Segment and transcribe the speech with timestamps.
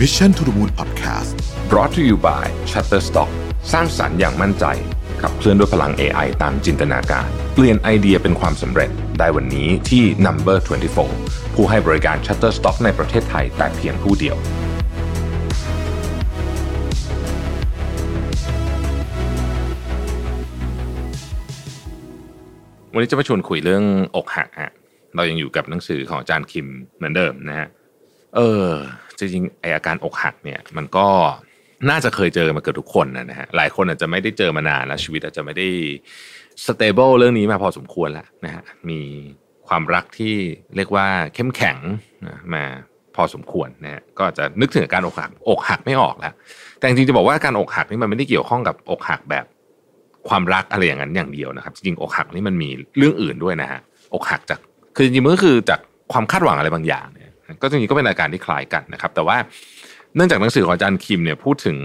[0.00, 1.34] Mission to the Moon Podcast
[1.68, 3.30] brought to you by Shutterstock
[3.72, 4.64] สร้างสรรค์อย่างมั่นใจ
[5.22, 10.58] ขับเคลื่อนด้วยพลัง AI ตามจินตนาการ เปลี่ยนไอเดียเป็นความสำเร็จได้วันนี้ที่ Number
[11.06, 14.36] 24 ผู้ให้บริการ Shutterstock ในประเทศไทยแต่เพียงผู้เดียว
[22.92, 23.84] วันนี้จะมาชวนคุยเรื่อง
[24.16, 24.72] อกหักฮะ
[25.16, 27.68] เรายังอยู่กับหนังสือของอาจารย์คิมเหมือนเดิมนะฮะ
[28.36, 28.70] เออ
[29.20, 31.06] จริงๆไออาการอกหักเนี่ยมันก็
[31.90, 35.68] น่าจะเคยเจอมาเกือบทุกคนนะฮะหลายคนอาจจะไม่ได้เจอมานานแล้วชีวิตอาจจะไม่ได้
[36.66, 39.00] stable เรื่องนี้มาพอสมควรแล้วนะฮะมี
[39.68, 40.34] ความรักที่
[40.76, 41.76] เรียกว่าเข้มแข็ง
[42.26, 42.64] นะมา
[43.16, 46.34] พอสมควรนะฮะก็จะนึกถึงการอกหักอกหักไม่ออกแล้ว
[46.78, 49.44] แต่จริงๆจะบอกว่าการอกหักนี่มันไม่ได้เกี่ยวข้องกับอกหักแบบ
[50.28, 53.80] ความรักอะไรอย่างนั้นอย่างเดียวนะครับ จริงๆอกหักนี่มันมีเรื่องอื่นด้วยนะฮะ
[54.14, 54.58] อกหักจาก
[54.96, 55.80] คือจริงๆมันก็คือจาก
[56.12, 57.06] ความคาดหวังอะไรบางอย่าง
[57.62, 59.36] ก็จริงๆก็เป็นอาการที่คล้ายกันนะครับ แต่ว่า
[60.14, 61.76] เนื่องจากหนังสือของอาจารย์คิมเนี่ยพูดถึง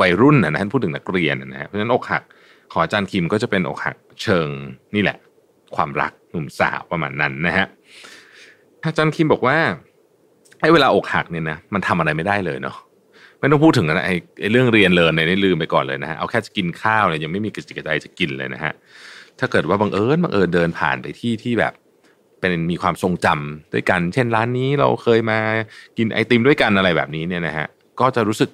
[0.00, 2.22] วัยรุ่นนะฮะพูดถึงนักเรียนนะฮะเพราะฉะนั้นอกหัก
[2.72, 4.48] ของอาจารย์คิมก็จะเป็นอกหักเชิง
[4.94, 5.18] นี่แหละ
[5.76, 7.66] ความรักหนุ่มสาวประมาณนั้นนะฮะ
[8.84, 9.56] อาจารย์คิมบอกว่า
[10.60, 12.76] ไอ้เวลาอกหักเนี่ยนะมันทำอะไรไม่ได้เลยเนาะ
[13.38, 18.72] ไม่ต้องพูดถึงนะไอ้เรื่องเรียนเลินเนี่ยลืมไปก่อนเลยนะฮะเอาแค่จะกินข้าวเนี่ยยังไม่มีกระจิกกระใจจะกินเลยนะฮะ
[19.38, 21.72] ถ้าเกิดว่าบังเอิญบังเอิญเดินผ่านไปที่ที่แบบ
[22.42, 25.38] เป็นมีความทรงจำด้วยกัน เช่นร้านนี้เราเคยมา
[25.98, 27.66] กินไอติมด้วยกันอะไรแบบนี้เนี่ยนะฮะ
[28.00, 28.50] ก็จะรู้สึก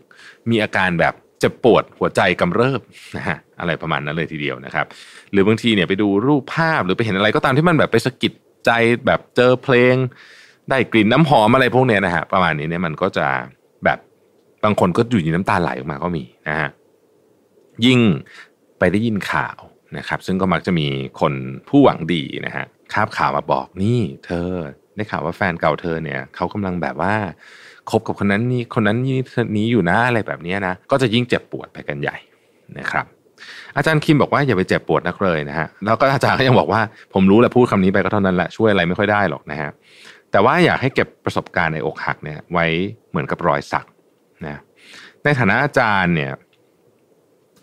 [0.50, 2.80] มีอาการแบบเจ็บปวดหัวใจกำเริบ
[3.16, 4.86] นะฮะอะไรประมาณนั้นเลยทีเดียวนะครับ
[5.32, 8.32] หรือบางทีเนี่ยไปดูรูปภาพหรือไปเห็นอะไรก็ตามที่มันแบบไปสะกิด
[8.66, 8.70] ใจ
[9.06, 9.94] แบบเจอเพลง
[10.70, 13.26] ได้กลิ่นน้ำหอมอะไรพวกเนี้ยนะฮะประมาณนี้เนี่ยมันก็จะ
[13.84, 13.98] แบบ
[14.64, 16.68] บางคนก็อยู่ในน้ำตาไหลออกมาก็มีนะฮะ
[17.86, 18.00] ยิ่ง
[18.78, 19.58] ไปได้ยินข่าว
[19.98, 20.86] นะครับ ซึ่งก็มักจะมี
[21.20, 21.32] คน
[21.68, 24.50] ผู้หวังดีนะฮะ คาบข่าวมาบอกนี่เธอ
[24.96, 27.14] ได้ข่าวว่าแฟนเก่าเธอเนี่ยเขากำลังแบบว่า
[27.90, 29.18] คบกับคนนั้นนี่คนนั้นนี่
[29.56, 32.16] นี้อยู่นะอะไรแบบนี้นะก็จะยิ่งเจ็บปวดไปกันใหญ่
[32.78, 33.06] นะครับ
[33.76, 36.80] อาจารย์คิมบอกว่าอย่าไปเจ็บปวดนักเลยนะฮะแล้วก็อาจารย์ก็ยังบอกว่า
[37.14, 39.70] ผมรู้แหละพูดคำนี้ไปก็เท่านั้นแหละช่วยอะไรไม่ค่อยได้หรอกนะฮะ
[40.30, 42.66] แต่ว่าอยากให้เก็บประสบการณ์ในอกหักเนี่ย ไว้
[43.10, 43.86] เหมือนกับรอยสัก
[44.46, 44.58] นะ
[45.24, 46.32] ในฐานะอาจารย์เนี่ย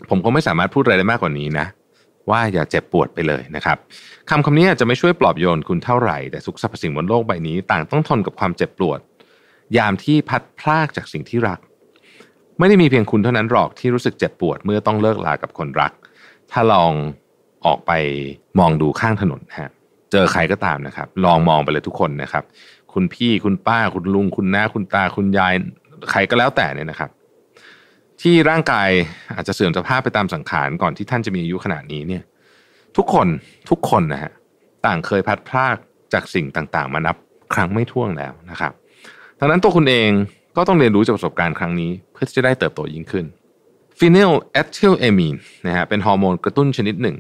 [0.09, 1.65] ผมคงไม่สามารถพูดอะไรได้มากกว่านี้นะ
[2.29, 3.77] ว่าอย่าเจ็บปวดไปเลยนะครับ
[4.29, 8.99] คำคำนี้อาจจะไม่ช่วยปลอบโยนคุณเท่าไหร่ แต่ทุกสรรพสิ่งบนโลกใบนี้ ต่างต้องทนกับความเจ็บปวด
[9.77, 11.59] ยามที่พัดพลากจากสิ่งที่รัก
[12.59, 15.91] ไม่ได้มีเพียงคุณเท่านั้นหรอกที่รู้สึกเจ็บปวดเมื่อต้องเลิกลากับคนรัก
[16.51, 16.91] ถ้าลอง
[17.65, 17.91] ออกไป
[18.59, 19.71] มองดูข้างถนนฮะ
[20.11, 22.43] เจอใครก็ตามนะครับ ลองมองไปเลยทุกคนนะครับ
[22.93, 25.53] คุณพี่คุณป้าคุณลุง คุณน้าคุณตาคุณยาย
[26.11, 27.09] ใครก็แล้วแต่เนี่ยนะครับ
[28.29, 28.89] ที่ร่างกาย
[29.35, 32.23] อาจจะเสื่อมสภาพไปตามสังขารก่อนที่ท่านจะมีอายุขนาดนี้เนี่ย
[32.97, 33.27] ทุกคน
[33.69, 34.31] ทุกคนนะฮะ
[34.85, 35.77] ต่างเคยพัดพลาก
[36.13, 37.15] จากสิ่งต่างๆ มานับ
[37.53, 38.71] ครั้งไม่ถ้วนแล้วนะครับ
[39.39, 40.09] ดังนั้นตัวคุณเอง
[40.57, 43.25] ก็ต้องเรียนรู้จากประสบการณ์ครั้งนี้ เพื่อจะได้เติบโตยิ่งขึ้น
[43.97, 45.35] ฟีนิลเอทิลเอมีน
[45.67, 47.17] นะฮะเป็นฮอร์โมนกระตุ้นชนิดหนึ่ง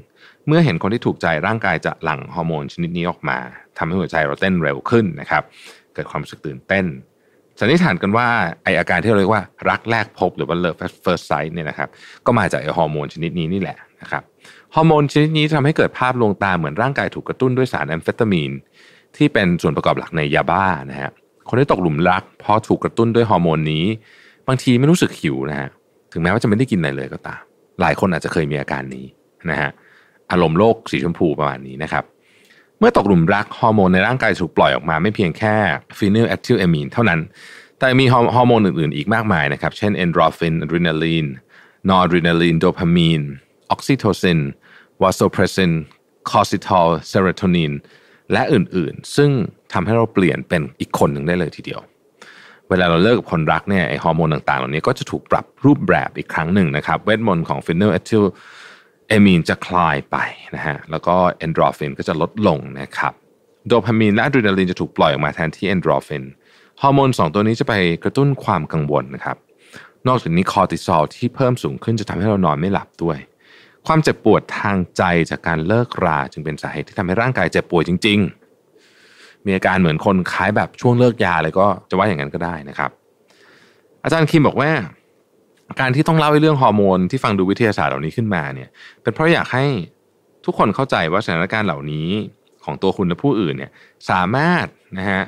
[0.47, 3.37] เมื่อเห็นคนที่ถูกใจร่างกายจะหลั่งฮอร์โมนชนิดนี้ออกมา
[3.77, 5.43] ทำให้หัวใจเราเต้นเร็วขึ้นนะครับ
[5.93, 6.85] เกิดความรู้สึกตื่นเต้น
[7.59, 8.27] สันนิษฐานกันว่า
[8.63, 11.89] ไออาการที่เราเรียกว่ารักแรกพบหรือว่า love at first sight เนี่ยนะครับ
[12.25, 14.23] ก็มาจากไอฮอร์โมนชนิดนี้นี่แหละนะครับ
[14.75, 18.51] ฮอร์โมนชนิดนี้ทำให้เกิดภาพลวงตาเหมือนร่างกายถูกกระตุ้นด้วยสารแอมเฟตามีน
[19.17, 21.11] ที่เป็นส่วนประกอบหลักในยาบ้านะฮะ
[21.49, 23.85] คนที่ตกหลุมรักพอถูกกระตุ้นด้วยฮอร์โมนนี้
[24.47, 25.69] บางทีไม่รู้สึกหิวนะฮะ
[26.11, 27.41] ถึงแม้ว่าจะไม่ได้กินอะไรเลยก็ตาม
[27.81, 29.05] หลายคนอาจจะเคยมีอาการนี้
[29.49, 29.69] นะฮะ
[30.31, 32.03] อารมณ์โลกสีชมพูประมาณนี้นะครับ
[32.79, 35.55] เมื่อตกหลุมรักฮอร์โมนในร่างกายถูกปล่อยออกมาไม่เพียงแค่
[35.97, 37.19] ฟีนิลเอทิลเอมีนเท่านั้น
[37.79, 38.05] แต่มี
[38.35, 41.25] ฮอร์โมนอื่นๆ อีกมากมายนะครับ เช่นเอนดอร์ฟินอะดรีนาลีน
[41.89, 43.21] นอร์อะดรีนาลีนโดพามีน
[43.71, 44.39] ออกซิโทซิน
[45.01, 45.71] วาโซเพรสิน
[46.29, 47.73] คอร์ติซอลเซโรโทนิน
[48.31, 49.31] และอื่นๆ ซึ่ง
[49.73, 51.81] ทำให้เราเปลี่ยนเป็นอีกคนหนึ่งได้เลยทีเดียว
[52.69, 58.23] เวลาเราเลิกกับคนรักเนี่ยไอฮอร์โมนต่างๆ เหล่านี้ก็จะถูกปรับรูปแบบอีกครั้งหนึ่งนะครับเวทมนต์ของฟีนิลเอทิล
[59.07, 60.17] เอมีนจะคลายไป
[60.55, 63.13] นะฮะแล้วก็เอนดอร์ฟินก็จะลดลงนะครับ
[63.67, 66.23] โดพามีนและอะดรีนาลีนจะถูกปล่อยออกมาแทนที่เอนดอร์ฟิน
[66.81, 69.37] ฮอร์โมนสองตัวนี้จะไปกระตุ้นความกังวลนะครับ
[70.07, 73.17] นอกจากนี้คอร์ติซอลที่เพิ่มสูงขึ้นจะทำให้เรานอนไม่หลับด้วย
[73.87, 78.19] ความเจ็บปวดทางใจจากการเลิกราจึงเป็นสาเหตุที่ทำให้ร่างกายเจ็บป่วยจริง
[78.83, 82.91] ๆ มีอาการเหมือนคนคล้ายแบบช่วงเลิกยาเลยก็จะว่าอย่างนั้นก็ได้นะครับ
[84.03, 84.71] อาจารย์คิมบอกว่า
[85.79, 88.69] การที่ต้องเล่าเรื่องฮอร์โมนที่ฟังดูวิทยาศาสตร์เหล่านี้ขึ้นมาเนี่ย
[89.01, 89.65] เป็นเพราะอยากให้
[90.45, 92.09] ทุกคนเข้าใจว่าสถานการณ์เหล่านี้
[92.63, 93.71] ของตัวคุณและผู้อื่นเนี่ย
[94.09, 94.65] สามารถ
[94.97, 95.23] นะฮะ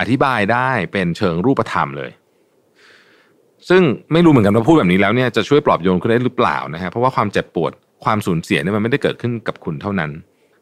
[0.00, 2.10] อธิบายได้เป็นเชิงรูปธรรมเลย
[3.68, 3.82] ซึ่ง
[4.12, 7.72] ไม่รู้เหมือนกันว่าพูดแบบนี้แล้วเนี่ยจะช่วยปลอบโยนคุณได้หรือเปล่านะฮะเพราะว่าความเจ็บปวด
[8.04, 10.10] ความสูญเสียเนี่ยมันไม่ได้เกิดขึ้นกับคุณเท่านั้น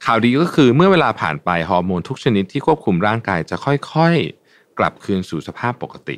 [0.04, 6.16] ข่าวดีก็คือเมื่อเวลาผ่านไปฮอร์โมนทุกชนิดที่ควบคุมร่างกายจะค่อยๆ กลับคืนสู่สภาพปกติ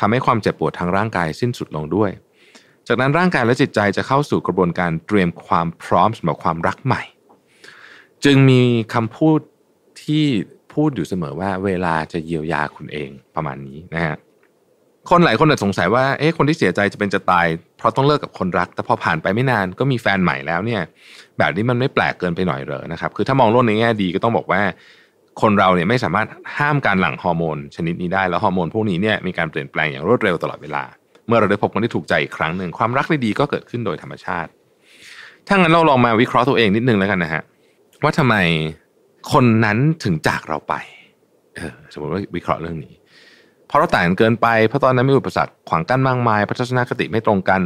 [0.00, 2.10] ทำให้ความเจ็บปวดทางร่างกายสิ้นสุดลงด้วย
[2.88, 7.02] จากนั้นร่างกายและจิตใจจะเข้าสู่กระบวนการเตรียมความพร้อมสำหรับความรักใหม่
[8.24, 8.62] จึงมี
[8.94, 9.38] คำพูด
[10.04, 10.24] ที่
[10.74, 14.16] พูดอยู่เสมอว่าเวลาจะเยียวยาคุณเองประมาณนี้นะฮะ
[15.10, 17.46] คนหลายคนอาจสงสัยว่าเอ๊ะคนที่เสียใจจะเป็นจะตาย
[17.78, 20.82] เพราะต้องเลิกกับคนรัก แต่พอผ่านไปไม่นานก็มีแฟนใหม่แล้วเนี่ย
[21.38, 24.62] แบบนี้มันไม่แปลกเกินไปหน่อยเหรอนะครับ คือถ้ามองโลกในแง่ดีก็ต้องบอกว่า
[25.40, 30.82] คนเราเนี่ยไม่สามารถห้ามการหลั่งฮอร์โมนชนิดนี้ได้แล้วฮอร์โมนพวกนี้เนี่ยมีการเปลี่ยนแปลงอย่างรวดเร็วตลอดเวลา
[31.26, 34.50] เมื่อเราได้พบคนที่ถูกใจอีกครั้งหนึ่งความรักดีๆก็เกิดขึ้นโดยธรรมชาติ
[35.48, 37.42] ถ้างั้นเราลองมาวิเคราะห์ตัวเองนิดนึงแล้วกันนะฮะ
[38.02, 38.36] ว่าทำไม
[39.32, 40.74] คนนั้นถึงจากเราไป
[41.56, 42.94] เออสมมติว่าวิเคราะห์เรื่องนี้
[43.66, 47.62] เพราะเราต่างกันเกินไปเพราะตอนนั้นมีอุปสรรคขวางกั้นมากมายพัฒนคติไม่ตรงกัน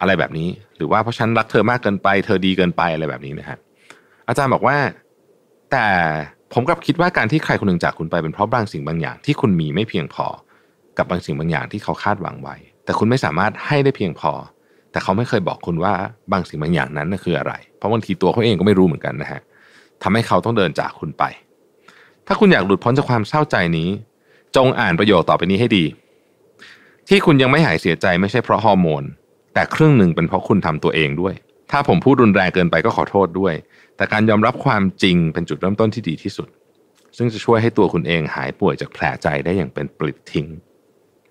[0.00, 3.58] อะไรแบบนี้ หรือว่าเพราะฉันรักเธอมากเกินไป เธอดีเกินไปอะไรแบบนี้นะฮะ
[4.28, 4.76] อาจารย์บอกว่า
[5.72, 5.86] แต่
[6.52, 10.26] ผมกลับคิดว่าการที่ใครคนหนึ่งจากคุณไปเป็นเพราะบางสิ่งบางอย่างที่คุณมีไม่เพียงพอ
[10.98, 14.32] กับบางสิ่งบางอย่างที่เขาคาดหวังไว้ แต่คุณไม่สามารถให้ได้เพียงพอ
[14.90, 15.94] แต่เขาไม่เคยบอกคุณว่า
[16.32, 19.40] บางสิ่งบางอย่างนั้นคืออะไร เพราะบางทีตัวเขาเองก็ไม่รู้เหมือนกันนะฮะ
[20.02, 21.24] ทำให้เขาต้องเดินจากคุณไป
[22.26, 23.88] ถ้าคุณอยากหลุดพ้นจากความเศร้าใจนี้
[24.56, 25.84] จงอ่านประโยคต่อไปนี้ให้ดี
[27.08, 29.04] ที่คุณยังไม่หายเสียใจไม่ใช่เพราะฮอร์โมน
[29.54, 31.34] แต่ครึ่งหนึ่งเป็นเพราะคุณทำตัวเองด้วย
[31.70, 33.54] ถ้าผมพูดรุนแรงเกินไปก็ขอโทษด้วย
[33.96, 36.48] แต่การยอมรับความจริงเป็นจุดเริ่มต้นที่ดีที่สุด
[37.16, 40.48] ซึ่งจะช่วยให้ตัวคุณเองหายป่วยจากแผลใจได้อย่างเป็นปลิดทิ้ง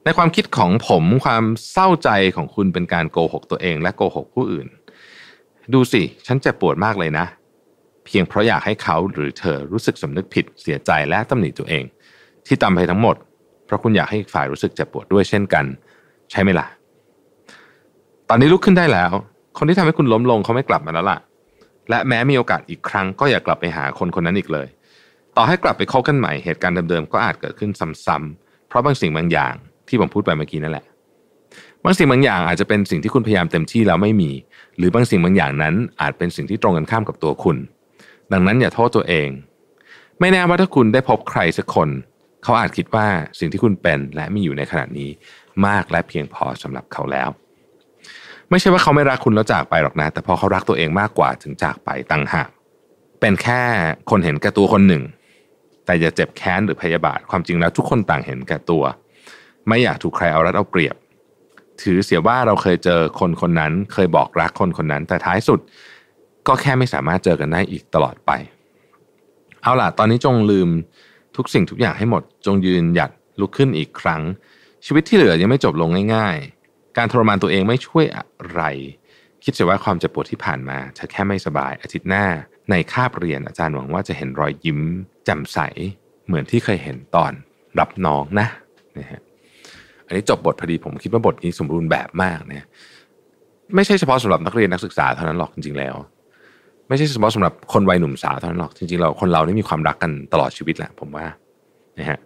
[0.04, 4.68] ในความคิดของผมความเศร้าใจของคุณเป็นการโกหกตัวเองและโกหกผู้อื่น
[5.74, 7.26] ดูสิ ฉันเจ็บปวดมากเลยนะ
[8.06, 11.84] เพียงเพราะอยากให้เขาหรือเธอรู้สึกสำนึกผิดเสียใจและตำหนิตัวเอง
[12.46, 13.16] ที่ทำไปทั้งหมด
[13.66, 15.66] เพราะคุณอยากให้ฝ่ายรู้สึกเจ็บปวดด้วยเช่นกัน
[16.32, 16.68] ใช่ไหมล่ะ
[18.30, 19.12] ตอนนี้ลุกขึ้นได้แล้ว
[19.58, 21.18] คนที่ทำให้คุณล้มลงเขาไม่กลับมาแล้วล่ะ
[21.92, 24.68] และแม้มีโอกาสอีกครั้งก็อย่ากลับไปหาคนคนนั้นอีกเลย
[25.38, 27.72] ต่อให้กลับไปคบกันใหม่เหตุการณ์เดิมๆก็อาจเกิดขึ้น
[28.06, 29.54] ซ้ำๆเพราะบางสิ่งบางอย่าง
[29.88, 30.86] ที่ผมพูดไปเมื่อกี้นั่นแหละ
[31.84, 34.32] บางสิ่งบางอย่างอาจจะเป็นสิ่งที่คุณพยายามเต็มที่แล้วไม่มี
[34.78, 37.58] หรือบางสิ่งบางอย่างนั้นอาจเป็นสิ่งที่ตรงกันข้ามกับตัวคุณ
[38.32, 39.30] ดังนั้นอย่าโทษตัวเอง
[40.20, 41.90] ไม่แน่ว่าถ้าคุณได้พบใครสักคน
[42.44, 43.08] เขาอาจคิดว่า
[43.40, 45.10] สิ่งที่คุณเป็นและมีอยู่ในขณะนี้
[45.68, 47.30] มากและเพียงพอสำหรับเขาแล้ว
[48.52, 52.50] ไม่ใช่ว่าเขาไม่รักคุณแล้วจากไปหรอกนะ แต่พอเขารักตัวเองมากกว่าถึงจากไปตั้งหาก
[53.20, 53.62] เป็นแค่
[54.10, 55.04] คนเห็นแก่ตัวคนหนึ่ง
[55.86, 58.84] แต่อย่าเจ็บแค้นหรือพยาบาทความจริงแล้วทุกคนต่างเห็นแก่ตัว
[59.68, 60.96] ไม่อยากถูกใครเอารัดเอาเปรียบ
[61.82, 65.60] ถือเสียว่าเราเคยเจอคนคนนั้น เคยบอกรักคนคนนั้น แต่ท้ายสุด
[66.48, 68.32] ก็แค่ไม่สามารถเจอกันได้อีกตลอดไป
[69.64, 70.70] เอาล่ะ ตอนนี้จงลืม
[71.36, 74.22] ทุกสิ่งทุกอย่างให้หมด จงยืนหยัดลุกขึ้นอีกครั้ง
[74.86, 76.61] ชีวิตที่เหลือยังไม่จบลงง่าย ๆ
[76.98, 78.62] การทรมานตัวเองไม่ช่วยอะไร
[79.44, 82.26] คิดเสียว่าความเจ็บปวดที่ผ่านมาเธอแค่ไม่สบายอาทิตย์หน้า
[82.72, 84.80] ในคาบเรียนอาจารย์หวังว่าจะเห็นรอยยิ้ม
[85.26, 85.60] แจ่มใส
[86.28, 87.32] เหมือนที่เคยเห็นตอน
[87.80, 88.48] รับน้องนะ
[88.98, 89.22] นะฮะ
[90.08, 92.68] อันนี้จบบทพอดีผมคิดว่าบทนี้สมบูรณ์แบบมากเนะ
[93.76, 95.96] ไม่ใช่เฉพาะสำหรับนักเรียนนักศึกษาเท่านั้นหรอกจริงๆแล้ว
[96.88, 101.26] ไม่ใช่เฉพาะสำหรับคนวัยหนุ่มสาวเท่านั้นหรอกจริงๆเราคนเรานี่มีความรักกันตลอดชีวิตแหละผมว่า
[102.00, 102.20] นะฮะ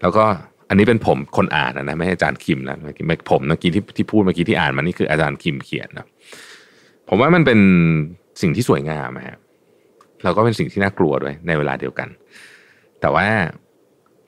[0.00, 0.24] แล้วก็
[0.72, 2.76] อันนี้เป็นผมคนอ่านนะไม่ใช่อาจารย์คิมนะ
[3.06, 6.06] ไม่ผมเมื่อกี้ที่ที่พูดเมื่อกี้ที่อ่านมานี่คืออาจารย์คิมเขียนนะ
[7.08, 7.60] ผมว่ามันเป็น
[8.42, 9.38] สิ่งที่สวยงามฮะ
[10.22, 12.08] แล้วก็เป็นสิ่งที่น่ากลัวด้วยในเวลาเดียวกัน
[13.00, 13.26] แต่ว่า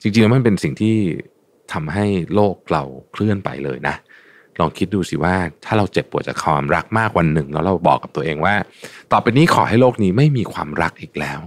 [0.00, 0.96] จริงๆแล้วมันเป็นสิ่งที่
[1.73, 2.05] ทำให้
[2.35, 2.82] โลกเรา
[3.12, 3.94] เคลื่อนไปเลยนะ
[4.60, 5.34] ลองคิดดูสิว่า
[5.65, 8.55] ถ้าเราเจ็บปวดจากความรักมากวันหนึ่ง แล้วเราบอกกับตัวเองว่า
[9.13, 11.41] ต่อไปนี้ขอให้โลกนี้ไม่มีความรักอีกแล้ว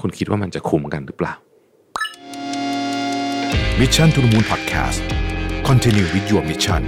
[0.00, 1.34] คุณคิดว่ามันจะคุ้มกันหรือเปล่า
[3.80, 5.00] Mission to the Moon Podcast
[5.68, 6.82] Continue with your mission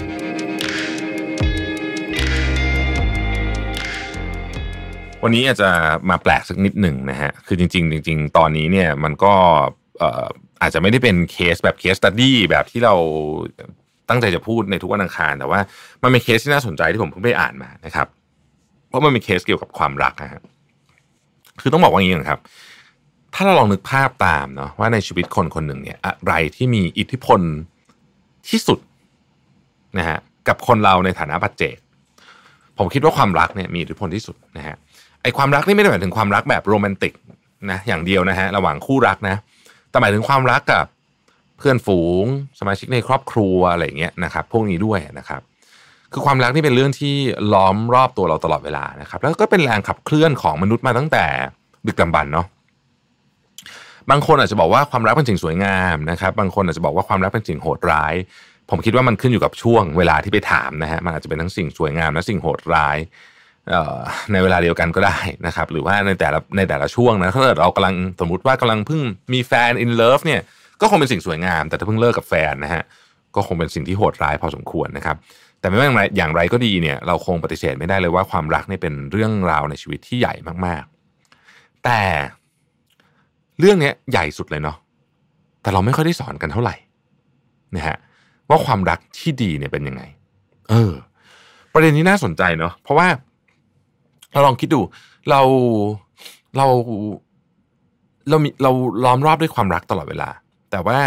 [5.22, 5.70] วันนี้อาจจะ
[6.10, 9.34] มาแปลกสักนิดหนึ่งนะฮะ คือจริง ๆ จริง ๆ ตอนนี้เนี่ยมันก็
[10.62, 12.94] อาจจะไม่ได้เป็นเคสแบบ case study แบบที่เรา
[14.08, 15.60] ตั้งใจจะพูดในทุกวันอังคาร แต่ว่า
[16.02, 18.06] มันเป็นเคสที่น่าสนใจที่ผมเพิ่งไปอ่านมานะครับ
[18.88, 20.40] เพราะมันเป็นเคสเกี่ยวกับความรักนะฮะ
[21.60, 22.40] คือต้องบอกว่าอย่างนี้นะครับ
[23.34, 27.40] ถ้าเราลองนึกภาพตามเนาะว่าในชีวิตคนคนหนึ่งเนี่ยอะไรที่มีอิทธิพล
[28.48, 28.78] ที่สุด
[29.98, 30.18] นะฮะ
[30.48, 31.76] กับคนเราในฐานะปัจเจก
[32.78, 34.76] ผมคิดว่าความรักเนี่ยมีอิทธิพลที่สุดนะฮะ
[35.22, 37.14] ไอความรักนี่ไม่ได้หมายถึงความรักแบบโรแมนติก
[37.70, 39.36] นะอย่างเดียวนะฮะระหว่างคู่รักนะ
[39.90, 40.86] แต่หมายถึงความรักกับ
[41.58, 42.24] เพื่อนฝูง
[42.60, 45.40] สมาชิกในครอบครัวอะไรเงี้ยนะครับพวกนี้ด้วยนะครับ
[46.12, 47.14] คือความรักนี่เป็นเรื่องที่
[47.52, 51.24] ล้อมรอบตัวเราตลอดเวลานะครับ แล้วก็เป็นแรงขับเคลื่อนของมนุษย์มาตั้งแต่
[51.86, 52.46] ดึกดำบรรเนาะ
[54.10, 58.14] บางคนอาจจะบอกว่าความรักเป็นสิ่งสวยงามนะครับบางคนอาจจะบอกว่าความรักเป็นสิ่งโหดร้าย
[58.70, 62.98] ผมคิดว่ามันขึ้นอยู่กับช่วงเวลาที่ไปถามนะฮะมันอาจจะเป็นทั้งสิ่งสวยงามและสิ่งโหดร้าย
[64.32, 69.00] ในเวลาเดียวกันก็ได้นะครับ หรือว่าในแต่ละในแต่ละช่วงนะถ้าเกิดเรากำลังสมมติว่ากำลังเพิ่ง
[69.32, 70.40] มีแฟน in love เนี่ย
[70.80, 72.82] ก็คงเป็นสิ่งสวยงาม แต่ถ้าเพิ่งเลิกกับแฟนนะฮะ
[73.34, 75.16] ก็คงเป็นสิ่งที่โหดร้ายพอสมควรนะครับ
[75.60, 80.34] แต่ไม่ว่าอย่างไรอย่างไรก็ดีเนี่ย เราคงปฏิเสธไม่ได้เลยว่าความรักเนี่ยเป็นเรื่องราวในชีวิตที่ใหญ่
[80.66, 82.00] มากๆ แต่
[83.60, 84.76] เรื่องนี้ใหญ่สุดเลยเนาะ
[85.62, 86.74] แต่เราไม่ค่อยได้สอนกันเท่าไหร่
[87.76, 87.96] นะฮะ
[88.48, 90.02] ว่าความรักที่ดีเนี่ยเป็นยังไง
[90.70, 90.92] เออ
[91.72, 93.08] ประเด็นนี้น่าสนใจเนาะเพราะว่า
[94.32, 94.80] เราลองคิดดู
[95.30, 95.40] เรา
[96.56, 96.66] เรา
[98.28, 98.70] เรามีเรา
[99.04, 100.28] ล้อมรอบด้วยความรักตลอดเวลา
[100.70, 100.98] แต่ว่า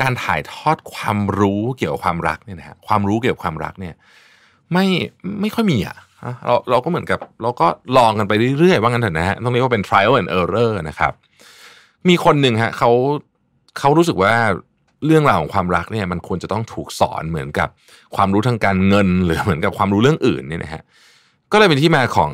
[0.00, 3.94] การถ่ายทอดความรู้เกี่ยวกับความรักเนี่ยนะฮะความรู้เกี่ยวกับความรักเนี่ย
[4.72, 4.86] ไม่
[5.40, 5.96] ไม่ค่อยมีอะ
[6.46, 11.12] เราเราก็เหมือนกับ เราก็ลองกันไปเรื่อยๆว่างั้นเถอะนะฮะต้องเรียกว่าเป็น trial and error นะครับ
[12.08, 12.90] มีคนหนึ่งฮะเขา
[13.78, 14.34] เขารู้สึกว่า
[15.06, 17.68] เรื่องราวของความรักเนี่ยมันควรจะต้องถูกสอนเหมือนกับ
[18.16, 20.82] ความรู้ทางการเงิน หรือเหมือนกับความรู้เรื่องอื่นเนี่ยนะฮะ
[21.52, 22.32] ก็เลยเป็นที่มาของ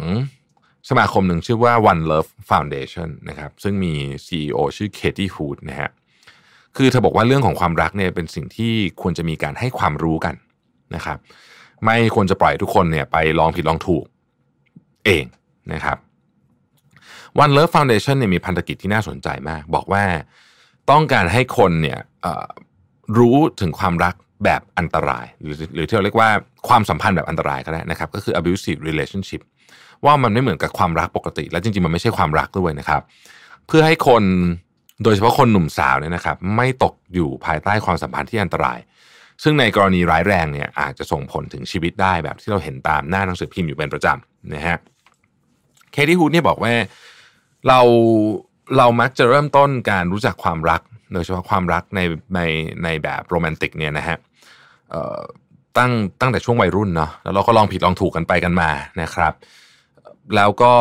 [0.90, 3.94] สมาคมหนึ่งชื่อว่า One Love Foundation นะครับซึ่งมี
[4.26, 5.90] CEO ชื่อเคที่ฮูดนะฮะ
[6.76, 10.35] คือเธอบอกว่าเรื่องของความรักเนี่ยเป็นสิ่งที่ควรจะมีการให้ความรู้กัน
[10.94, 11.18] นะครับ
[11.85, 14.04] ไม่ควรจะปล่อยทุกคนเนี่ยไปลองผิดลองถูก
[15.06, 15.25] เอง
[15.73, 15.99] นะครับ
[17.45, 20.05] One Love Foundation เนี่ยมีพันธกิจที่น่าสนใจมาก บอกว่า
[20.90, 21.99] ต้องการให้คนเนี่ย
[23.19, 24.14] รู้ถึงความรัก
[24.45, 26.31] แบบอันตราย หรือหรือที่เราเรียกว่า
[26.69, 29.43] ความสัมพันธ์แบบอันตรายก็ได้นะครับ ก็คือ abusive relationship
[30.05, 33.02] ว่ามันไม่เหมือนกับความรักปกติ และจริงๆ มันไม่ใช่ความรักด้วยนะครับ
[33.66, 34.23] เพื่อให้คน
[35.02, 38.78] โดยเฉพาะคนหนุ่มสาวเนี่ยนะครับ ไม่ตกอยู่ภายใต้ความสัมพันธ์ที่อันตราย
[39.43, 44.78] ซึ่งในกรณีร้ายแรงเนี่ยอาจจะส่งผลถึงชีวิตได้แบบที่เราเห็นตามหน้าหนังสือพิมพ์อยู่เป็นประจำนะฮะ
[45.93, 46.73] เคที่ฮูดเนี่ยบอกว่า
[47.68, 47.80] เรา
[48.78, 50.80] เรามักจะเริ่มต้นการรู้จักความรัก
[51.12, 52.00] โดยเฉพาะความรักใน
[52.34, 52.40] ใน
[52.84, 54.18] ในแบบโรแมนติกเนี่ยนะฮะ
[55.78, 58.70] ตั้งตั้งแต่ช่วงวัยรุ่นเนาะแล้วเราก็ลองผิดลองถูกกันไปกันมา
[59.02, 59.32] นะครับ
[60.36, 60.72] แล้วก็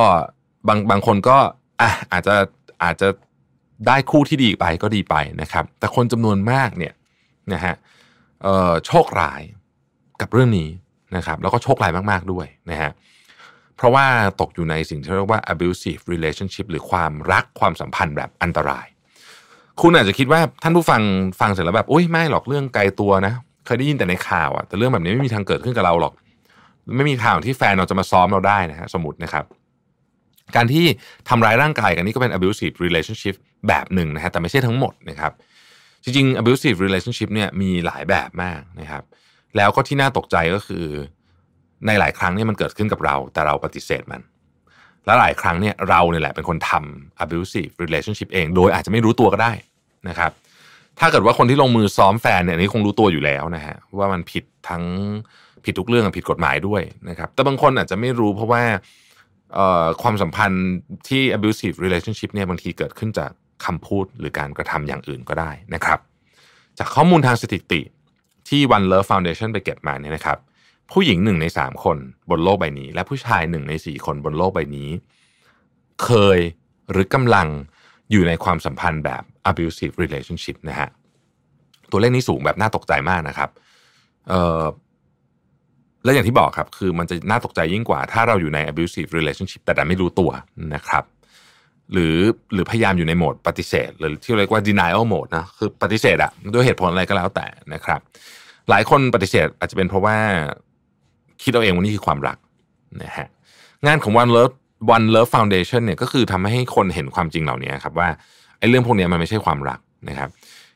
[0.67, 1.38] บางบางคนก็
[1.82, 2.36] อะอาจจะ
[2.84, 3.08] อาจจะ
[3.88, 6.94] ได้คู่ที่ดีไปก็ดีไปนะครับ แต่คนจำนวนมากเนี่ย
[7.53, 7.75] นะฮะ
[8.86, 9.41] โชคร้าย
[10.22, 10.70] กับเรื่องนี้
[11.15, 12.91] นะครับ แล้วก็โชคร้ายมาก ๆด้วยนะฮะ
[13.77, 14.05] เพราะว่า
[14.41, 18.86] ตกอยู่ในสิ่งที่เรียกว่า abusive relationship หรือความรักความสัมพันธ์แบบอันตราย
[19.82, 21.01] คุณอาจจะคิดว่าท่านผู้ฟัง
[21.39, 23.34] ฟังเสร็จแล้วแบบอุ้ยไม่หรอกเรื่องไกลตัวนะ
[23.65, 26.13] เคยได้ยินแต่ในข่าวอะแต่เรื่องแบบนี้ไม่มีทางเกิดขึ้นกับเราหรอก
[26.98, 29.46] ไม่มีทางที่แฟนเราจะมาซ้อมเราได้นะฮะสมมตินะครับ
[30.55, 30.86] การที่
[31.29, 33.36] ทำร้ายร่างกายกันนี่ก็เป็น abusive relationship
[33.67, 35.32] แบบหนึ่งนะฮะแต่ไม่ใช่ทั้งหมดนะครับ
[36.03, 39.03] จริงๆ abusive relationship เนี่ยมีหลายแบบมากนะครับ
[39.58, 40.86] แล้วก็ที่น่าตกใจก็คือ
[41.88, 44.22] ในหลายครั้งเนี่ยมันเกิดขึ้นกับเรา แต่เราปฏิเสธมัน
[45.06, 49.54] และหลายครั้งเนี่ยเราเนี่ยแหละเป็นคนทำ abusive relationship เอง โดยอาจจะไม่รู้ตัวก็ได้
[50.10, 50.32] นะครับ
[51.00, 54.84] ถ้าเกิดว่าคนที่ลงมือซ้อมแฟนเนี่ยนี่คงรู้ตัวอยู่แล้วนะฮะว่ามันผิดทั้ง
[55.65, 58.63] ผิดทุกเรื่องผิดกฎหมายด้วยนะครับ แต่บางคนอาจจะไม่รู้เพราะว่า
[60.01, 60.65] ความสัมพันธ์
[61.08, 63.32] ที่ abusive relationship เนี่ยบางทีเกิดขึ้นจาก
[63.65, 66.00] คำพูดหรือการกระทำอย่างอื่นก็ได้นะครับ
[66.80, 67.82] จากข้อมูลทางสถิติ
[68.50, 70.38] ที่ One Love Foundation ไปเก็บมาเนี่ยนะครับ
[70.92, 71.98] ผู้หญิงหนึ่งในสามคน
[72.30, 74.89] บนโลกใบนี้ และผู้ชายหนึ่งในสี่คนบนโลกใบนี้
[76.04, 76.39] เคย
[76.92, 77.48] หรือกำลัง
[78.12, 80.89] อยู่ในความสัมพันธ์แบบ abusive relationship นะฮะ
[81.92, 83.50] ตัวเลขนี้สูงแบบน่าตกใจมากนะครับ
[84.30, 84.63] เอ่อ
[86.04, 90.32] และอย่างที่บอกครับ คือมันจะน่าตกใจยิ่งกว่า ถ้าเราอยู่ใน abusive relationship แต่ดันไม่รู้ตัว
[90.75, 91.04] นะครับ
[91.92, 92.18] หรือ
[92.54, 98.00] หรือพยายามอยู่ในโหมดปฏิเสธ หรือที่เรียกว่า denial mode นะคือปฏิเสธอะด้วยเหตุผลอะไรก็แล้วแต่นะครับ
[98.70, 100.18] หลายคนปฏิเสธอาจจะเป็นเพราะว่า
[101.44, 102.38] คิดเอาเองว่านี่คือความรัก
[103.04, 103.27] นะฮะ
[103.86, 104.54] งานของ One Love
[104.96, 108.10] One Love Foundation เนี่ยก็คือทำให้คนเห็นความจริงเหล่านี้ครับว่า
[108.60, 110.30] ไอ้เรื่องพวกนี้มันไม่ใช่ความรักนะครับ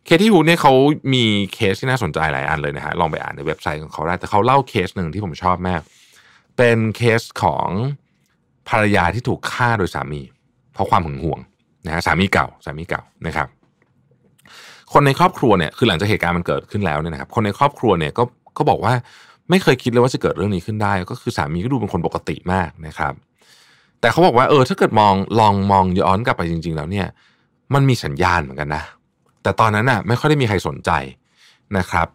[0.06, 0.74] เคที่ฮูดเนี่ยเขา
[1.13, 1.24] มี
[1.54, 5.82] เคสที่น่าสนใจหลายอันเลยนะฮะลองไปอ่านในเว็บไซต์ของเขาได้แต่เขาเล่าเคสหนึ่งที่ผมชอบมาก
[6.58, 7.68] เป็นเคสของ
[8.70, 10.22] ภรรยาที่ถูกฆ่าโดยสามี
[10.74, 11.39] เพราะความหึงหวง
[11.86, 13.48] นะฮะสามีเก่าสามีเก่านะครับ
[14.94, 18.24] คนในครอบครัวเนี่ยคือหลังจากเหตุการณ์มันเกิดขึ้นแล้วเนี่ยนะครับ คนในครอบครัวเนี่ยก็
[18.58, 18.94] ก็บอกว่า
[19.50, 23.13] ไม่เคยคิดเลยว่าจะเกิดเรื่องนี้ขึ้นได้ ก็คือสามีก็ดูเป็นคนปกติมากนะครับ
[24.00, 27.08] แต่เขาบอกว่าเออถ้าเกิดมองลองมองย้อนกลับไปจริง ๆ แล้วเนี่ย
[27.74, 28.84] มันมีสัญญาณเหมือนกันนะ
[29.44, 30.91] แต่ตอนนั้นน่ะไม่ค่อยได้มีใครสนใจ
[31.77, 32.08] นะครับ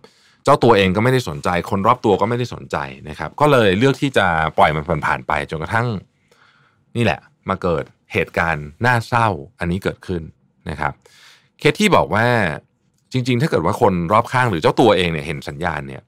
[0.44, 2.76] เจ้าตัวเองก็ไม่ได้สนใจ คนรอบตัวก็ไม่ได้สนใจ
[3.08, 4.26] นะครับ ก็เลยเลือกที่จะ
[4.58, 5.88] ปล่อยมันผ่านไปจนกระทั่ง
[6.96, 9.28] นี่แหละ มาเกิดเหตุการณ์น่าเศร้า
[9.60, 10.22] อันนี้เกิดขึ้น
[10.70, 10.92] นะครับ
[11.58, 12.26] เคสที่บอกว่า
[13.12, 16.02] จริง ๆ ถ้าเกิดว่าคนรอบข้างหรือเจ้าตัวเองเนี่ยเห็นสัญญาณเนี่ย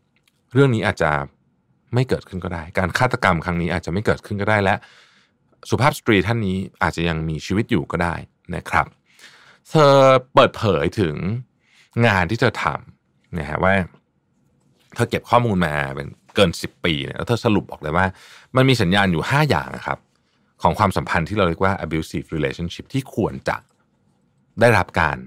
[0.55, 1.11] เรื่องนี้อาจจะ
[1.95, 4.75] ไม่เกิดขึ้นก็ได้ การฆาตกรรมครั้งนี้อาจจะไม่เกิดขึ้นก็ได้และ
[5.71, 8.15] สุภาพสตรีท่านนี้อาจจะยังมีชีวิตอยู่ก็ได้
[8.57, 8.87] นะครับ
[9.71, 9.95] เธอ
[10.35, 11.17] เปิดเผยถึง
[12.07, 13.75] งานที่เธอทำนะฮะว่า
[14.95, 18.07] เธอเก็บข้อมูลมาเป็นเกิน 10 ปีเนี่ยแล้วเธอสรุปออกเลยว่า
[18.57, 19.99] มันมีสัญญาณอยู่ 5 อย่างนะครับ
[20.63, 23.57] ของความสัมพันธ์ที่เราเรียกว่า abusive relationship ที่ควรจะ
[24.61, 25.19] ได้รับการ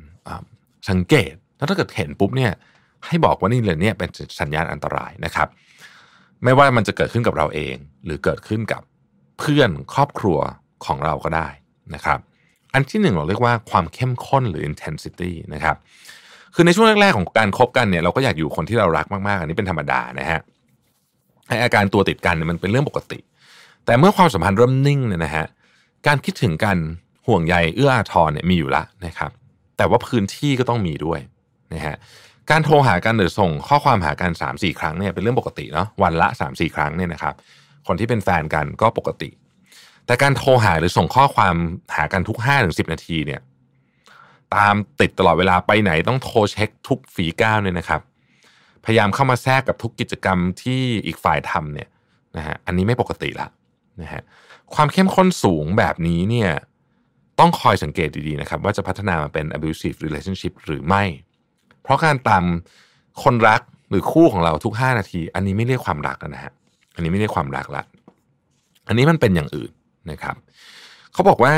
[0.90, 2.54] สังเกต แล้วถ้าเกิดเห็นปุ๊บเนี่ย
[3.08, 5.48] ให้บอกว่านี่เลยเนี่ยเป็นสัญญาณอันตรายนะครับ
[6.44, 7.75] ไม่ว่ามันจะเกิดขึ้นกับเราเอง
[8.06, 8.82] หรือเกิดขึ้นกับ
[9.39, 10.39] เพื่อนครอบครัว
[10.86, 11.48] ของเราก็ได้
[11.94, 12.20] นะครับ
[12.74, 15.75] อันที่หนึ่งเราเรียกว่าความเข้มข้นหรือ intensity นะครับ
[16.56, 20.39] คือในช่วงแรกๆของการคบกันเนี่ยเราก็อยากอยู่คนที่เรารักมากๆ อันนี้เป็นธรรมดานะฮะ
[21.48, 23.20] ไออาการตัวติดกันเนี่ยมันเป็นเรื่องปกติ
[23.86, 25.46] แต่เมื่อความสัมพันธ์เริ่มนิ่งเนี่ยนะฮะ
[26.08, 26.77] การคิดถึงกัน
[27.27, 29.32] ห่วงใยเอื้ออาทรเนี่ยมีอยู่ละนะครับ
[29.77, 31.20] แต่ว่าพื้นที่ก็ต้องมีด้วย
[31.74, 31.96] นะฮะ
[32.51, 37.34] การโทรหากันหรือส่งข้อความหากัน3าสี่ครั้งเนี่ยเป็นเรื่องปกติเนาะวันละ3าสี่ครั้งเนี่ยนะครับ
[37.88, 39.29] คนที่เป็นแฟนกันก็ปกติ
[40.06, 41.56] แต่การโทรหาหรือส่งข้อความ
[41.96, 43.41] หากันทุก5้าถึงสินาทีเนี่ย
[44.56, 48.01] ตามติดตลอดเวลาไปไหนต้องโทรเช็คทุกฝีก้าวเนี่ยนะครับ
[48.86, 51.89] พยายามเข้ามาแทรกกับทุกกิจกรรมที่อีกฝ่ายทำเนี่ย
[52.38, 53.48] นะฮะอันนี้ไม่ปกติละ
[54.01, 54.22] นะฮะ
[54.75, 56.51] ความเข้มข้นสูงแบบนี้เนี่ย
[57.39, 61.03] ต้องคอยสังเกตดีๆนะครับ ว่าจะพัฒนามาเป็น abusive relationship หรือไม่
[61.84, 62.44] เพราะการตาม
[63.24, 66.54] คนรักหรือคู่ของเราทุก 5 นาที อันนี้ไม่เรียกความรักนะฮะ
[66.96, 67.84] อันนี้ไม่เรียกความรักละ
[68.88, 69.72] อันนี้มันเป็นอย่างอื่น
[70.12, 70.36] นะครับ
[71.14, 71.54] เขาบอกว่า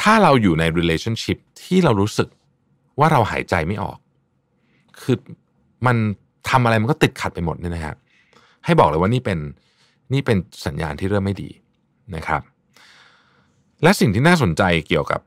[0.00, 2.28] ถ้าเราอยู่ใน relationship ที่เรารู้สึก
[2.98, 3.98] ว่าเราหายใจไม่ออก
[5.00, 5.16] คือ
[5.86, 5.96] มัน
[6.50, 7.96] ทำอะไรมันก็ติดขัดไปหมดเนี่ยนะครับ
[8.64, 9.38] ให้บอกเลยว่านี่เป็น
[10.12, 10.36] นี่เป็น
[10.66, 11.50] สัญญาณที่เริ่มไม่ดี
[12.16, 12.42] นะครับ
[13.82, 15.20] และสิ่งที่น่าสนใจเกี่ยวกับ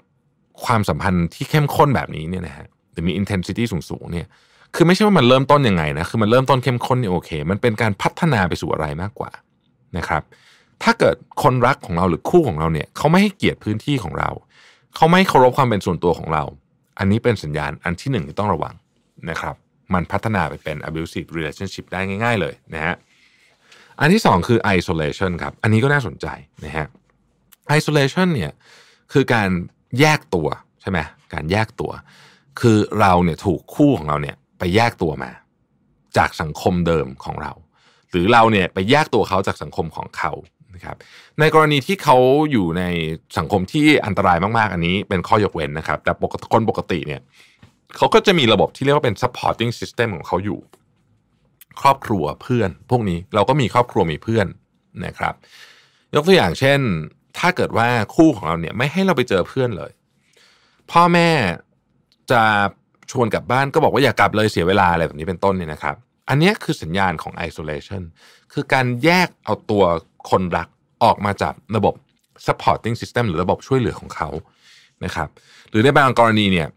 [0.66, 2.68] ความสัมพันธ์ที่เข้มข้นแบบนี้เนี่ยนะฮะ
[3.02, 4.28] รือมี intensity สูงๆเนี่ย
[4.76, 9.32] คือไม่ใช่ว่ามันเริ่มต้นยังไงนะคือมันเริ่มต้นเข้มข้นนี่โอเค มันเป็นการพัฒนาไปสู่อะไรมากกว่า
[9.98, 10.24] นะครับ
[10.84, 14.30] ถ้าเกิดคนรักของเราหรือคู่ของเราเนี่ยเขาไม่ให้เกียรติพื้นที่ของเรา
[14.96, 16.44] เขาไม่เคารพความเป็นส่วนตัวของเรา
[17.00, 18.76] อันนี้เป็นสัญญาณอันที่หนึ่งที่ต้องระวัง
[19.30, 19.56] นะครับ
[19.94, 22.96] มันพัฒนาไปเป็น abusive relationship ได้ง่าย ๆ เลยนะฮะ
[24.00, 26.28] อันที่สองคือ isolation ครับ อันนี้ก็น่าสนใจ
[26.66, 26.88] นะฮะ
[27.78, 28.52] isolation เนี่ย
[29.14, 29.50] คือการ
[30.00, 30.48] แยกตัว
[30.82, 31.00] ใช่ไหม
[31.34, 31.92] การแยกตัว
[32.62, 35.32] คือเราเนี่ยถูกคู่ของเราเนี่ยไปแยกตัวมา
[36.18, 37.52] จากสังคมเดิมของเรา
[38.12, 40.32] หรือเราเนี่ยไปแยกตัวเขาจากสังคมของเขา
[40.76, 40.98] นะครับ
[41.40, 42.18] ในกรณีที่เขา
[42.52, 42.84] อยู่ใน
[43.38, 47.22] สังคมที่อันตรายมาก ๆ อันนี้เป็นข้อยกเว้นนะครับ แต่ปกติคนปกติเนี่ย
[47.98, 50.60] เขาก็จะมีระบบที่เรียกว่าเป็น supporting system ของเขาอยู่
[51.82, 54.48] ครอบครัวเพื่อน พวกนี้เราก็มีครอบครัวมีเพื่อน
[55.06, 55.34] นะครับ
[56.16, 56.80] ยกตัวอย่างเช่น
[57.40, 59.92] ถ้าเกิดว่าคู่ของเราเนี่ยไม่ให้เราไปเจอเพื่อนเลย
[60.92, 61.30] พ่อแม่
[62.32, 62.42] จะ
[63.12, 65.96] ชวนกลับบ้านก็บอกว่าอย่ากลับเลยเสียเวลาอะไรแบบนี้เป็นต้นเนี่ยนะครับ
[66.30, 68.02] อันนี้คือสัญญาณของ isolation
[68.54, 69.84] คือการแยกเอาตัว
[70.30, 70.68] คนรัก
[71.04, 71.94] ออกมาจากระบบ
[72.48, 74.30] supporting system หรือระบบช่วยเหลือของเขา
[75.06, 75.30] นะครับ
[75.70, 76.68] หรือในบางกรณีเนี่ย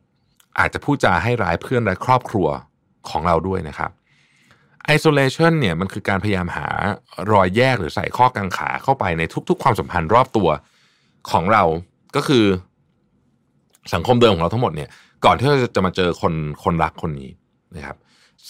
[0.58, 2.48] อาจจะพูดจาให้ร้ายเพื่อนและครอบครัว
[3.10, 3.90] ของเราด้วยนะครับ
[4.96, 6.68] isolation เนี่ยมันคือการพยายามหา
[7.32, 10.48] รอยแยกหรือใส่ข้อกังขาเข้าไปในทุก ๆ ความสัมพันธ์รอบตัว
[11.30, 11.64] ของเรา
[12.16, 12.44] ก็คือ
[13.94, 14.88] สังคมเดิมของเราทั้งหมดเนี่ย
[15.24, 16.34] ก่อนที่เราจะมาเจอคน
[16.64, 17.30] คนรักคนนี้
[17.76, 17.96] นะครับ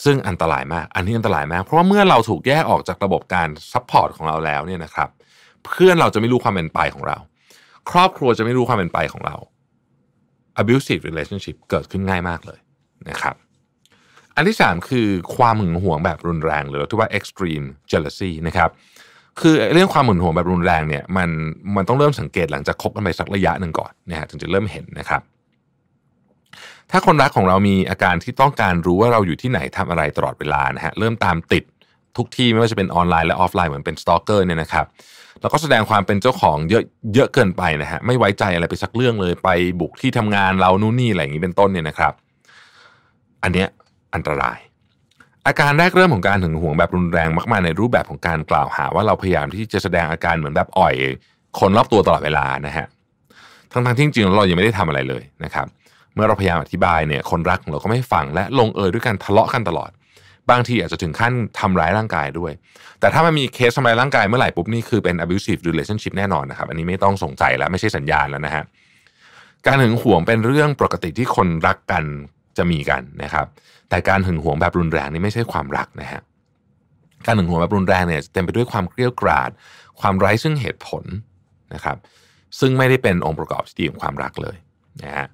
[0.05, 5.09] ซึ่งอันตรายมาก อันนี้อันตรายมาก เพราะว่าเมื่อเราถูกแยกออกจากระบบการ support ของเราแล้วเนี่ยนะครับ
[5.67, 7.17] เพื่อนเราจะไม่รู้ความเป็นไปของเรา
[7.91, 9.37] ครอบครัวจะไม่รู้ความเป็นไปของเรา
[10.61, 12.59] abusive relationship เกิดขึ้นง่ายมากเลย
[13.09, 13.37] นะครับ
[14.37, 18.71] อันที่ 3 คือความหึงหวงแบบรุนแรง หรือที่ว่า extreme jealousy นะครับ
[19.41, 21.29] คือเรื่องความหึงหวงแบบรุนแรงเนี่ยมัน
[21.77, 25.23] มันต้องเริ่มสังเกตหลังจากคบกันไปสักระยะหนึ่งก่อนนะฮะถึงจะเริ่มเห็นนะครับ
[26.91, 31.65] ถ้าคนรักของเรามีอาการที่ต้องการรู้ว่าเราอยู่ที่ไหนทำอะไรตลอดเวลานะฮะเริ่มตามติด
[32.17, 34.87] ทุกที่ไม่ว่าจะเป็นออนไลน์และออฟไลน์เหมือนเป็นสตอกเกอร์เนี่ยนะครับ
[35.41, 36.83] แล้วก็แสดงความเป็นเจ้าของเยอะ
[37.15, 39.49] เยอะเกินไปนะฮะไม่ไว้ใจอะไรไปสักเรื่องเลยไป
[39.81, 42.13] บุกที่ทำงานเรานู่นนี่อะไรอย่างนี้เป็นต้นเนี่ยนะครับ
[43.43, 43.69] อันเนี้ย
[44.15, 44.59] อันตราย
[45.47, 50.95] อาการแรกเริ่มของการหึงหวงแบบรุนแรงมากๆในรูปแบบของการกล่าวหา ว่าเราพยายามที่จะแสดงอาการเหมือนแบบอ่อย
[51.61, 52.87] คนรอบตัวตลอดเวลานะฮะ
[53.73, 55.67] ทั้งๆที่จริงๆเรายังไม่ได้ทำอะไรเลยนะครับ
[56.15, 59.91] เมื่อเราพยายามอธิบายเนี่ยคนรักของเราก็ไม่ฟังและลงเอยด้วยการทะเลาะกันตลอด
[60.51, 62.53] บางทีอาจจะถึงขั้นทำร้ายร่างกายด้วย
[63.01, 68.65] แต่ถ้ามันมีเคสทำร้ายร่างกายเมื่อไหร่ปุ๊บนี่คือเป็น abusive relationship แน่นอนนะครับ อันนี้ไม่ต้องสงสัยแล้วไม่ใช่สัญญาณแล้วนะฮะ
[69.67, 72.05] การหึงหวงเป็นเรื่องปกติที่คนรักกัน
[72.57, 73.47] จะมีกันนะครับ
[73.91, 76.21] แต่การหึงหวงแบบรุนแรงนี่ไม่ใช่ความรักนะฮะ
[77.27, 79.51] การหึงหวงแบบรุนแรงเนี่ยเต็มไปด้วยความเกลียวกราด
[80.01, 81.05] ความไร้ซึ่งเหตุผล
[81.75, 81.97] นะครับ
[82.61, 84.57] ซึ่งไม่ได้เป็นองค์ประกอบที่ดีของความรักเลย
[85.05, 85.27] นะฮะ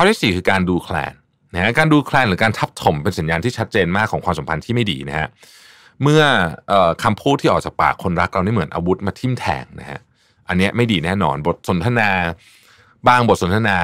[0.00, 1.14] ข้อที่ 4 คือการดูแคลน
[1.52, 5.28] นะการดูแคลนหรือการทับถมเป็นสัญญาณที่ชัดเจนมากของความสัมพันธ์ที่ไม่ดีนะฮะ
[6.02, 6.22] เมื่อ
[6.72, 10.00] อคำพูดที่ออกจากปากคนรักเรานี่เหมือนอาวุธมาทิ่มแทงนะฮะ
[10.48, 12.10] อันนี้ไม่ดีแน่นอนบทสนทนา
[13.08, 13.78] บางบทสนทนา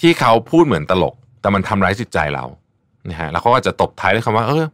[0.00, 2.44] ที่เขาพูดเหมือนตลก แต่มันทำร้ายจิตใจเรา
[3.10, 4.64] นะฮะแล้วเขาก็จะตบท้ายด้วยคำว่า เออ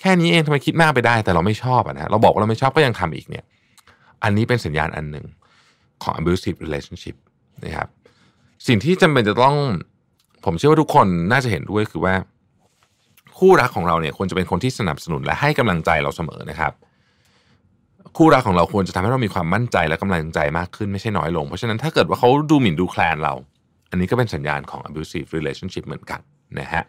[0.00, 3.44] แค่นี้เองทำไมคิดมากไปได้ แต่เราไม่ชอบอะนะฮะเราบอกว่าเราไม่ชอบก็ยังทำอีกเนี่ย
[4.22, 5.26] อันนี้เป็นสัญญาณอันหนึ่ง
[6.02, 7.16] ของ abusive relationship
[7.64, 7.88] นะครับ
[8.66, 9.56] สิ่งที่จำเป็นจะต้อง
[10.44, 12.14] ผมเชื่อว่าทุกคนน่าจะเห็นด้วยคือว่า
[13.38, 16.72] คู่รักของเราเนี่ยควรจะเป็นคนที่สนับสนุนและให้กำลังใจเราเสมอนะครับ
[18.16, 23.34] คู่รักของเราควรจะทำให้เรามีความมั่นใจและกำลังใจมากขึ้นไม่ใช่น้อยลง เพราะฉะนั้นถ้าเกิดว่าเขาดูหมิ่นดูแคลนเรา
[23.90, 26.20] อันนี้ก็เป็นสัญญาณของ abusive relationship เหมือนกัน
[26.60, 26.84] นะฮะ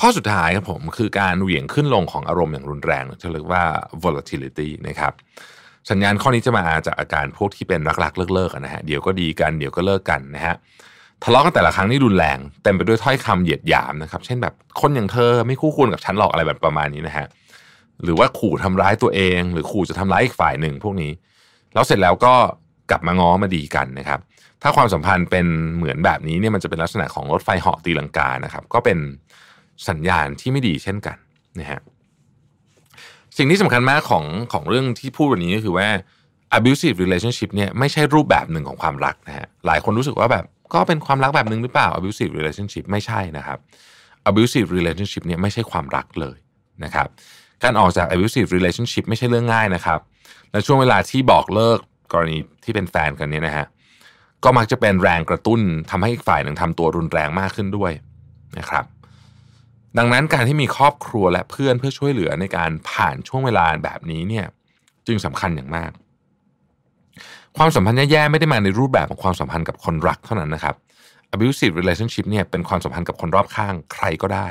[0.00, 3.62] ข้อสุดท้ายครับผมคือการเหวี่ยงขึ้นลงของอารมณ์อย่างรุนแรงที่เรียกว่า
[4.04, 5.12] volatility นะครับ
[5.90, 10.54] สัญญาณข้อนี้จะมาจากอาการพวกที่เป็นรักๆเลิกๆนะฮะเดี๋ยวก็ดีกันเดี๋ยวก็เลิกกันนะฮะ
[11.24, 17.26] ทะเลาะกันแต่ละครั้งนี่รุนแรงเต็มไปด้วยถ้อยคำเหยียดหยามนะครับ เช่นแบบคนอย่างเธอไม่คู่ควรกับฉันหรอกอะไรแบบประมาณนี้นะฮะ
[18.02, 21.12] หรือว่าขู่ทำร้ายตัวเอง หรือขู่จะทำร้ายอีกฝ่ายหนึ่งพวกนี้
[21.74, 22.34] แล้วเสร็จแล้วก็
[22.90, 24.20] กลับมาง้อมาดีกันนะครับ
[24.62, 28.98] ถ้าความสัมพันธ์เป็นเหมือนแบบนี้เนี่ยมันจะเป็นลักษณะของรถไฟเหาะตีลังกานะครับ ก็เป็น
[29.88, 31.16] สัญญาณที่ไม่ดีเช่นกัน
[31.60, 31.80] นะฮะ
[33.38, 35.88] สิ่งที่สำคัญมากของของเรื่องที่พูดวันนี้ก็คือว่า
[36.58, 43.58] abusive relationship เนี่ยไม่ใช่รูปแบบหนึ่งของความรักนะฮะหลายคนรู้สึกว่าแบบก็เป็นความรักแบบหนึ่งหรือเปล่า abusive relationship ไม่ใช่นะครับ
[44.30, 46.36] abusive relationship เนี่ยไม่ใช่ความรักเลย
[46.84, 47.08] นะครับ
[47.62, 50.00] การออกจาก abusive relationship ไม่ใช่เรื่องง่ายนะครับ
[50.50, 51.78] และช่วงเวลาที่บอกเลิก
[52.12, 53.66] กรณีที่เป็นแฟนกันเนี่ยนะฮะ
[54.44, 57.92] ก็มักจะเป็นแรงกระตุ้นทำให้อีกฝ่ายหนึ่งทำตัวรุนแรงมากขึ้นด้วย
[58.58, 58.84] นะครับ
[59.98, 64.46] ดังนั้นการที่มีครอบครัวและเพื่อนเพื่อช่วยเหลือในการผ่านช่วงเวลาแบบนี้เนี่ย
[65.06, 65.90] จึงสำคัญอย่างมาก
[67.56, 70.74] ความสัมพันธ์แย่ๆไม่ได้มาในรูปแบบของความสัมพันธ์กับคนรักเท่านั้นนะครับ
[71.34, 74.48] abusive relationship เนี่ยเป็นความสัมพันธ์กับคนรอบข้างใครก็ได้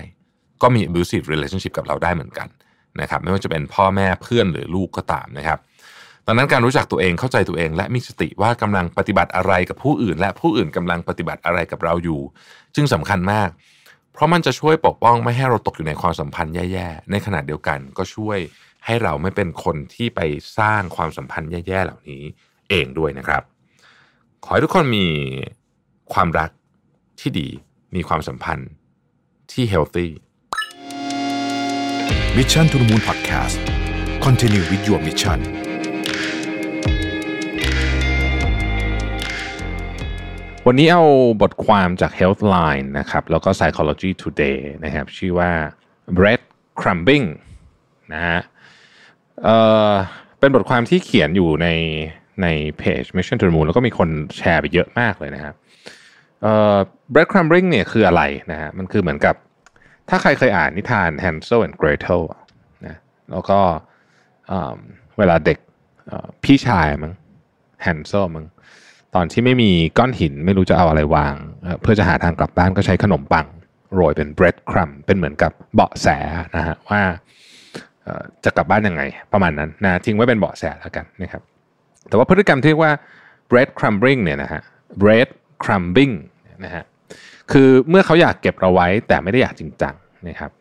[0.61, 2.47] ก็มี abusive relationship กับเราได้เหมือนกัน
[3.01, 5.59] นะครับไม่ว่าจะเป็นพ่อแม่เพื่อนหรือลูกก็ตามนะครับ
[6.27, 12.21] ดังนั้นการรู้จักตัวเองเข้าใจตัวเอง และมีสติว่ากำลังปฏิบัติอะไรกับผู้อื่น และผู้อื่นกำลังปฏิบัติอะไรกับเราอยู่
[12.75, 13.49] จึงสำคัญมาก
[14.17, 18.37] เพราะมันจะช่วยปกป้องไม่ให้เราตกอยู่ในความสัมพันธ์แย่ๆ ในขณะเดียวกันก็ช่วย
[18.85, 20.19] ให้เราไม่เป็นคนที่ไป
[20.59, 22.23] สร้างความสัมพันธ์แย่ๆ เหล่านี้
[22.69, 23.43] เองด้วยนะครับ
[24.43, 25.07] ขอให้ทุกคนมี
[26.13, 26.49] ความรัก
[27.19, 27.47] ที่ดี
[27.95, 28.69] มีความสัมพันธ์
[29.51, 30.07] ที่ healthy
[32.35, 33.57] Mission to the Moon Podcast
[34.25, 35.66] Continue with your mission
[40.69, 41.03] วันนี้เอา
[41.41, 45.51] บทความจาก Healthline นะครับ แล้วก็ Psychology Today นะครับ ชื่อว่า
[46.17, 46.41] bread
[46.79, 47.27] crumbing
[48.13, 48.39] นะฮะ
[49.43, 49.57] เอ่
[49.91, 49.93] อ
[50.39, 51.67] เป็นบทความที่เขียนอยู่ใน
[52.41, 55.55] ในเพจ Mission to the Moon แล้วก็มีคนแชร์ไปเยอะมากเลยนะครับ
[56.41, 56.75] เอ่อ
[57.13, 59.35] bread crumbing เนี่ยคืออะไรนะฮะมันคือเหมือนกับ
[60.09, 62.21] ถ้าใครเคยอ่านนิทาน Hansel and Gretel
[62.85, 62.95] นะ
[63.31, 63.59] แล้วก็
[65.17, 65.57] เวลาเด็ก
[66.43, 67.13] พี่ชายมั้ง
[67.85, 68.45] Hansel มั้ง
[69.15, 71.33] ตอนที่ไม่มีก้อนหินไม่รู้จะเอาอะไรวาง
[71.81, 73.45] เพื่อจะหาทางกลับบ้านก็ใช้ขนมปัง
[73.95, 76.07] โรยเป็น bread crumb เป็นเหมือนกับเบาะแส
[76.55, 77.01] นะฮะว่า
[78.43, 79.01] จะกลับบ้านยังไง
[79.33, 81.41] ประมาณนั้นนะทิ้งไว้เป็นเบาะแสแล้วกันนะครับ
[82.09, 82.91] แต่ว่าพฤติกรรมที่เรียกว่า
[83.49, 84.61] bread crumbing เนี่ยนะฮะ
[85.01, 85.27] bread
[85.63, 86.13] crumbing
[86.65, 86.83] นะฮะ
[87.51, 89.95] คือเมื่อเขาอยากเก็บเราไว้แต่ไม่ได้อยากจริงจัง
[90.27, 90.51] นะครับ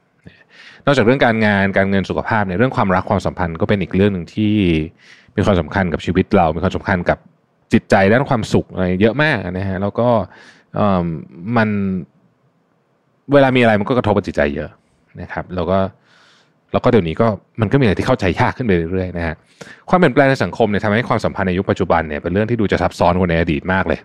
[0.86, 4.54] นอกจากเรื่องการงานการเงินสุขภาพเนี่ยเรื่องความรักความสัมพันธ์ก็เป็นอีกเรื่องหนึ่งที่
[5.36, 7.18] มีความสำคัญกับชีวิตเรา มีความสำคัญกับ
[7.72, 10.08] จิตใจด้านความสุขอะไรเยอะมากนะฮะแล้วก็
[11.56, 11.68] มัน
[13.32, 14.70] เวลามีอะไรมันก็กระทบกับจิตใจเยอะ
[15.20, 15.78] นะครับ แล้วก็
[16.72, 17.26] แล้วก็เดี๋ยวนี้ก็
[17.60, 19.34] มันก็มีอะไรที่เข้าใจยากขึ้นไปเรื่อยๆนะฮะ
[19.88, 24.00] ความเปลี่ยนแปลงในสังคมเนี่ยทำให้ความสัมพันธ์ในยุคปัจจุบันเนี่ยเป็นเรื่องที่ดูจะซับซ้อนกว่าในอดีตมากเลย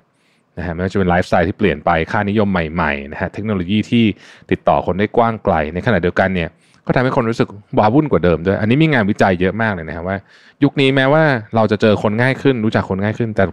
[0.58, 4.06] นะฮะไม่ว่าจะเป็นไลฟ์สไตล์ที่เปลี่ยนไปค่านิยมใหม่ๆนะฮะเทคโนโลยีที่
[4.52, 6.50] ติดต่อคนได้กว้างไกล ในขณะเดียวกันเนี่ย
[6.86, 10.18] ก็ทำให้คนรู้สึกว้าวุ่นกว่าเดิมด้วย อันนี้มีงานวิจัยเยอะมากเลยนะครับว่า
[10.64, 11.24] ยุคนี้แม้ว่า
[11.56, 13.44] เราจะเจอคนง่ายขึ้น รู้จักคนง่ายขึ้น แต่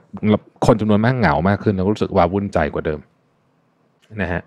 [0.67, 3.01] คนจำนวนมากเหงามากขึ้นแล้วรู้สึกว้าวุ่นใจกว่าเดิม
[4.23, 4.43] นะฮะ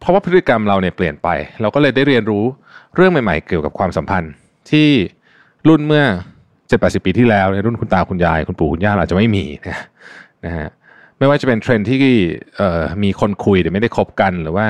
[0.00, 1.28] เพราะว่าพฤติกรรมเราเนี่ยเปลี่ยนไป
[1.60, 2.44] เราก็เลยได้เรียนรู้
[2.96, 4.32] เรื่องใหม่ๆ เกี่ยวกับความสัมพันธ์
[4.70, 4.88] ที่
[5.68, 6.04] รุ่นเมื่อ
[6.68, 9.44] เจ็ดแปดสิบปีที่แล้วในรุ่นคุณตาคุณยาย คุณปู่คุณย่าอาจจะไม่มี
[10.46, 10.68] นะฮะ
[11.18, 11.98] ไม่ว่าจะเป็นเทรนที่
[13.02, 14.66] มีคนคุยแต่ไม่ได้คบกันหรือว่า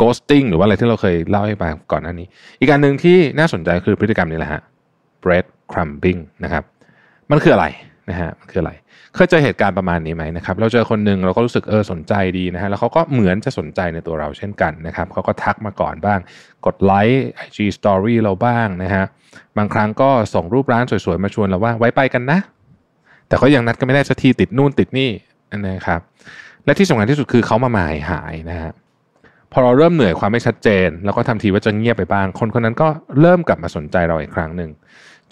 [0.00, 2.26] ghosting หรือว่าอะไรที่เราเคยเล่าให้ฟังก่อนหน้านี้
[2.60, 4.60] อีกการหนึ่งที่น่าสนใจคือพฤติกรรมนี้แหละฮะ
[5.22, 6.64] bread crumbing นะครับ
[7.30, 7.66] มันคืออะไร
[8.10, 8.72] นะฮะมันคืออะไร
[9.14, 16.18] เคยเจอเหตุการณ์ประมาณนี้ไหมนะครับ เราเจอคนหนึ่งเราก็รู้สึกเออสนใจดีนะฮะ แล้วเขาก็เหมือนจะสนใจในตัวเราเช่นกันนะครับ เขาก็ทักมาก่อนบ้าง
[16.66, 19.04] กดไลค์ IG Story เราบ้างนะฮะ
[19.58, 22.38] บางครั้งก็ส่งรูปร้านสวยๆ มาชวนเราว่าไว้ไปกันนะ
[23.28, 25.10] แต่เขายังนัดกันไม่ได้สักทีติดนู่นติดนี่
[25.68, 26.00] นะครับ
[26.64, 28.72] และที่สำคัญที่สุดคือเขามาหมายหายนะฮะ
[29.52, 32.88] พอเราเริ่มเหนื่อยความไม่ชัดเจนเราก็ทำทีว่าจะเงียบไปบ้าง คนคนนั้นก็
[33.20, 34.70] เริ่มกลับมาสนใจเราอีกครั้งหนึ่ง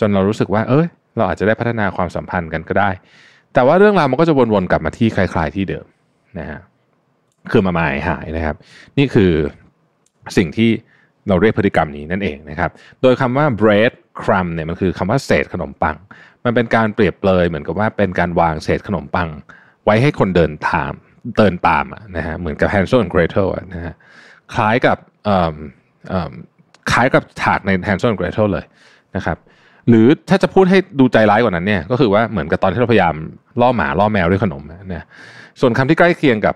[0.01, 2.91] จนเรารู้สึกว่า เอ้ย เราอาจจะได้พัฒนาความสัมพันธ์กันก็ได้
[3.55, 5.87] แต่ว่าเรื่องราวมันก็จะวนๆกลับมาที่คล้ายๆที่เดิม
[6.39, 6.61] นะฮะ
[7.51, 8.57] คือมาหมายหายนะครับ
[8.99, 9.33] นี่คือ
[10.37, 10.71] สิ่งที่
[11.29, 12.71] เราเรียกพฤติกรรมนี้นั่นเองนะครับ
[13.03, 15.97] โดยคำว่า bread crumb เนี่ยมันคือคำว่าเศษขนมปัง
[16.45, 19.29] มันเป็นการเปรียบเปรยเหมือนกับว่าเป็นการวางเศษขนมปัง
[19.85, 20.93] ไว้ให้คนเดินตาม
[21.39, 21.85] เดินตาม
[22.17, 23.95] นะฮะเหมือนกับ Hansel and Gretel นะฮะ
[24.55, 24.99] คล้ายกับ
[26.93, 28.65] คล้ายกับฉากใน Hansel and Gretel เลย
[29.17, 29.39] นะครับ
[29.89, 33.15] หรือถ้าจะพูดให้ดูใจร้ายกว่านั้นเนี่ยก็คือว่าเหมือนกับตอนที่เราพยายาม
[33.61, 34.63] ล่อหมาล่อแมวด้วยขนม
[34.95, 35.05] นะ
[35.61, 36.55] ส่วนคำที่ใกล้เคียงกับ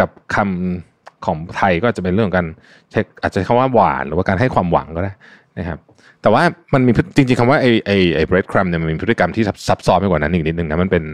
[0.00, 2.46] กับคำของไทยก็จะเป็นเรื่องกัน
[2.90, 5.12] ใช้อาจจะคำว่าหวานหรือว่าการให้ความหวังก็ได้
[5.58, 5.78] นะครับ
[6.22, 6.42] แต่ว่า
[6.74, 11.04] มันมีจริงๆคำว่าไอไอไอ้ bread crumb เนี่ยมันมีพฤติกรรมที่ซับซ้อนไปกว่านั้นอีกนิดนึงนะมันเป็น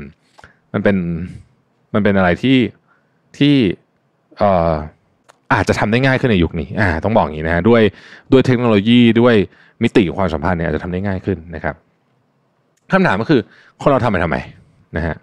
[0.73, 0.97] มันเป็น
[1.95, 2.59] มันเป็นอะไรที่
[3.39, 3.55] ที่
[4.39, 4.73] เอ่อ
[5.53, 7.83] อาจจะทำได้ง่ายขึ้นในยุคนี้อ่าต้องบอกอย่างนี้นะฮะด้วย
[8.33, 9.35] ด้วยเทคโนโลยีด้วย
[9.83, 11.75] มิติของความสัมพันธ์เนี่ยอาจจะทำได้ง่ายขึ้นนะครับ
[12.93, 13.41] คำถามก็คือ
[13.83, 14.37] คนเราทำไปทำไม
[14.97, 15.15] นะฮะ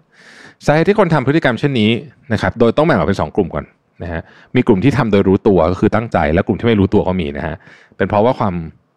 [0.64, 1.90] สาเหตุที่คนทำพฤติกรรมเช่นนี้
[2.32, 3.64] นะครับ โดยต้องแบ่งออกเป็นสองกลุ่มก่อน
[4.02, 4.20] นะฮะ
[4.56, 7.54] มีกลุ่มที่ทำโดยรู้ตัวก็คือตั้งใจ และกลุ่มที่ไม่รู้ตัวก็มีนะฮะ
[7.96, 8.54] เป็นเพราะว่าความ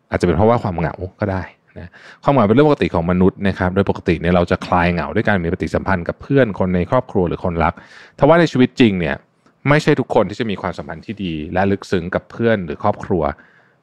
[0.10, 1.44] อาจจะเป็นเพราะว่าความเหงาก็ได้
[1.78, 1.90] นะ
[2.24, 7.74] ความเหงาเป็นเรื่องปกติของมนุษย์นะครับโดยปกติเนี่ยเราจะคลายเหงาด้วยการมีปฏิสัมพันธ์กับเพื่อนคนในครอบครัวหรือคนรัก
[8.18, 9.16] ถ้าว่าในชีวิตจริงเนี่ย
[9.68, 13.24] ไม่ใช่ทุกคนที่จะมีความสัมพันธ์ที่ดี และลึกซึ้งกับเพื่อนหรือครอบครัว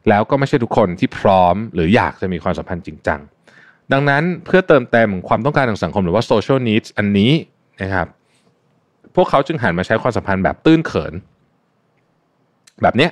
[0.09, 3.21] แล้วก็ไม่ใช่ทุกคนที่พร้อม หรืออยากจะมีความสัมพันธ์จริงจัง
[3.93, 7.33] ดังนั้นเพื่อเติมเต็มความต้องการทางสังคมหรือว่า social needs อันนี้
[7.83, 8.09] นะครับ
[9.15, 11.13] พวกเขาจึงหันมาใช้ความสัมพันธ์แบบตื้นเขิน
[12.83, 13.11] แบบเนี้ย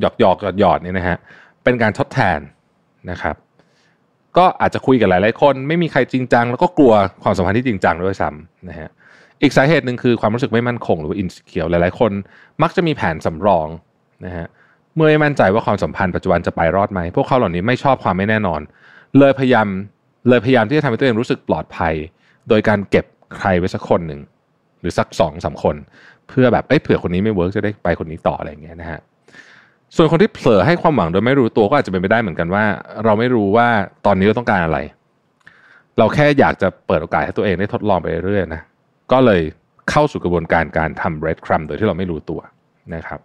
[0.00, 1.16] หยอกหยอกหยอดหยอดเนี่ยนะฮะ
[1.64, 2.38] เป็นการทดแทน
[3.10, 3.36] นะครับ
[4.36, 8.90] ก็อาจจะคุยกับหลายๆคน ไม่มีใครจริงจัง แล้วก็กลัวความสัมพันธ์ที่จริงจังด้วยซ้ำนะฮะ
[9.42, 12.12] อีกสาเหตุหนึ่งคือความรู้สึกไม่มั่นคงหรือว่าอินสิเคียวหลายๆ คน
[12.62, 13.68] มักจะมีแผนสำรอง
[14.24, 14.46] นะฮะ
[14.96, 18.60] เมื่อไม่มั่นใจว่าความสัมพันธ์ปัจจุบันจะไปรอดไหมพวกเขาเหล่านี้ไม่ชอบความไม่แน่นอน
[19.18, 19.66] เลยพยายาม
[20.28, 21.94] เลยพยายามที่จะทำให้ตัวเองรู้สึกปลอดภัย
[22.48, 23.04] โดยการเก็บ
[23.36, 24.20] ใครไว้สักคนหนึ่ง
[24.80, 25.76] หรือสักสองสาคน
[26.28, 29.00] เพื่อแบบเอ้ยเผื่อคนนี้ไม่เวิร์กจะได้ไปคนนี้ต่ออะไรอย่างเงี้ยนะฮะ
[29.96, 32.64] ส่วนคนที่เผลอให้ความหวังโดยไม่รู้ตัวก็อาจจะเป็นไปได้เหมือนกันว่า
[33.04, 33.68] เราไม่รู้ว่า
[34.06, 34.78] ตอนนี้เราต้องการอะไร
[35.98, 38.62] เราแค่อยากจะเปิดโอกาสให้ตัวเองได้ทดลองไปเรื่อยๆนะ
[39.12, 39.42] ก็เลย
[39.90, 42.40] เข้าสู่กระบวนการการทำ bread crumb โดยที่เราไม่รู้ตัว
[42.94, 43.20] นะครับ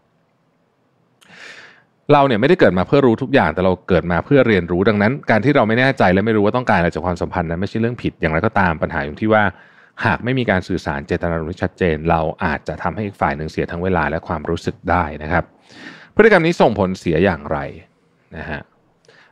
[2.14, 9.44] เราเนี่ยไม่ได้เกิดมาเพื่อรู้ทุกอย่างแต่เราเกิดมาเพื่อเรียนรู้ดังนั้น การที่เราไม่แน่ใจและไม่รู้ว่าต้องการอะไรจากความสัมพันธ์นั้นไม่ใช่เรื่องผิดอย่างไรก็ตามปัญหาอยู่ที่ว่า
[10.06, 15.44] หากไม่มีการสื่อสารเจตนารมณ์ที่ชัดเจน เราอาจจะทำให้อีกฝ่ายหนึ่งเสียทั้งเวลาและความรู้สึกได้นะครับ
[16.16, 17.58] พฤติกรรมนี้ส่งผลเสียอย่างไร
[18.38, 18.62] นะฮะ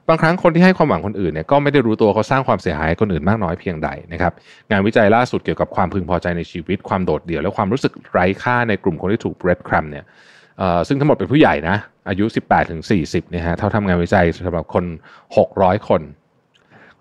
[0.10, 4.34] บางครั้งคนที่ให้ความหวังคนอื่นเนี่ยก็ไม่ได้รู้ตัวเขาสร้างความเสียหายคนอื่นมากน้อยเพียงใดนะครับ
[4.72, 10.06] งานวิจัยล่าสุดเกี่ยวกับความพึงพอใจในชีวิตความโดดเดี่ยวและความรู้สึกไร้ค่าในกลุ่มคนที่ถูก bread crumb เนี่ย
[10.88, 11.78] ซึ่งทั้งหมดเป็นผู้ใหญ่นะ
[12.10, 14.86] อายุ 18ถึง40เนี่ยฮะเท่าทำงานวิจัยสำหรับคน
[15.36, 16.02] 600 คน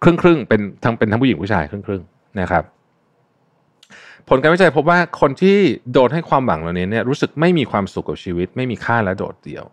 [0.03, 2.03] ครึ่งครึ่งเป็นทั้งเป็นทั้งผู้หญิงผู้ชายครึ่งครึ่ง
[2.41, 2.65] นะครับ
[4.29, 5.57] ผลการวิจัยพบว่าคนที่
[5.93, 9.65] โดนให้ความหวังเหล่านี้เนี่ยรู้สึกไม่มีความสุขกับชีวิต ไม่มีค่าและโดดเดี่ยว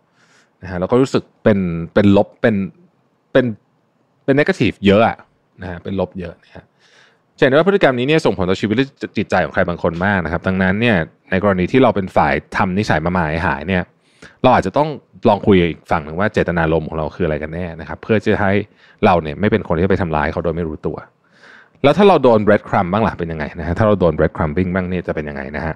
[0.62, 1.58] นะฮะแล้วก็รู้สึกเป็น
[1.94, 2.56] เป็นลบเป็น
[3.32, 3.44] เป็น
[4.24, 5.16] เป็นนกาทีฟเยอะอะ
[5.60, 6.64] นะฮะเป็นลบเยอะนะฮะ
[7.36, 10.96] เห็นว่าพฤติกรรมนี้เนี่ยส่งผลต่อชีวิตและจิตใจของใครบางคนมากนะครับ ดังนั้นเนี่ย
[11.30, 13.82] ในกรณีที่เราเป็นฝ่ายทำนิสัยมาหมายหายเนี่ย
[14.42, 14.88] เราอาจจะต้อง
[15.28, 18.52] ลองคุยอีกฝั่งหนึ่งว่าเจตนารมณ์ของเราคืออะไรกันแน่นะครับ เพื่อจะให้
[19.04, 20.96] เราเนี่ยไม่เป็นคนที่ไปทำร้ายเขาโดยไม่รู้ตัว
[21.82, 25.74] แล้วถ้าเราโดน bread crumb บ้างล่ะเป็นยังไงนะฮะถ้าเราโดน bread crumbing บ้างเนี่ยจะเป็นยังไงนะฮะ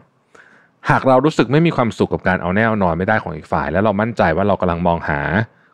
[0.90, 5.20] หากเรารู้สึกไม่มีความสุขกับการเอาแน่เอานอนไม่ได้ของอีกฝ่าย แล้วเรามั่นใจว่าเรากำลังมองหา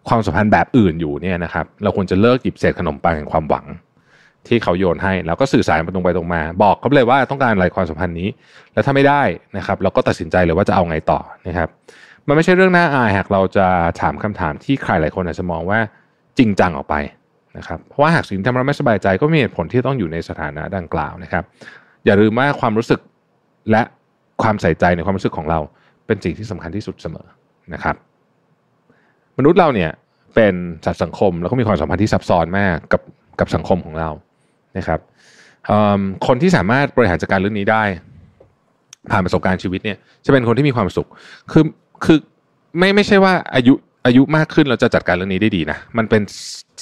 [0.09, 3.67] ความสัมพันธ์แบบอื่นอยู่เนี่ยนะครับ เราควรจะเลิกหยิบเศษขนมปังแห่งความหวัง
[4.49, 8.29] ที่เขาโยนให้แล้วก็สื่อสารไปตรงไปตรงมา บอกเขาเลยว่าต้องการอะไรความสัมพันธ์นี้
[8.73, 9.23] แล้วถ้าไม่ได้
[9.57, 11.69] นะครับ เราก็ตัดสินใจเลยว่าจะเอาไงต่อนะครับ
[12.27, 13.67] มันไม่ใช่เรื่องน่าอายหากเราจะ
[14.01, 15.79] ถามคำถามที่ใครหลายคนอาจจะมองว่า
[16.39, 16.95] จริงจังออกไป
[17.59, 21.45] นะครับเพราะว่าหากสิ่งที่ทำเราไม่สบายใจก็มีเหตุผลที่ต้องอยู่ในสถานะดังกล่าวนะครับ
[22.05, 23.01] อย่าลืมว่าความรู้สึก
[23.71, 23.83] และ
[24.43, 25.59] ความใส่ใจในความรู้สึกของเรา
[26.07, 27.27] เป็นสิ่งที่สำคัญที่สุดเสมอ
[27.75, 27.97] นะครับ
[29.39, 29.91] มนุษย์เราเนี่ย
[30.35, 33.03] เป็นสัตว์สังคมแล้วก็มีความสัมพันธ์ที่ซับซ้อนมากกับ
[33.41, 34.11] กับสังคมของเรา
[34.79, 35.01] นะครับ
[36.27, 37.83] คนที่สามารถบริหารจัดการเรื่องนี้ได้
[39.11, 41.09] ผ่านประสบการณ์ชีวิตเนี่ยจะเป็นคนที่มีความสุข
[41.53, 41.65] คือ
[42.05, 42.19] คือ
[42.79, 43.75] ไม่ไม่ใช่ว่าอายุ
[44.07, 46.23] อายุมากขึ้นเราจะจัดการเรื่องนี้ได้ดีนะมันเป็น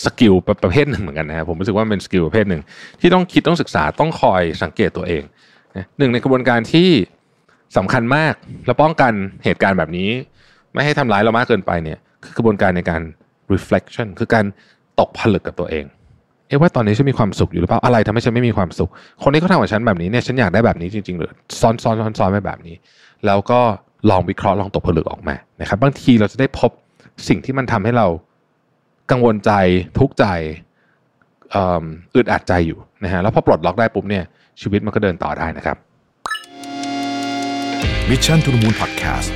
[0.04, 2.62] skill ประเภทหนึ่งเหมือนกันนะครับผมรู้สึกว่าเป็น skill ประเภทหนึ่ง
[3.00, 5.22] ที่ต้องคิดต้องศึกษาต้องคอยสังเกตตัวเอง
[5.98, 6.88] หนึ่งในกระบวนการที่
[7.76, 8.34] สำคัญมาก
[8.66, 9.12] และป้องกัน
[9.44, 10.08] เหตุการณ์แบบนี้
[10.74, 13.02] ไม่ให้ทำร้ายเรามากเกินไปเนี่ย คือกระบวนการในการ
[13.52, 14.44] reflection คือการ
[15.00, 15.84] ตกผลึกกับตัวเอง
[16.48, 18.90] เอ๊ะว่าตอนนี้ฉันมีความสุขอยู่หรือเปล่าอะไรทำให้ฉันไม่มีความสุข
[19.22, 21.30] คนนี้เขาทำกับฉันแบบนี้เนี่ยฉันอยากได้แบบนี้จริงๆหรือ
[21.60, 22.76] ซ้อนซ้อนซ้อนซ้อนไปแบบนี้
[23.26, 23.60] แล้วก็
[24.10, 26.70] ลองวิเคราะห์ลองตกผลึกออกมานะครับ บางทีเราจะได้พบ
[27.28, 28.06] สิ่งที่มันทำให้เรา
[29.10, 29.52] กังวลใจ
[29.98, 30.26] ทุกข์ใจ
[31.54, 34.24] อึดอัดใจอยู่นะฮะแล้วพอปลดล็อกได้ปุ๊บเนี่ย
[34.60, 35.76] ชีวิตมันก็เดินต่อได้นะครับ
[38.08, 39.30] Mission to the Moon Podcast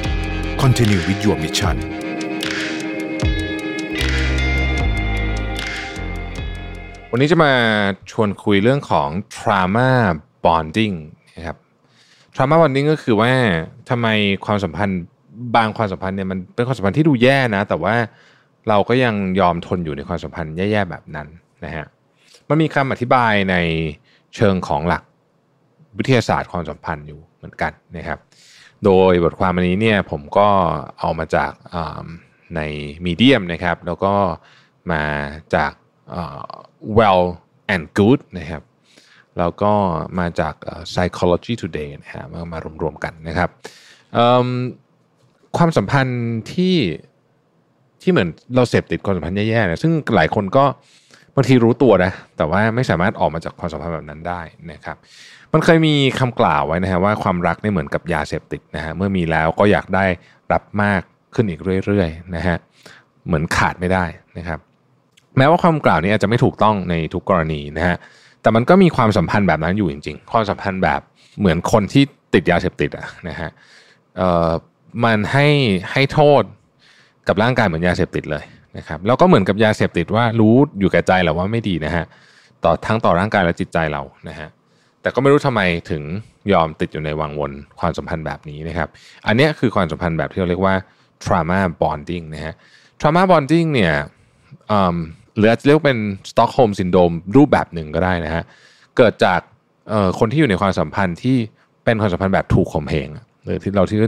[0.62, 2.03] Continue with your mission
[7.16, 7.52] วันนี้จะมา
[8.10, 9.90] ชวนคุยเรื่องของ trauma
[10.44, 10.96] bonding
[11.36, 11.56] นะครับ
[12.34, 13.32] trauma bonding ก็คือว่า
[13.90, 14.06] ทำไม
[14.46, 15.00] ความสัมพันธ์
[15.56, 17.94] บางความสัมพันธ์เนี่ยมันเป็นความสัมพันธ์ที่ดูแย่นะ แต่ว่า
[18.68, 21.28] เราก็ยังยอมทนอยู่ในความสัมพันธ์แย่ๆแบบนั้น
[21.64, 21.86] นะฮะ
[22.48, 23.56] มันมีคำอธิบายใน
[24.36, 25.02] เชิงของหลัก
[25.98, 28.18] วิทยาศาสตร์ความสัมพันธ์อยู่เหมือนกันนะครับ
[28.84, 30.48] โดยบทความอันนี้เนี่ยผมก็
[31.00, 31.52] เอามาจาก
[32.54, 32.60] ใน
[33.04, 34.14] มีเดียมนะครับ แล้วก็
[34.92, 35.02] มา
[35.56, 35.72] จาก
[36.98, 37.22] well
[37.74, 38.62] and good นะครับ
[39.38, 39.72] แล้วก็
[40.18, 40.54] มาจาก
[40.92, 43.50] psychology today นะฮะมามารวมๆกันนะครับ
[45.56, 46.76] ความสัมพันธ์ที่
[48.02, 50.64] ที่เหมือนเราเสพติดความสัมพันธ์แย่ๆนะซึ่งหลายคนก็
[51.34, 54.96] บางทีรู้ตัวนะแต่ว่าไม่สามารถออกมาจากความสัมพันธ์แบบนั้นได้นะครับ
[55.52, 60.04] มันเคยมีคำกล่าวไว้นะฮะว่าความรักนี่เหมือนกับยาเสพติดนะฮะเมื่อมีแล้วก็อยากได้
[60.52, 61.02] รับมาก
[61.34, 62.56] ขึ้นอีกเรื่อยๆนะฮะ
[63.26, 64.04] เหมือนขาดไม่ได้
[64.38, 64.58] นะครับ
[65.38, 67.96] แม้ว่าความกล่าวนี้อาจจะไม่ถูกต้องในทุกกรณีนะฮะ
[68.42, 71.00] แต่มันก็มีความสัมพันธ์แบบนั้นอยู่จริง ๆ ความสัมพันธ์แบบ
[71.38, 72.02] เหมือนคนที่
[72.34, 73.50] ติดยาเสพติดอะนะฮะ
[74.16, 74.50] เอ่อ
[75.04, 75.46] มันให้
[75.92, 76.42] ให้โทษ
[77.28, 78.44] กับร่างกายเหมือนยาเสพติดเลย
[78.78, 82.04] นะครับแล้วก็เหมือนกับยาเสพติดว่ารู้อยู่แก่ใจแหละว่าไม่ดีนะฮะ
[82.64, 84.48] ต่อทั้งต่อร่างกายและจิตใจเรานะฮะ
[85.02, 86.02] แต่ก็ไม่รู้ทำไมถึง
[86.52, 88.88] ยอมติดอยู่ในวังวนความสัมพันธ์แบบนี้นะครับ
[89.26, 90.74] อันนี้คือความสัมพันธ์แบบที่เราเรียกว่า
[91.24, 92.54] trauma bonding นะฮะ
[93.00, 93.94] trauma bonding เนี่ย
[95.36, 95.98] หรือจะเรียกเป็น
[96.30, 98.44] Stockholm syndrome รูปแบบหนึ่งก็ได้นะฮะ
[98.96, 99.40] เกิดจาก
[100.18, 101.36] คนที่อยู่ในความสัมพันธ์ที่
[101.84, 103.08] เป็นความสัมพันธ์แบบถูกข่มเหง
[103.44, 103.98] หรือที่เราที่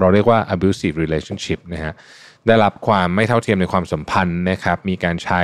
[0.00, 1.92] เราเรียกว่า abusive relationship นะฮะ
[2.46, 5.42] ได้รับความไม่เท่าเทียมในความสัมพันธ์นะครับ มีการใช้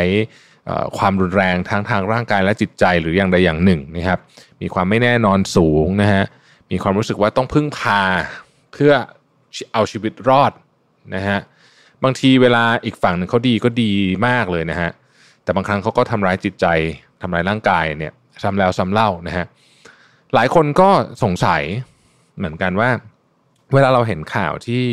[0.99, 4.19] ความรุนแรงทั้งทางร่างกายและจิตใจหรืออย่างใดอย่างหนึ่งนะครับ
[4.62, 6.25] มีความไม่แน่นอนสูงนะฮะ
[6.71, 8.03] มีความรู้สึกว่าต้องพึ่งพา
[8.73, 8.93] เพื่อ
[9.73, 10.53] เอาชีวิตรอด
[11.14, 11.38] นะฮะ
[12.05, 13.93] บางทีเวลาอีกฝั่งหนึ่งเขาดีก็ดี
[14.27, 14.91] มากเลยนะฮะ
[15.48, 16.66] แต่บางครั้งเขาก็ทำร้ายจิตใจ
[17.22, 19.46] ทำร้ายร่างกายเนี่ยซ้ำแล้วซ้ำเล่านะฮะ
[20.34, 20.88] หลายคนก็
[21.22, 21.62] สงสัย
[22.38, 22.90] เหมือนกันว่า
[23.74, 24.84] เวลาเราเห็นข่าวที่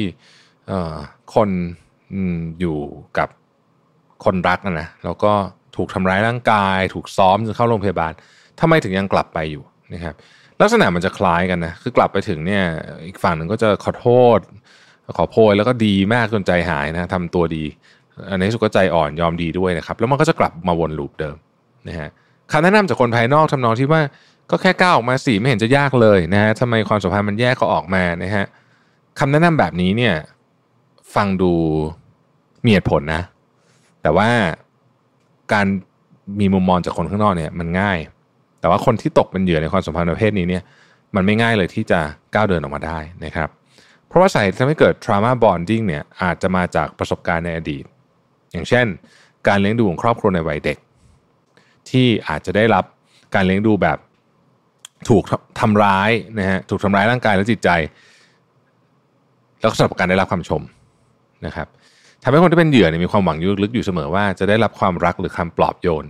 [1.36, 1.50] คน
[2.60, 2.78] อยู่
[3.18, 3.30] กับ
[4.26, 5.34] คนรักนะนะแล้วก็
[5.76, 8.12] ถูกทำร้ายร่างกาย ถูกซ้อมจนเข้าโรงพยาบาล
[8.60, 9.64] ทำไมถึงยังกลับไปอยู่
[9.94, 10.16] นะครับ
[10.62, 12.64] ลักษณะมันจะคล้ายกันนะคือกลับไปถึงเนี่ย
[13.06, 14.40] อีกฝั่งหนึ่งก็จะขอโทษ
[15.18, 17.66] ขอโพยแล้วก็ดีมากจนใจหายนะทำตัวดี
[18.30, 21.36] อันนี้สุดก็ใจอ่อนยอมดีด้วยนะครับ แล้วมันก็จะกลับมาวนลูปเดิม
[21.88, 22.10] นะฮะ
[22.52, 24.02] คำแนะนำจากคนภายนอกทำนองที่ว่า
[24.52, 28.46] ก็แค่ก้าวออกมาสี่ไม่เห็นจะยากเลยนะฮะทำไมความสัมพันธ์มันแยกเขาออกมานะฮะ
[29.20, 30.16] คำแนะนำแบบนี้เนี่ย
[31.16, 31.52] ฟังดู
[32.64, 33.22] มีเหตุผลนะ
[34.02, 34.30] แต่ว่า
[35.54, 35.66] การ
[36.40, 37.98] มีมุมมองจากคนข้างนอกเนี่ยมันง่าย
[38.60, 40.64] แต่ว่าคนที่ตกเป็นเหยื่อในความสัมพันธ์ประเภทนี้เนี่ย
[41.16, 42.00] มันไม่ง่ายเลยที่จะ
[42.34, 43.50] ก้าวเดินออกมาได้นะครับ
[44.08, 47.84] เพราะว่าสาเหตุที่ทำให้เกิด trauma bonding เนี่ยอาจจะมาจากประสบการณ์ในอดีต
[48.56, 48.88] อย่างเช่น
[49.48, 50.78] การเลี้ยงดูของครอบครัวในวัยเด็ก
[51.90, 52.84] ที่อาจจะได้รับ
[53.36, 53.98] การเลี้ยงดูแบบ
[55.10, 55.24] ถูก
[55.60, 57.70] ทำร้ายนะฮะถูกทำร้ายร่างกายและจิตใจ
[59.62, 60.62] แล้วก็สำหรับการได้รับคำชม
[61.46, 61.68] นะครับ
[62.24, 66.06] ทำให้คนที่เป็นเหยื่อเนี่ยมีความหวังลึกอยู่เสมอว่าจะได้รับความรักหรือคำปลอบโยน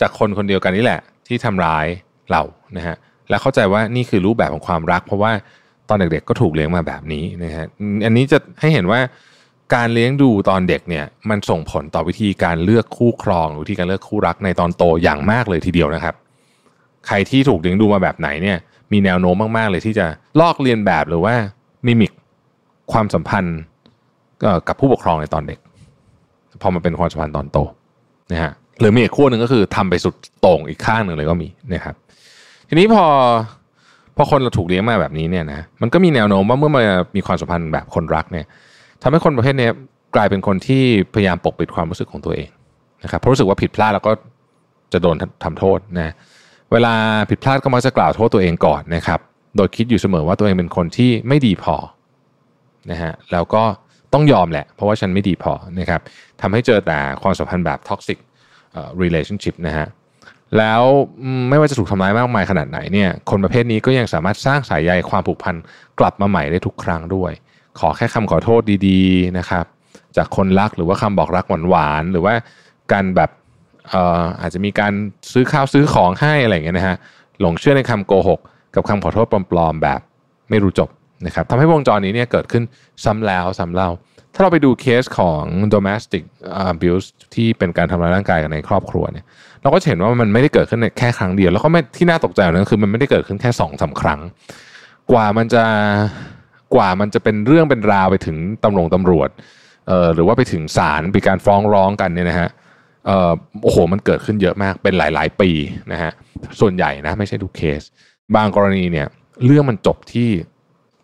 [0.00, 1.86] จากคนคนเดียวกันนี่แหละ ที่ทำร้าย
[2.30, 2.42] เรา
[2.76, 2.96] นะฮะ
[3.28, 5.32] และเข้าใจว่านี่คือรูปแบบของความรัก เพราะว่า
[5.88, 7.64] ตอนเด็กๆก็ถูกเลี้ยงมาแบบนี้นะฮะ
[8.04, 9.00] อันนี้จะให้เห็นว่า
[9.74, 16.14] การเลี้ยงดูตอนเด็กเนี่ยมันส่งผลต่อวิธีการเลือกคู่ครองวิธีการเลือกคู่รักในตอนโตอย่างมากเลยทีเดียวนะครับ
[17.06, 18.58] ใครที่ถูกเลี้ยงดูมาแบบไหนเนี่ย
[18.92, 20.06] มีแนวโน้มมากๆเลยที่จะ
[20.40, 21.34] ลอกเลียนแบบหรือว่า
[21.86, 22.12] มิมิก
[22.92, 23.58] ความสัมพันธ์
[24.68, 25.58] กับผู้ปกครองในตอนเด็ก
[26.62, 27.58] พอมาเป็นความสัมพันธ์ตอนโต
[28.32, 31.94] นะฮะหรือมีอีกขั้วหนึ่งก็คือทำไปสุดโต่งอีกข้างหนึ่งเลยก็มีนะครับ
[32.68, 33.04] ทีนี้พอ
[34.16, 36.82] พอคนเราถูกเลี้ยงมาแบบนี้เนี่ยนะมันก็มีแนวโน้มว่าเมื่อมา
[37.16, 38.46] มีความสัมพันธ์แบบคนรักเนี่ย
[39.02, 39.68] ทำให้คนประเภทนี้
[40.16, 40.82] กลายเป็นคนที่
[41.14, 42.48] พยายามปกปิดความรู้สึกของตัวเอง
[43.02, 44.12] นะครับเพราะรู้สึกว่าผิดพลาดแล้วก็
[44.92, 46.14] จะโดนทำโทษนะ
[46.72, 46.94] เวลา
[47.30, 49.20] ผิดพลาดก็มักจะกล่าวโทษตัวเองก่อนนะครับ
[49.56, 51.76] โดยคิดอยู่เสมอว่าตัวเองเป็นคนที่ไม่ดีพอ
[52.90, 53.62] นะฮะแล้วก็
[54.12, 56.00] ต้องยอมแหละ เพราะว่าฉันไม่ดีพอนะครับ
[56.40, 58.18] ทำให้เจอแต่ความสัมพันธ์แบบท็อกซิก
[58.72, 59.86] เอ่อ relationship นะฮะ
[60.58, 60.82] แล้ว
[61.48, 65.54] ไม่ว่าจะถูกทำร้ายมากมายขนาดไหนเนี่ยคนประเภทนี้ก็ยังสามารถสร้างสายใยความผูกพัน
[65.98, 67.32] กลับมาใหม่ได้ทุกครั้งด้วย
[67.80, 69.64] ขอแค่คำขอโทษดีๆนะครับ
[70.16, 72.34] จากคนรักหรือว่าคำบอกรักหวานๆหรือว่า
[72.92, 73.30] การแบบ
[73.88, 74.92] เอ่ออาจจะมีการ
[75.32, 76.96] ซื้อข้าวซื้อของให้อะไรเงี้ยนะฮะ
[77.40, 78.40] หลงเชื่อในคำโกหก
[78.74, 80.00] กับคำขอโทษปลอมๆแบบ
[80.50, 80.88] ไม่รู้จบ
[81.26, 82.62] นะครับทำให้วงจรนี้เนี่ยเกิดขึ้น
[83.04, 83.90] ซ้ำแล้วซ้ำเล่า
[84.34, 85.42] ถ้าเราไปดูเคสของ
[85.74, 86.24] domestic
[86.70, 89.24] abuse ที่เป็นการทำร้ายร่างกายกันในครอบครัวเนี่ย
[89.62, 94.20] เราก็เห็นว่ามันไม่ได้เกิดขึ้นแค่ครั้งเดียว แล้วก็ไม่ที่น่าตกใจนั้นคือมันไม่ได้เกิดขึ้นแค่สองสาครั้ง
[95.12, 95.64] กว่ามันจะ
[96.74, 99.28] กว่ามันจะเป็นเรื่องเป็นราวไปถึงตำรวจตำรวจ
[99.88, 102.48] เอ่อหรือว่าไปถึงศาลมีการฟ้องร้องกันเนี่ยนะฮะ
[103.06, 105.50] เอ่อโอ้โหมันเกิดขึ้นเยอะมากเป็นหลาย ๆ ปี
[105.92, 106.10] นะฮะ
[106.60, 107.82] ส่วนใหญ่นะไม่ใช่ทุกเคส
[108.36, 109.06] บางกรณีเนี่ย
[109.44, 110.28] เรื่องมันจบที่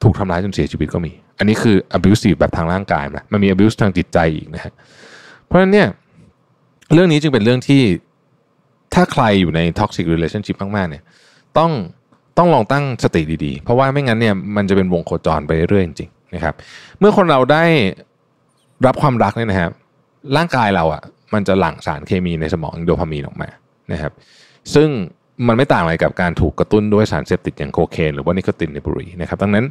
[0.02, 4.72] ถูกทำร้ายจนเสียชีวิตก็มี อันนี้คือ abusive แบบทางร่างกายนะมันมี abuse ทางจิตใจอีกนะฮะ
[5.44, 5.88] เพราะฉะนั้นเนี่ย
[6.92, 7.82] เรื่องนี้จึงเป็นเรื่องที่
[8.94, 11.02] ถ้าใครอยู่ใน toxic relationship มากๆเนี่ย
[11.58, 11.70] ต้อง
[12.38, 16.54] ต้องลองตั้งสติดีๆ เพราะว่าไม่งั้นเนี่ยมันจะเป็นวงโคจรไปเรื่อยๆจริงๆนะครับ
[16.98, 17.64] เมื่อคนเราได้
[18.86, 19.70] รับความรักเนี่ยนะครับ
[20.36, 21.02] ร่างกายเราอะ
[21.34, 23.48] มันจะหลั่งสารเคมีในสมองโดพามีนออกมา
[23.92, 24.12] นะครับ
[24.74, 24.88] ซึ่ง
[25.46, 29.64] มันไม่ต่างอะไรกับการถูกกระตุ้นด้วยสารเสพติดอย่างโคเคนหรือว่านิโคตินในบุหรี่นะครับดังนั้น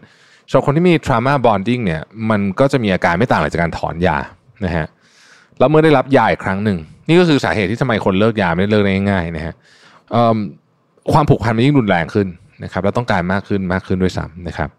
[0.49, 4.17] สำหรับคนที่มี trauma bonding เนี่ยมันก็จะมีอาการไม่ต่างอะไรจากการถอนยา
[4.65, 4.85] นะฮะ
[5.59, 9.53] แล้วเมื่อได้รับยาอีกครั้งหนึ่ง นี่ก็คือสาเหตุที่ทำไมคนเลิกยาไม่ได้เลิกง่ายๆนะฮะ
[11.13, 12.27] ความผูกพันมันยิ่งรุนแรงขึ้น
[12.63, 14.69] นะครับแล้วต้องการมากขึ้นมากขึ้นด้วยซ้ำนะครับ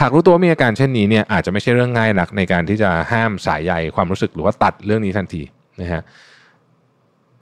[0.00, 5.42] หากรู้ตัวมีอาการเช่นนี้เนี่ยอาจจะไม่ใช่เรื่องง่ายนักในการที่จะห้ามสายใยความรู้สึกหรือว่าตัดเรื่องนี้ทันที
[5.80, 6.02] นะฮะ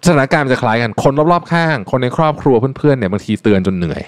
[0.07, 4.03] สถานการณ์จะคล้ายกันคนรอบๆข้าง คนในครอบครัวเพื่อนๆเนี่ยบางทีเตือนจนเหนื่อย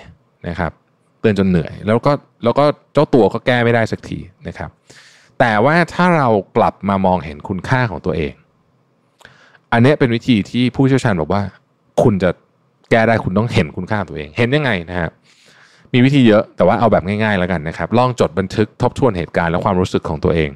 [0.49, 0.73] นะครับ
[1.21, 2.13] เตือนจนเหนื่อย แล้วก็
[2.45, 4.19] แล้วก็เจ้าตัวก็แก้ไม่ได้สักที
[4.49, 4.71] นะครับ
[5.41, 8.33] แต่ว่าถ้าเรากลับมามองเห็นคุณค่าของตัวเอง
[9.73, 11.43] อันนี้เป็นวิธีที่ผู้เชี่ยวชาญบอกว่า
[12.03, 12.31] คุณจะ
[12.91, 15.11] แก้ได้คุณต้องเห็นคุณค่าตัวเอง เห็นยังไงนะฮะ
[15.95, 20.51] มีวิธีเยอะแต่ว่าเอาแบบง่ายๆแล้วกันนะครับลองจดบันทึกทบทวนเหตุการณ์และความรู้สึกของตัวเอง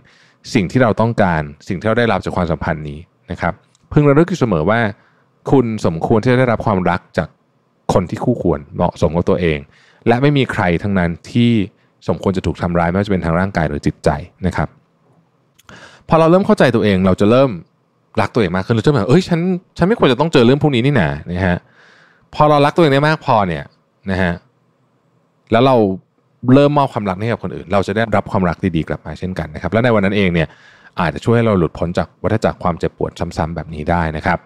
[0.54, 2.98] สิ่งที่เราต้องการสิ่งที่เราได้รับจากความสัมพันธ์นี้
[3.30, 3.52] นะครับ
[3.92, 4.80] พึงระลึกอยู่เสมอว่า
[5.50, 7.28] คุณสมควรที่จะได้รับความรักจาก
[7.92, 9.58] คนที่คู่ควรเหมาะสมกับตัวเอง
[10.08, 11.50] และไม่มีใครทั้งนั้นที่
[12.08, 14.08] สมควรจะถูกทำร้ายไม่ว่าจะเป็นทางร่างกายหรือจิตใจ
[14.46, 14.68] นะครับ
[16.08, 17.50] พอเราเริ่มเข้าใจตัวเองเราจะเริ่ม
[18.20, 19.40] รักตัวเองมากขึ้นเราจะแบบเอ้ยฉัน
[19.78, 21.58] ฉันไม่ควรจะต้องเจอเรื่องพวกนี้นี่นานะฮะ
[22.34, 23.64] พอเรารักตัวเองได้มากพอเนี่ย
[24.10, 24.32] นะฮะ
[25.54, 25.76] แล้วเรา
[26.54, 30.48] เริ่มมอบความรักให้กับคนอื่น เราจะได้รับความรักดีๆกลับมาเช่นกันนะครับ และในวันนั้นเองเนี่ย
[31.00, 34.38] อาจจะช่วยให้เราหลุดพ้นจากวัฏจักรความเจ็บปวดซ้ำๆแบบนี้ได้นะครับ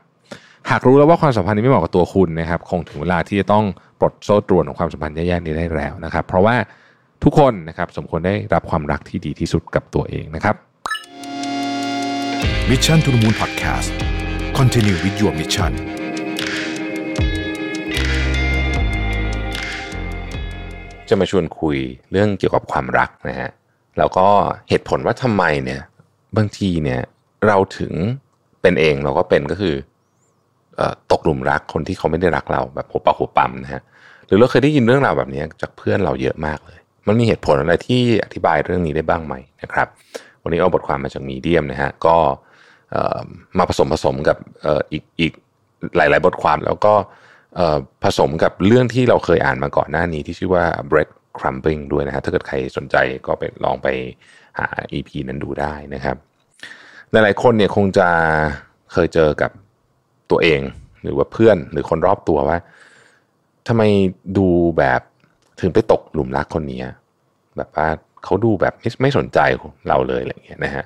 [0.70, 3.64] หากรู้แล้วว่าความสัมพันธ์นี้ไม่เหมาะกับตัวคุณนะครับ คงถึงเวลาที่จะต้อง
[4.00, 6.56] ปลดโซ่ตรวนของความสัมพันธ์แย่ๆนี้ได้แล้วนะครับ เพราะว่า
[7.24, 10.56] ทุกคนนะครับสมควรได้รับความรักที่ดีที่สุดกับตัวเองนะครับ
[12.70, 13.90] Mission to the Moon Podcast
[14.58, 15.97] Continue with your mission
[21.10, 21.76] จะมาชวนคุย
[22.10, 23.50] เรื่องเกี่ยวกับความรักนะฮะ
[23.98, 24.26] แล้วก็
[24.68, 25.80] เหตุผลว่าทำไมเนี่ย
[26.36, 27.00] บางทีเนี่ย
[27.46, 27.92] เราถึง
[28.62, 29.74] เป็นเองเราก็เป็นก็คือ
[31.10, 33.82] ตกหลุมรักคนที่เขาไม่ได้รักเราแบบหัวปะหัวปั๊มนะฮะ
[34.26, 39.88] หรือเราเคยได้ยินเรื่องราวแบบนี้จากเพื่อนเราเยอะมากเลย มันมีเหตุผลอะไรที่อธิบายเรื่องนี้ได้บ้างไหมนะครับ
[40.42, 42.16] วันนี้เอาบทความมาจากมีเดียมนะฮะก็
[43.58, 44.36] มาผสมผสมกับ
[44.92, 45.32] อีกอีก
[45.96, 46.94] หลาย ๆ บทความแล้วก็
[48.02, 52.96] ผสมกับเรื่องที่เราเคยอ่านมาก่อนหน้านี้ที่ชื่อว่า bread crumbing ด้วยนะฮะถ้าเกิดใครสนใจ
[53.26, 53.88] ก็ไปลองไป
[54.58, 56.16] หา EP นั้นดูได้นะครับ
[57.12, 58.08] หลายๆคนเนี่ยคงจะ
[58.92, 59.50] เคยเจอกับ
[60.30, 60.60] ตัวเอง
[61.02, 62.58] หรือว่าเพื่อนหรือคนรอบตัวว่า
[63.68, 63.82] ทำไม
[64.38, 64.46] ดู
[64.78, 65.00] แบบ
[65.60, 66.80] ถึงไปตกหลุมรักคนนี้
[67.56, 67.88] แบบว่า
[68.24, 69.38] เขาดูแบบไม่ไม่สนใจ
[69.88, 70.84] เราเลยอะไรเงี้ยนะฮะ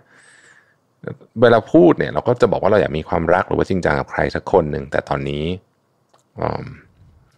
[1.40, 5.44] เวลาพูดเนี่ยเราก็จะบอกว่าเราอยากมีความรักหรือว่าจริงจังกับใครสักคนหนึ่งแต่ตอนนี้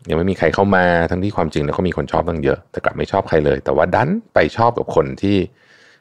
[0.09, 5.36] ยังไม่มีใครเข้ามาทั้งที่ความจริงแล้วก็มีคนชอบตั้งเยอะ แต่กลับไม่ชอบใครเลย แต่ว่าดันไปชอบกับคนที่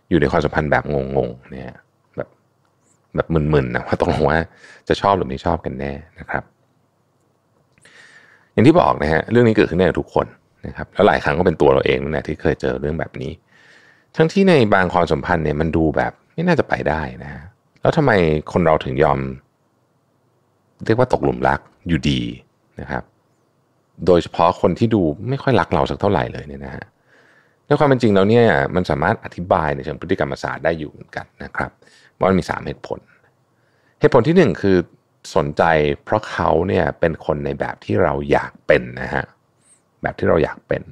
[0.09, 1.75] อยู่ในความสัมพันธ์แบบงงๆเนี่ย
[2.15, 2.29] แบบ
[3.15, 4.37] แบบมึนๆนะว่าตกลงว่า
[4.87, 6.43] จะชอบหรือไม่ชอบกันแน่นะครับ
[8.53, 10.25] อย่างที่บอกนะฮะเรื่องนี้เกิดขึ้นได้กับทุกคน
[10.67, 13.31] นะครับแล้วหลายครั้งก็เป็นตัวเราเองนั่นแหละที่เคยเจอเรื่องแบบนี้
[14.15, 17.31] ทั้งที่ในบางความสัมพันธ์เนี่ยมันดูแบบไม่น่าจะไปได้นะ
[17.81, 18.11] แล้วทำไม
[18.51, 19.19] คนเราถึงยอม
[20.85, 22.21] เรียกว่าตกหลุมรักอยู่ดี
[22.81, 23.03] นะครับ
[24.05, 26.85] โดยเฉพาะคนที่ดูไม่ค่อยรักเราสักเท่าไหร่เลยเนี่ยนะฮะ
[27.65, 28.45] ในความเป็นจริงแล้วเนี่ย
[28.75, 31.71] มันสามารถอธิบายในเชิงพฤติกรรมศาสตร์ได้อยู่เหมือนกันนะครับ
[32.19, 32.99] ว่ามันมี 3 เหตุผล
[33.99, 34.77] เหตุผลที่ 1 คือ
[35.35, 35.63] สนใจ
[36.03, 39.25] เพราะเขาเนี่ยเป็นคนในแบบที่เราอยากเป็นนะฮะ
[40.01, 40.83] แบบที่เราอยากเป็น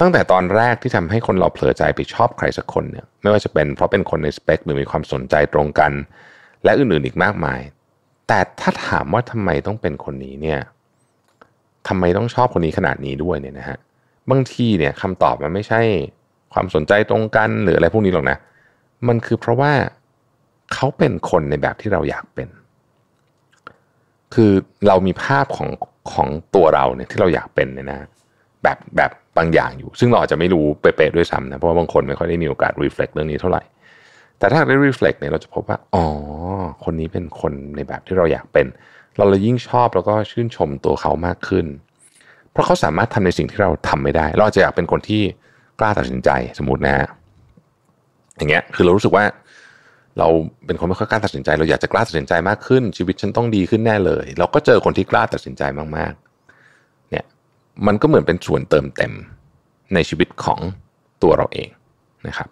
[0.00, 5.92] ตั้งแต่ตอนแรกที่ทำให้คนเราเผลอใจไปชอบใครสักคนเนี่ยไม่ว่าจะเป็นเพราะเป็นคนในสเปคหรือมีความสนใจตรงกัน
[6.64, 7.60] และอื่นๆอีกมากมาย
[8.28, 10.60] แต่ถ้าถามว่าทำไมต้องเป็นคนนี้เนี่ย
[11.88, 13.78] ทำไมต้องชอบคนนี้ขนาดนี้ด้วยเนี่ยนะฮะ
[14.30, 15.80] บางทีเนี่ยคำตอบมันไม่ใช่
[16.52, 18.38] ความสนใจตรงกันหรืออะไรพวกนี้หรอกนะ
[19.08, 19.72] มันคือเพราะว่า
[20.74, 22.48] เขาเป็นคนในแบบที่เราอยากเป็น
[24.34, 24.52] คือ
[24.88, 25.70] เรามีภาพของ
[26.12, 27.98] ของตัวเราเนี่ยที่เราอยากเป็นเนี่ยนะ
[28.62, 33.62] แบบแบบบางอย่างอยู่ ซึ่งเราอาจจะไม่รู้เป๊ะๆด้วยซ้ำนะเพราะว่าบางคนไม่ค่อยได้มีโอกาสรีเฟล็กเรื่องนี้เท่าไหร่
[34.38, 36.04] แต่ถ้าได้รีเฟล็กเนี่ยเราจะพบว่า อ๋อ
[36.84, 38.66] คนนี้เป็นคนในแบบที่เราอยากเป็น
[39.16, 41.66] เราเลยยิ่งชอบแล้วก็ชื่นชมตัวเขามากขึ้น
[42.52, 45.22] เพราะเขาสามารถทำในสิ่งที่เราทำไม่ได้ เราจะอยากเป็นคนที่
[45.80, 47.06] กล้าตัดสินใจสมมตินะฮะ
[48.36, 49.24] อย่างเงี้ยคือเรารู้สึกว่า
[50.18, 50.28] เรา
[50.66, 55.62] เป็นคนไม่ค่อยกล้าตัดสินใจ เราอยากจะกล้าตัดสินใจมากขึ้น ชีวิตฉันต้องดีขึ้นแน่เลย เราก็เจอคนที่กล้าตัดสินใจ
[55.96, 57.24] มากๆ เนี่ย
[57.86, 59.12] มันก็เหมือนเป็นส่วนเติมเต็ม
[59.94, 60.60] ในชีวิตของ
[61.22, 61.68] ตัวเราเอง
[62.26, 62.48] นะครับ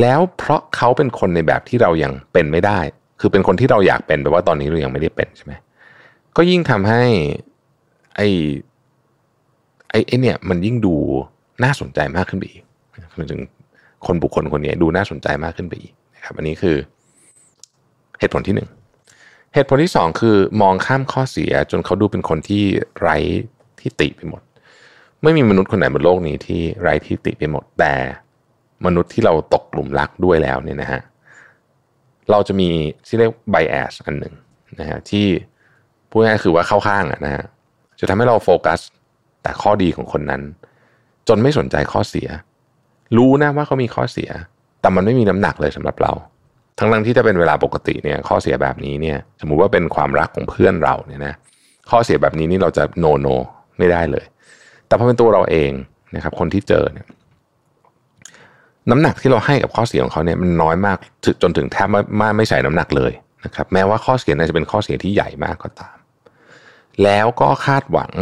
[0.00, 2.78] แล้วเพราะเขาเป็นคนในแบบที่เรายังเป็นไม่ได้
[3.20, 5.52] คือเป็นคนที่เราอยากเป็นแปลว่าตอนนี้เรายังไม่ได้เป็นใช่ไหม
[6.36, 7.02] ก็ยิ่งทำให้
[8.16, 8.28] ไอ้
[9.90, 10.94] ไอ้ไอ้เนี่ยมันยิ่งดู
[11.64, 12.62] น่าสนใจมากขึ้นไปอีก
[13.32, 13.40] ถึง
[14.06, 16.76] คนบุคคลคนนี้ดูน่าสนใจมากขึ้นไปอีกนะครับ อันนี้คือ
[18.20, 18.68] เหตุผลที่หนึ่ง
[19.54, 22.64] เหตุผลที่สองคือมองข้ามข้อเสียจนเขาดูเป็นคนที่
[23.00, 23.16] ไร้
[23.80, 24.42] ที่ติไปหมด
[25.22, 27.94] ไม่มีมนุษย์คนไหนบนโลกนี้ที่ไร้ที่ติไปหมดแต่
[28.86, 31.00] มนุษย์ที่เราตกกลุ่มรักด้วยแล้วเนี่ยนะฮะ
[32.30, 32.68] เราจะมี
[33.06, 34.34] ที่เรียก bias อันหนึ่ง
[34.80, 35.26] นะฮะที่
[36.10, 37.44] พูดง่ายคือว่าเข้าข้างอะนะฮะ
[38.00, 38.80] จะทำให้เราโฟกัส
[39.42, 40.42] แต่ข้อดีของคนนั้น
[41.28, 42.28] จนไม่สนใจข้อเสีย
[43.16, 44.30] รู้นะว่าเขามีข้อเสีย
[44.80, 46.12] แต่มันไม่มีน้ำหนักเลยสำหรับเรา
[46.78, 51.34] ทั้งนั้นที่ถ้าเป็นเวลาปกติเนี่ยข้อเสียแบบนี้เนี่ยสมมุติว่าเป็นความรักของเพื่อนเราเนี่ยนะ
[51.90, 53.26] ข้อเสียแบบนี้นี่เราจะโนโน
[53.78, 54.24] ไม่ได้เลย
[54.86, 55.70] แต่พอเป็นตัวเราเอง
[56.14, 57.06] นะครับคนที่เจอเนี่ย
[58.90, 60.96] น้ำหนักที่เราให้กับข้อเสียของเขาเนี่ยมันน้อยมาก
[61.42, 63.12] จนถึงแทบไม่ไม่ใส่น้ำหนักเลย
[63.44, 65.96] นะครับ แม้ว่าข้อเสียนั้นจะเป็นข้อเสียที่ใหญ่มากก็ตาม
[67.04, 68.12] แล้วก็คาดหวัง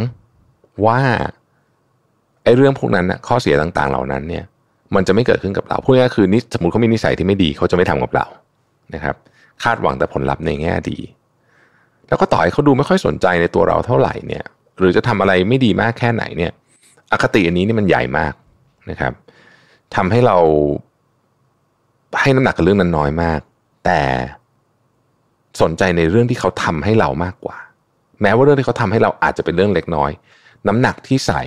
[0.86, 1.00] ว่า
[2.44, 4.44] ไอ้เรื่องพวกนั้นนะข้อเสียต่างๆ เหล่านั้นเนี่ย
[4.94, 8.26] มันจะไม่เกิดขึ้นกับเราพูดง่ายๆคือนิสมมติเขามีนิสัยที่ไม่ดีเขาจะไม่ทำกับเรา
[8.94, 9.16] นะครับ
[9.64, 10.98] คาดหวังแต่ผลลัพธ์ในแง่ดี
[12.08, 14.44] แล้วก็ต่อให้เขาดูไม่ค่อยสนใจในตัวเราเท่าไหร่เนี่ย
[14.78, 16.52] หรือจะทำอะไรไม่ดีมากแค่ไหนเนี่ย
[17.12, 18.32] อคติอันนี้นี่มันใหญ่มาก
[18.90, 19.12] นะครับ
[19.96, 20.38] ทำให้เรา
[22.20, 23.40] ให้น้ำหนักกับเรื่องนั้นน้อยมาก
[23.84, 24.00] แต่
[25.62, 27.56] สนใจในเรื่องที่เขาทำให้เรามากกว่า
[28.22, 30.10] แม้ว่าเรื่องที่เขาทำให้เราอาจจะเป็นเรื่องเล็กน้อย
[30.68, 31.42] น้ำหนักที่ใส่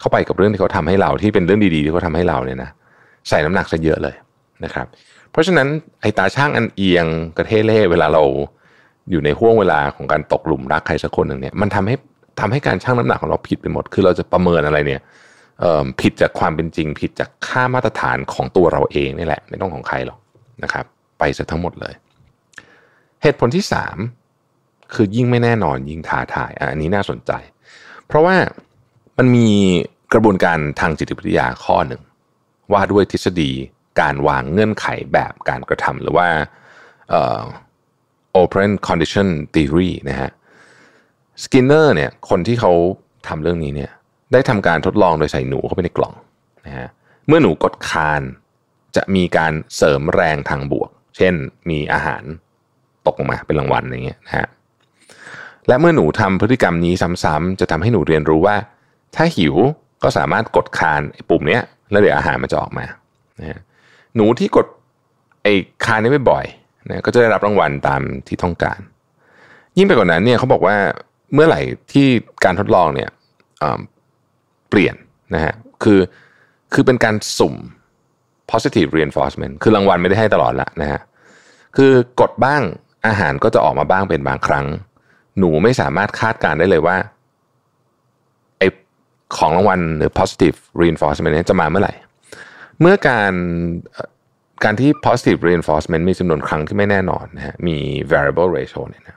[0.00, 2.70] เข้าไปกับเรื่องที่เขาทำให้เราที่เป็นเรื่องดีๆที่เขาทาให้เราเนี่ยนะ
[3.28, 4.14] ใส่น้ำหนักซะเยอะเลย
[4.64, 4.86] นะครับ
[5.30, 5.68] เพราะฉะนั้น
[6.00, 8.22] ไอ้ตาช่างอันเอียงกระเทเล่เวลาเรา
[9.10, 11.96] อยู่ในห่วงเวลาของการตกหลุมรักใครสักคนหนึ่งเนี่ยมันทำให้
[12.40, 15.00] ทำให้การชั่งน้ำหนักของเราผิดไปหมด คือเราจะประเมินอะไรเนี่ย
[16.00, 20.18] ผิดจากความเป็นจริง ผิดจากค่ามาตรฐานของตัวเราเองนี่แหละ ไม่ต้องของใครหรอก
[20.62, 20.84] นะครับ
[21.18, 21.94] ไปซะทั้งหมดเลย
[23.22, 23.96] เหตุผลที่สาม
[24.94, 27.32] คือยิ่งไม่แน่นอนยิ่งท้าทายอันนี้น่าสนใจ
[28.06, 28.36] เพราะว่า
[29.18, 29.48] มันมี
[30.12, 32.02] กระบวนการทางจิตวิทยาข้อหนึ่ง
[32.72, 33.50] ว่าด้วยทฤษฎี
[34.00, 36.28] การวางเงื่อนไขแบบการกระทำหรือว่า
[38.40, 40.30] open condition theory นะฮะ
[41.42, 42.72] สกินเนอร์เนี่ยคนที่เขา
[43.28, 43.90] ทำเรื่องนี้เนี่ย
[44.32, 46.14] ได้ทำการทดลองโดยใส่หนูเข้าไปในกล่อง
[46.66, 46.88] นะฮะ
[47.28, 48.22] เมื่อหนูกดคาน
[48.96, 51.34] จะมีการเสริมแรงทางบวก เช่น
[51.70, 52.22] มีอาหาร
[53.06, 54.46] ตกลงมาเป็นรางวัลอย่างเงี้ยนะฮะ
[55.68, 58.56] และเมื่อหนูทำพฤติกรรมนี้ซ้ำๆจะทำให้หนูเรียนรู้ว่า
[59.16, 59.54] ถ้าหิว
[60.02, 62.86] ก็สามารถกดคานไอปุ่มเนี้ยแล้วเดี๋ยวอาหารมันจะออกมา
[63.40, 63.60] นะ
[64.16, 64.66] หนูที่กด
[65.42, 65.54] ไอ้
[65.84, 68.80] คานนี้บ่อยๆนะก็จะได้รับรางวัลตามที่ต้องการ
[69.76, 70.76] ยิ่งไปกว่านั้นเนี่ยเขาบอกว่า
[71.34, 71.60] เมื่อไหร่
[71.92, 72.06] ที่
[72.44, 73.10] การทดลองเนี่ย
[74.68, 74.94] เปลี่ยน
[75.34, 76.00] นะฮะคือ
[76.72, 77.54] คือเป็นการสุ่ม
[78.50, 81.00] positive reinforcement คือรางวัลไม่ได้ให้ตลอดละนะฮะ
[81.76, 82.62] คือกดบ้าง
[83.06, 84.66] อาหารก็จะออกมาบ้างเป็นบางครั้ง
[85.38, 86.96] หนูไม่สามารถคาดการได้เลยว่า
[88.58, 88.62] ไอ
[89.36, 91.94] ของรางวัลหรือ positive reinforcement นี้จะมาเมื่อไหร่
[92.80, 93.32] เมื่อการ
[94.64, 97.76] การที่ positive reinforcement มีจำนวนครั้งที่ไม่แน่นอนนะฮะมี
[98.12, 99.14] variable ratio เนี่ยนะ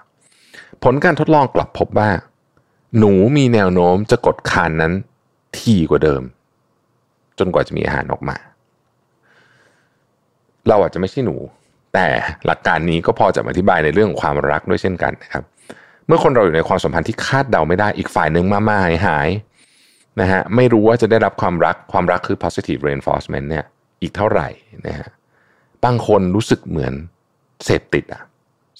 [0.83, 2.09] ผลการทดลองกลับพบว่า
[2.99, 4.93] หนูมีแนวโน้มจะกดคานนั้น
[5.59, 6.23] ที่กว่าเดิม
[7.39, 8.37] จนกว่าจะมีอาหารออกมา
[10.67, 11.35] เราอาจจะไม่ใช่หนู
[11.93, 12.07] แต่
[12.45, 15.43] หลักการนี้ก็พอจะอธิบายในเรื่องของความรักด้วยเช่นกันนะครับ
[16.07, 19.29] เมื่อคนเราอยู่ในความสัมพันธ์ที่คาดเดาไม่ได้อีกฝ่ายหนึ่งมามาหายหาย
[20.21, 23.65] นะฮะไม่รู้ว่าจะได้รับความรักความรักคือ positive reinforcement เนี่ย
[24.01, 24.47] อีกเท่าไหร่
[24.87, 25.09] นะฮะ
[25.83, 26.93] บางคนรู้สึกเหมือน
[27.65, 28.21] เสพติดอะ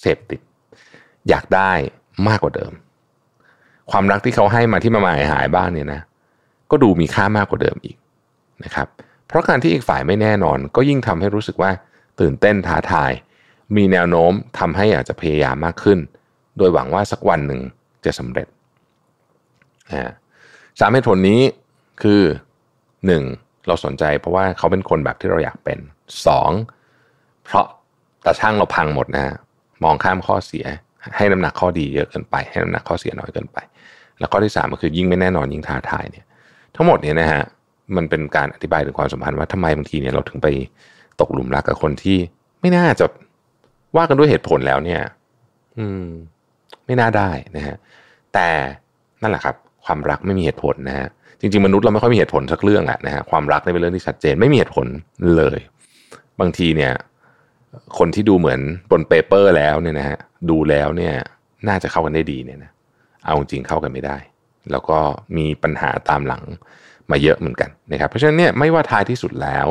[0.00, 0.40] เสพติด
[1.28, 1.72] อยากได้
[2.28, 2.72] มากกว่าเดิม
[3.90, 6.00] ความรักที่เขาให้มาที่มาหายหายบ้างเนี่ยนะ
[6.72, 7.96] ก็ดูมีค่ามากกว่าเดิมอีก
[8.64, 8.86] นะครับ
[9.28, 11.70] เพราะการที่อีกฝ่ายไม่แน่นอน ก็ยิ่งทำให้รู้สึกว่า
[12.20, 13.10] ตื่นเต้นท้าทาย
[13.76, 15.98] มีแนวโน้มทำให้อยากจะพยายามมากขึ้น
[16.58, 17.60] โดยหวังว่าสักวันหนึ่ง
[18.04, 18.46] จะสำเร็จ
[20.80, 21.40] สามเหตุผลนี้
[22.02, 22.22] คือ
[22.90, 23.66] 1.
[23.66, 25.78] เราสนใจเพราะว่าเขาเป็นคนแบบที่เราอยากเป็น
[26.62, 27.44] 2.
[27.44, 27.66] เพราะ
[28.22, 29.24] แต่ช่างเราพังหมดนะ
[29.84, 30.66] มองข้ามข้อเสีย
[31.16, 33.58] ให้น้ำหนักข้อดีเยอะเกินไป ให้น้ำหนักข้อเสียน้อยเกินไป
[34.18, 36.24] แล้วข้อที่สามก็คือยิ่งไม่แน่นอนยิ่งท้าทายเนี่ย
[36.76, 37.42] ทั้งหมดเนี่ยนะฮะ
[37.96, 40.48] มันเป็นการอธิบายถึงความสัมพันธ์ว่าทำไมบางทีเนี่ยเราถึงไป
[41.20, 42.18] ตกหลุมรักกับคนที่
[42.60, 43.06] ไม่น่าจะ
[43.96, 45.00] ว่ากันด้วยเหตุผลแล้วเนี่ย
[45.78, 46.06] อืม
[46.86, 47.76] ไม่น่าได้นะฮะ
[48.34, 48.48] แต่
[49.22, 51.08] นั่นแหละครับ ความรักไม่มีเหตุผลนะฮะ
[51.40, 54.86] จริงๆมนุษย์เราไม่ค่อยมีเหตุผลสักเรื่องอะนะฮะความรักนี่เป็นเรื่องที่ชัดเจนไม่มีเหตุผล
[55.36, 55.58] เลย
[56.40, 56.92] บางทีเนี่ย
[57.98, 58.60] คนที่ดูเหมือน
[58.90, 60.18] บนเปเปอร์แล้วเนี่ยนะฮะ
[60.50, 61.14] ดูแล้วเนี่ย
[61.68, 62.70] น่าจะเข้ากันได้ดีเนี่ยนะ
[63.24, 64.16] เอาจริงเข้ากันไม่ได้
[64.70, 64.98] แล้วก็
[65.36, 66.42] มีปัญหาตามหลัง
[67.10, 69.66] มาเยอะเหมือนกันนะครับ เพราะฉะนั้นเนี่ยไม่ว่าท้ายที่สุดแล้ว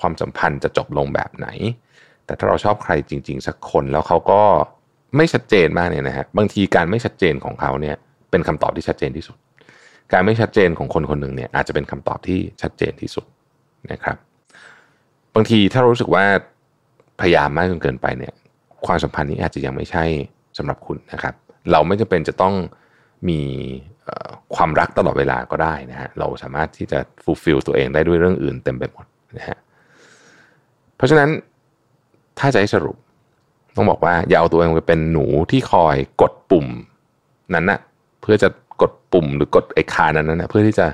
[0.00, 1.48] ความสัมพันธ์จะจบลงแบบไหน
[2.26, 4.42] แต่ถ้าเราชอบใครจริง ๆ สักคนแล้วเขาก็
[5.16, 7.96] ไม่ชัดเจนมากเนี่ยนะฮะบางทีการไม่ชัดเจนของเขาเนี่ย
[8.30, 9.36] เป็นคำตอบที่ชัดเจนที่สุด
[10.12, 13.24] การไม่ชัดเจนของคนคนหนึ่งเนี่ยอาจจะเป็นคำตอบที่ชัดเจนที่สุด
[13.92, 14.16] นะครับ
[15.34, 16.24] บางทีถ้ารู้สึกว่า
[17.20, 18.32] พยายามมากจนเกินไปเนี่ย
[18.86, 20.04] ความสัมพันธ์นี้อาจจะยังไม่ใช่
[20.58, 21.34] สำหรับคุณนะครับ
[21.70, 22.54] เราไม่จำเป็นจะต้อง
[23.28, 23.40] มี
[24.54, 29.58] ความรักตลอดเวลาก็ได้นะฮะเราสามารถที่จะ fulfill ตัวเองได้ด้วยเรื่องอื่นเต็มไปหมดนะฮะ
[30.96, 31.30] เพราะฉะนั้น
[32.38, 32.96] ถ้าจะให้สรุป
[33.76, 36.66] ต้องบอกว่าอย่าเอาตัวเองไปเป็นหนูที่คอยกดปุ่ม
[37.54, 37.80] นั้นนะ
[38.22, 38.48] เพื่อจะ
[38.82, 40.86] กดปุ่มหรือกดไอ้คานนั้นนะเพื่อที่จะ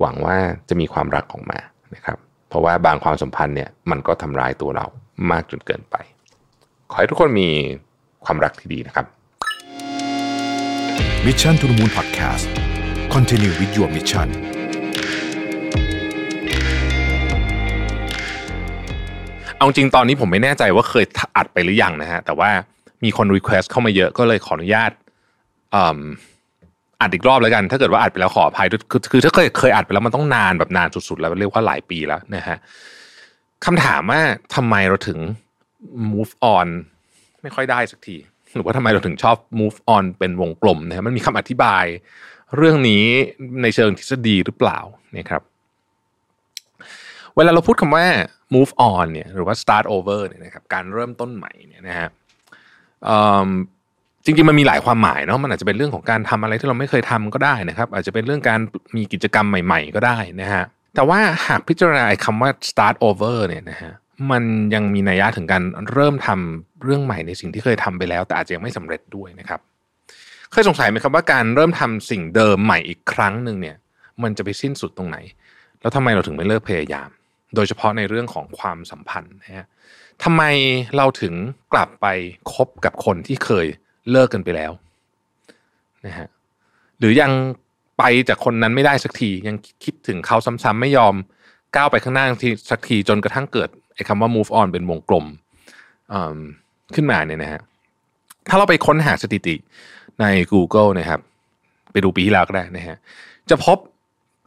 [0.00, 0.36] หวังว่า
[0.68, 1.58] จะมีความรักออกมา
[1.94, 4.86] นะครับ เพราะว่าบางความสัมพันธ์เนี่ยมันก็ทำร้ายตัวเรา
[5.30, 5.96] มากจนเกินไป
[6.90, 7.48] ขอให้ทุกคนมี
[8.24, 9.06] ความรักที่ดีนะครับ
[11.26, 12.46] Mission to the Moon Podcast
[13.14, 14.28] Continue with your mission
[19.56, 21.04] เอาจริงตอนนี้ผมไม่แน่ใจว่าเคย
[21.36, 22.50] อัดไปหรือยังนะฮะ แต่ว่า
[23.04, 24.90] มีคนรีเควสเข้ามาเยอะก็เลยขออนุญาต
[27.00, 32.56] อัดอีกรอบแล้วกัน ถ้าเกิดว่าอัดไปแล้วขออภัยคือคือถ้าเคยเคยอัดไปแล้วมันต้องนานแบบนานสุดๆ แล้วเรียกว่าหลายปีแล้วนะฮะ
[33.64, 34.20] คำถามว่า
[34.54, 35.18] ทำไมเราถึง
[36.12, 36.68] move on
[37.42, 38.16] ไม่ค่อยได้สักที
[38.54, 41.84] หรือว่าทำไมเราถึงชอบ move on เป็นวงกลมนะฮะมันมีคำอธิบาย
[42.56, 43.04] เรื่องนี้
[43.62, 44.78] ในเชิงทฤษฎีหรือเปล่า
[45.18, 45.42] นะครับ
[47.36, 48.06] เวลาเราพูดคำว่า
[48.54, 52.08] move on เนี่ยหรือว่า start over เนี่ยนะครับการเริ่มต้นใหม่เนี่ยนะฮะ
[54.24, 58.60] จริงๆมันมีหลายความหมายเนาะมันอาจจะเป็นเรื่องของการทำอะไรที่เราไม่เคยทำก็ได้นะครับ อาจจะเป็นเรื่องการ
[58.96, 63.92] มีกิจกรรมใหม่ ๆ ก็ได้นะฮะแต่ว่าหากพิจารณาคำว่า start over เนี่ยนะฮะ
[64.30, 64.44] มัน
[64.74, 65.62] ยังมีนัยยะถึงการ
[65.92, 69.60] เริ่มทำเรื่องใหม่ในสิ่งที่เคยทำไปแล้ว แต่อาจจะยังไม่สำเร็จด้วยนะครับ
[70.52, 73.76] เคยสงสัยไหมครับว่าการเริ่มทำสิ่งเดิมใหม่อีกครั้งหนึ่งเนี่ย
[74.22, 75.16] มันจะไปสิ้นสุดตรงไหน
[75.80, 77.08] แล้วทำไมเราถึงไม่เลิกพยายาม
[77.54, 79.66] โดยเฉพาะในเรื่องของความสัมพันธ์นะฮะ
[80.24, 80.42] ทำไม
[80.96, 81.34] เราถึง
[81.72, 82.06] กลับไป
[82.52, 83.66] คบกับคนที่เคย
[84.10, 84.72] เลิกกันไปแล้ว
[86.06, 86.28] นะฮะ
[86.98, 87.32] หรือยัง
[87.98, 91.14] ไปจากคนนั้นไม่ได้สักทียังคิดถึงเขาซ้ำๆไม่ยอม
[91.76, 95.26] ก้าวไปข้างหน้าทีสักทีจนกระทั่งเกิด ไอ้คำว่า move on เป็นวงกลม
[96.94, 97.60] ขึ้นมาเนี่ยนะฮะ
[98.48, 99.54] ถ้าเราไปค้นหาสถิติ
[100.20, 101.20] ใน Google นะครับ
[101.92, 102.96] ไปดูปีที่แล้วก็ได้นะฮะ
[103.50, 103.78] จะพบ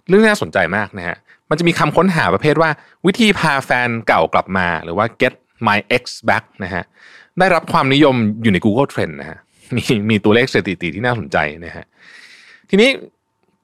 [0.07, 1.15] เรื่องน่าสนใจมากนะฮะ
[1.49, 2.69] มันจะมีคำค้นหาประเภทว่า
[3.05, 5.33] วิธีพาแฟนเก่ากลับมาหรือว่า get
[5.67, 6.83] my ex back นะฮะ
[7.39, 9.37] ได้รับความนิยมอยู่ใน Google Trend นะฮะ
[9.75, 11.85] มีมีตัวเลขสถิติที่น่าสนใจนะฮะ
[12.69, 12.89] ทีนี้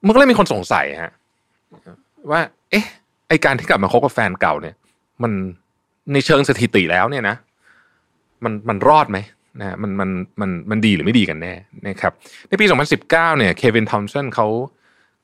[0.06, 1.12] มันก็เลยมีคนสงสัยฮะ
[2.30, 2.86] ว่า เอ๊ะ
[3.28, 4.74] ไอการที่กลับมาคบกับแฟนเก่าเนี่ย
[5.22, 5.32] มัน
[6.12, 7.36] ในเชิงสถิติแล้วเนี่ยนะ
[8.44, 9.18] มันมันรอดไหม
[9.60, 11.54] นะมันมันมันมันดีหรือไม่ดีกันแน่
[11.88, 12.12] นะครับ
[12.48, 14.46] ในปี 2019 เนี่ยเควินทอมสันเขา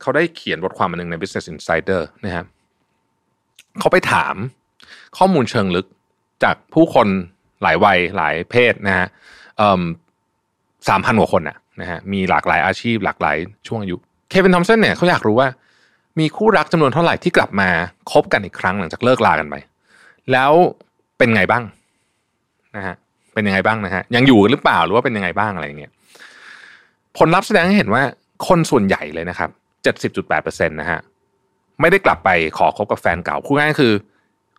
[0.00, 2.46] เขาได้เขียนบทความหนึ่งใน Business Insider นะครับ
[3.80, 4.34] เขาไปถาม
[5.18, 5.86] ข้อมูลเชิงลึก
[6.44, 7.06] จากผู้คน
[7.62, 9.06] หลายวัยหลายเพศนะฮะ
[10.88, 11.42] สามพันกว่าคน
[11.80, 13.96] นะฮะมีหลากหลายอาชีพหลากหลายช่วงอายุ
[14.30, 15.48] เควินทอมสันเนี่ยเขาอยากรู้ว่า
[16.18, 17.68] มีคู่รักจำนวนเท่าไหร่ที่กลับมา
[18.10, 19.54] คบกันอีกครั้งหลังจากเลิกลากันไป
[20.32, 20.52] แล้ว
[21.18, 21.62] เป็นไงบ้าง
[22.76, 22.94] นะฮะ
[23.34, 25.92] เป็นยังไงบ้างนะฮะยังอยู่หรือเปล่าหรือว่าเป็นยังไงบ้างอะไรเงี้ย
[27.18, 28.02] ผลลัพธ์แสดงให้เห็นว่า
[28.48, 29.50] คนส่วนใหญ่เลยนะครับ
[29.82, 30.98] เจ็ดสิบจุดแปดเปอร์เซ็นต์นะฮะ
[31.80, 33.92] ไม่ได้กลับไปขอคบกับแฟนเก่าคู่ง่ายคือ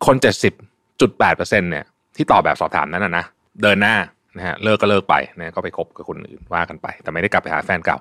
[0.05, 0.53] คนเจ็ดสิบ
[1.01, 3.25] จุดแปดเปอร์เซ็นต์เนี่ยที่ตอบแบบสอบถามนั้นนะนะ
[3.61, 3.95] เดินหน้า
[4.37, 7.97] นะฮะเลิกก็เลิกไปนะก็ไปคบกับคนอื่นว่ากันไป แต่ไม่ได้กลับไปหาแฟนเก่า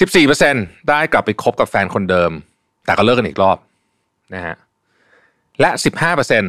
[0.00, 0.54] สิบสี่เปอร์เซ็น
[0.88, 2.30] ได้กลับไปคบกับแฟนคนเดิม
[2.86, 3.58] แต่ก็เลิกกันอีกรอบ
[4.34, 4.54] นะฮะ
[5.60, 6.42] และสิบห้าเปอร์เซ็น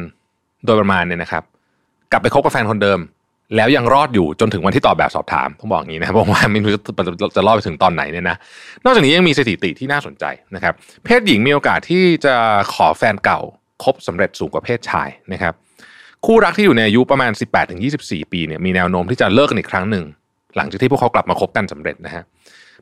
[0.64, 1.42] โดยประมาณเนี่ยนะครับ
[2.12, 3.00] กลับไปคบกับแฟนคนเดิม
[3.56, 6.72] แล้วยังรอดอยู่จนถึงวันที่ตอบแบบสอบถามต้องบอกอย่างนี้นะบอกว่าไม่รู้
[7.36, 8.36] จะรอดไปถึงตอนไหนเนี่ยนะ
[8.84, 12.34] นอกจากนี้ยังมีสถิติที่น่าสนใจนะครับ เพศหญิงมีโอกาสที่จะ
[12.74, 13.40] ขอแฟนเก่า
[13.84, 15.54] คบสำเร็จสูงกว่าเพศชายนะครับ
[16.26, 17.32] คู่รักที่อยู่ในอายุประมาณ
[17.82, 20.04] 18-24 ปีเนี่ยมีแนวโน้มที่จะเลิกกันอีกครั้งหนึ่ง
[20.56, 22.22] หลังจากที่พวกเขากลับมาคบกันสำเร็จนะฮะ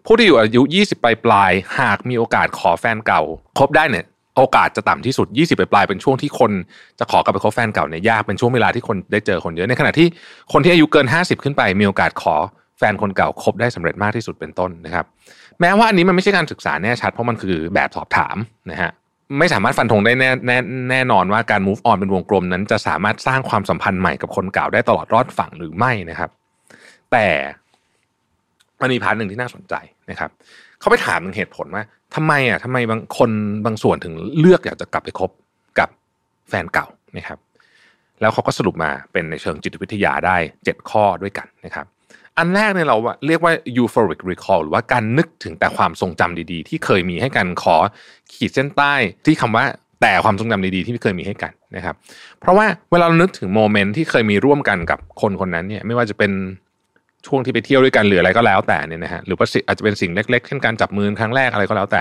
[0.05, 3.23] ผู้ที่อยู่อายุ 20ปลายปลายหากมีโอกาสขอแฟนเก่า
[3.59, 4.05] คบได้เนี่ย
[4.41, 6.53] โอกาสจะต่ำที่สุด 20ปลายเป็นช่วงที่คน
[6.99, 10.09] จะขอกลับไปคบแฟนเก่าเนี่ยยากเป็นช่วงเวลาที่คนได้เจอคนเยอะในขณะที่
[10.53, 12.35] คนที่อายุเกิน 50 ขึ้นไป มีโอกาสขอ
[12.79, 15.05] แฟนคนเก่าคบได้สำเร็จมากที่สุดเป็นต้นนะครับ
[15.61, 18.37] แม้ว่าอันนี้มันไม่ใช่การศึกษาแน่ชัดเพราะมันคือแบบสอบถาม
[18.71, 18.91] นะฮะ
[19.39, 20.59] ไม่สามารถฟันธงได้แน่แน่
[20.91, 26.31] แน่นอนว่าการ move on เป็นวงกลมนั้นจะสามารถสร้างความสัมพันธ์ใหม่กับคนเก่าได้ตลอดรอดฝั่งหรือไม่นะครับ
[27.13, 27.27] แต่
[28.81, 29.75] มันมี part หนึ่งที่น่าสนใจ
[30.11, 30.31] นะครับ
[30.81, 31.85] เขาไปถามถึงเหตุผลว่า
[32.15, 33.31] ทำไมอะทำไมบางคน
[33.65, 35.31] บางส่วนถึงเลือกอยากจะกลับไปคบ
[35.79, 35.89] กับ
[36.49, 36.87] แฟนเก่า
[37.17, 37.39] นะครับ
[38.21, 41.87] แล้วเขาก็สรุปมาเป็นในเชิงจิตวิทยาได้ 7 ข้อด้วยกันนะครับ
[42.39, 42.97] อันแรกเนี่ยเรา
[43.27, 47.77] เรียกว่า euphoric recall หรือว่าการนึกถึงแต่ความทรงจำดีๆ ที่เคยมีให้กันขอ
[48.33, 48.93] ขีดเส้นใต้
[49.27, 49.65] ที่คำว่า
[50.01, 51.95] แต่ความทรงจำดีๆที่เคยมีให้กันนะครับ
[52.41, 56.33] เพราะว่าเวลาเรานึกถึง moment ที่เคยมีร่วมกันกับคนคนนั้นเนี่ยไม่ว่าจะเป็น
[57.27, 62.01] ช่วงที่ไปเที่ยวด้วยกันหรืออะไรก็แล้วแต่เนี่ยนะฮะหรือว่าอาจจะเป็นสิ่งเล็กๆเช่นการจับมือครั้งแรกอะไรก็แล้วแต่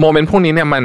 [0.00, 0.84] moment พวกนี้เนี่ยมัน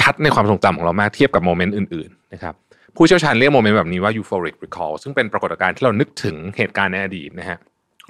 [0.00, 2.54] ชัดในความทรงจำของเรามากเทียบกับ moment อื่นๆนะครับ
[2.96, 7.58] ผู้เชี่ยวชาญเรียก moment แบบนี้ว่า euphoric recall ซึ่งเป็นปรากฏการณ์ที่เรานึกถึงเหตุการณ์ในอดีตนะฮะ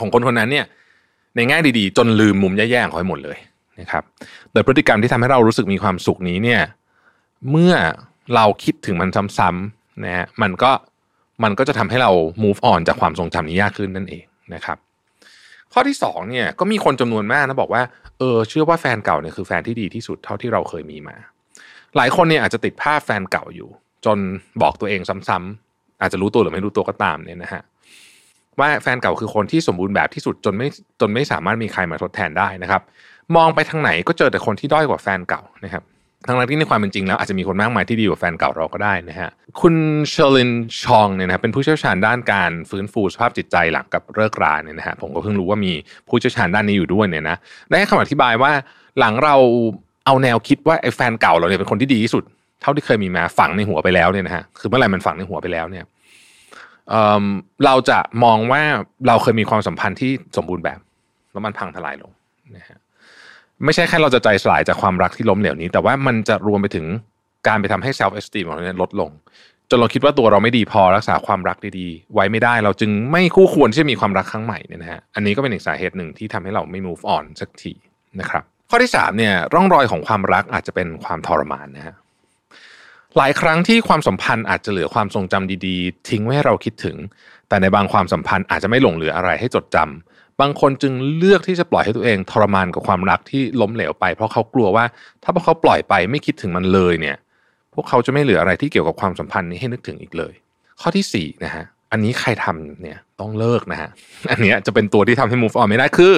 [0.00, 0.66] ของคนคนนั้นเนี่ย
[1.36, 3.38] ในแง่ดีๆ จนลืมมุมแย่ๆของเขาหมดเลย
[3.80, 4.02] นะครับ
[4.52, 6.60] โดยพฤติกรรมที่ทำให้เรารู้สึกมีความสุขนี้เนี่ย
[7.50, 7.74] เมื่อ
[8.34, 10.72] เราคิดถึงมันซ้ำๆนะฮะมันก็
[11.44, 12.10] มันก็จะทำให้เรา
[12.44, 14.24] move on จากความทรงจำนี้ยากขึ้นนั่นเอง
[14.54, 14.78] นะครับ
[15.72, 17.82] ข้อที่สองเนี่ยก็มีคนจำนวนมากนะบอกว่า
[18.18, 21.16] เออเชื่อว่าแฟนเก่าเนี่ยคือแฟนที่ดีที่สุดเท่าที่เราเคยมีมา
[21.96, 23.68] หลายคนเนี่ยอาจจะติดภาพแฟนเก่าอยู่
[24.04, 24.18] จน
[24.62, 27.62] บอกตัวเองซ้ำๆอาจจะรู้ตัวหรือไม่รู้ตัวก็ตามเนี่ยนะฮะ
[28.60, 30.68] ว่าแฟนเก่าคือคนที่สมบูรณ์แบบที่สุดจนไม่
[31.00, 32.82] จนไม่สามารถมีใครมาทดแทนได้นะครับ
[33.36, 35.82] มองไปทางไหนก็เจอแต่คนที่ด้อยกว่าแฟนเก่านะครับ
[36.26, 39.74] ทั้งที่ในความเป็นจริงแล้วอาจจะมีคนมากมายที่ดีกว่าแฟนเก่าเราก็ได้นะฮะคุณ
[40.08, 40.50] เชลิน
[40.82, 45.72] ชองเนี่ยนะเป็นผู้เชี่ยวชาญด้านการฟื้นฟูสภาพจิตใจหลังกับเลิกราเนี่ยนะฮะผมก็เพิ่งรู้ว่ามี
[46.08, 47.36] ผู้เชี่ยวชาญด้านนี้อยู่ด้วยเนี่ยนะ
[47.68, 48.52] ได้ให้คำอธิบายว่า
[48.98, 49.36] หลังเรา
[50.06, 52.24] เอาแนวคิดว่าไอ้แฟนเก่าเราเนี่ยเป็นคนที่ดีที่สุด
[52.62, 55.84] เท่าที่เคยมีมาฝังในหัวไปแล้วเนี่ยนะฮะคือเมื่อไหร่มันฝังในหัวไปแล้วเนี่ย
[56.90, 58.62] เเราจะมองว่า
[59.06, 60.80] เราเคยมีความสัมพันธ์ที่สมบูรณ์แบบ
[61.32, 62.12] แล้วมันพังทลายลง
[62.56, 62.78] นะฮะ
[63.64, 66.86] ไม่ใช่แค่เราจะใจสลายจากความรักที่ล้มเหลวนี้ แต่ว่ามันจะรวมไปถึง
[67.46, 69.10] การไปทำให้ self esteem ของเราเนี่ยลดลง
[69.70, 77.72] จนเราคิดว่าตัวเราไม่ดีพอรักษาความรักดีๆ ไว้ไม่ได้ เราจึงไม่คู่ควรที่จะมีความรักครั้งใหม่เนี่ยนะฮะอันนี้ก็เป็นอีกสาเหตุหนึ่งที่ทำให้เราไม่ move on สักที
[78.20, 81.94] นะครับข้อที่3เนี่ยร่องรอยของความรักอาจจะเป็นความทรมานนะฮะ
[83.16, 86.96] หลายครั้งที่ความสัมพันธ์อาจจะเหลือความทรงจำดีๆ ทิ้งไว้ให้เราคิดถึง
[87.48, 90.11] แต่ในบางความสัมพันธ์อาจจะไม่หลงเหลืออะไรให้จดจำ
[90.42, 94.84] บางคนจึงเลือกที่จะปล่อยให้ตัวเองทรมานกับความรักที่ล้มเหลวไป เพราะเขากลัวว่า
[95.22, 97.16] ถ้าพวกเขาปล่อยไปไม่คิดถึงมันเลยเนี่ย
[97.74, 100.34] พวกเขาจะไม่เหลืออะไรที่เกี่ยวกับความสัมพันธ์นี้ให้นึกถึงอีกเลย
[100.80, 103.90] ข้อที่4นะฮะอันนี้ใครทำเนี่ยต้องเลิกนะฮะ
[104.30, 106.14] อันนี้จะเป็นตัวที่ทำให้ move on ไม่ได้คือ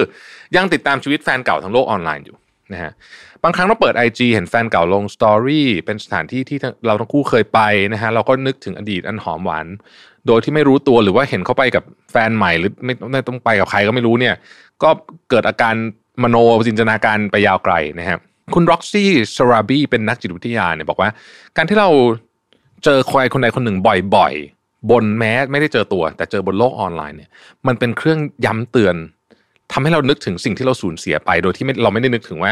[0.55, 2.37] ยังติดตามชีวิตแฟนเก่าทางโลกออนไลน์อยู่
[2.73, 2.91] นะฮะ
[3.43, 6.57] บางครั้งเราเปิด IG เห็นแฟนเก่าลงสตอรี่เป็นสถานที่ที่
[6.87, 7.59] เราทั้งคู่เคยไป
[7.93, 9.67] นะฮะเราก็นึกถึงอดีตอันหอมหวาน
[10.27, 14.35] โดยที่ไม่รู้ตัวหรือว่าเห็นเขาไปกับแฟนใหม่หรือไม่ไม่ต้องไปกับใครก็ไม่รู้เนี่ย
[14.83, 14.89] ก็
[15.29, 15.73] เกิดอาการ
[16.23, 16.35] มโน
[16.67, 18.19] จินตนาการไปยาวไกลนะครับ
[18.53, 21.09] คุณร็อกซี่ซาราบีเป็นนักจิตวิทยาเนี่ยบอกว่า
[21.57, 21.89] การที่เรา
[22.83, 23.77] เจอใครคนใดคนหนึ่ง
[24.15, 27.29] บ่อยๆ บนแม้ไม่ได้เจอตัว แต่เจอบนโลกออนไลน์เนี่ย
[27.67, 28.95] มันเป็นเครื่องย้ำเตือน
[29.71, 32.51] ทำให้เรานึกถึงสิ่งที่เราสูญเสียไป โดยที่เราไม่ได้นึกถึงว่า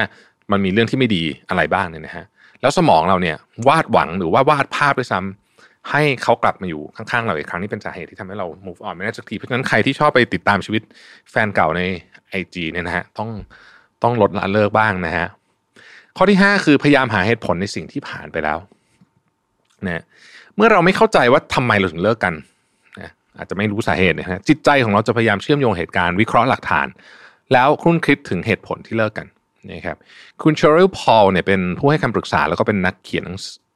[0.51, 2.25] มันมีเรื่องที่ไม่ดีอะไรบ้างเนี่ยนะฮะ
[2.61, 5.42] แล้วสมองเราเนี่ยวาดหวังหรือว่าวาดภาพด้วยซ้ำ
[5.91, 10.81] ให้เขากลับมาอยู่ข้างๆเราอีกครั้งนี่เป็นสาเหตุที่ทำให้เรา move on ไม่ได้สักที เพราะฉะนั้นใครที่ชอบไปติดตามชีวิต
[11.31, 11.81] แฟนเก่าใน
[12.29, 13.29] ไอจีเนี่ยนะฮะต้อง
[14.03, 15.27] ต้องลดละเลิกบ้างนะฮะ
[16.17, 18.59] ข้อที่ห้าคือพยายามหาเหตุผลในสิ่งที่ผ่านไปแล้ว
[19.85, 20.03] นะ
[20.55, 22.33] เมื่อเราไม่เข้าใจว่าทำไมเราถึงเลิกกัน
[22.99, 26.87] นะอาจจะไม่รู้สาเหตุนะฮะจิตใจของเราจะพยายามเชื่อมโยงเหตุการณ์วิเคราะห์หลักฐาน
[27.53, 29.27] แล้วคุ้นคิดถึงเหตุผลที่เลิกกัน
[29.71, 29.97] นะครับ
[30.43, 33.27] คุณเชอริลพอลเนี่ยเป็นผู้ให้คำปรึกษาแล้วก็เป็นนักเขียน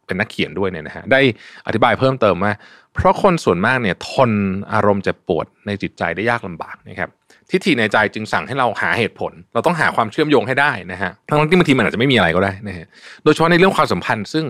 [0.07, 1.21] เป็นนักเขียนด้วยเนี่ยนะฮะได้
[1.67, 2.53] อธิบายเพิ่มเติมว่า
[2.93, 4.31] เพราะคนส่วนมากเนี่ยทน
[4.73, 7.09] อารมณ์เจ็บปวดในจิตใจได้ยากลำบากนะครับ
[7.51, 12.85] ทิฏฐิในใจจึงสั่งให้เราหาเหตุผล เราต้องหาความเชื่อมโยงให้ได้นะฮะทั้งที่บางทีมันอาจจะไม่มีอะไรก็ได้นะฮะ
[13.23, 14.45] โดยเฉพาะในเรื่องความสัมพันธ์ ซึ่ง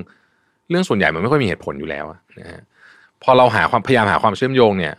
[0.70, 2.06] เรื่องส่วนใหญ่มันไม่ค่อยมีเหตุผลอยู่แล้ว
[2.40, 2.62] นะฮะ
[3.24, 4.94] พอเราหาความพยายามหาความเชื่อมโยงเนี่ย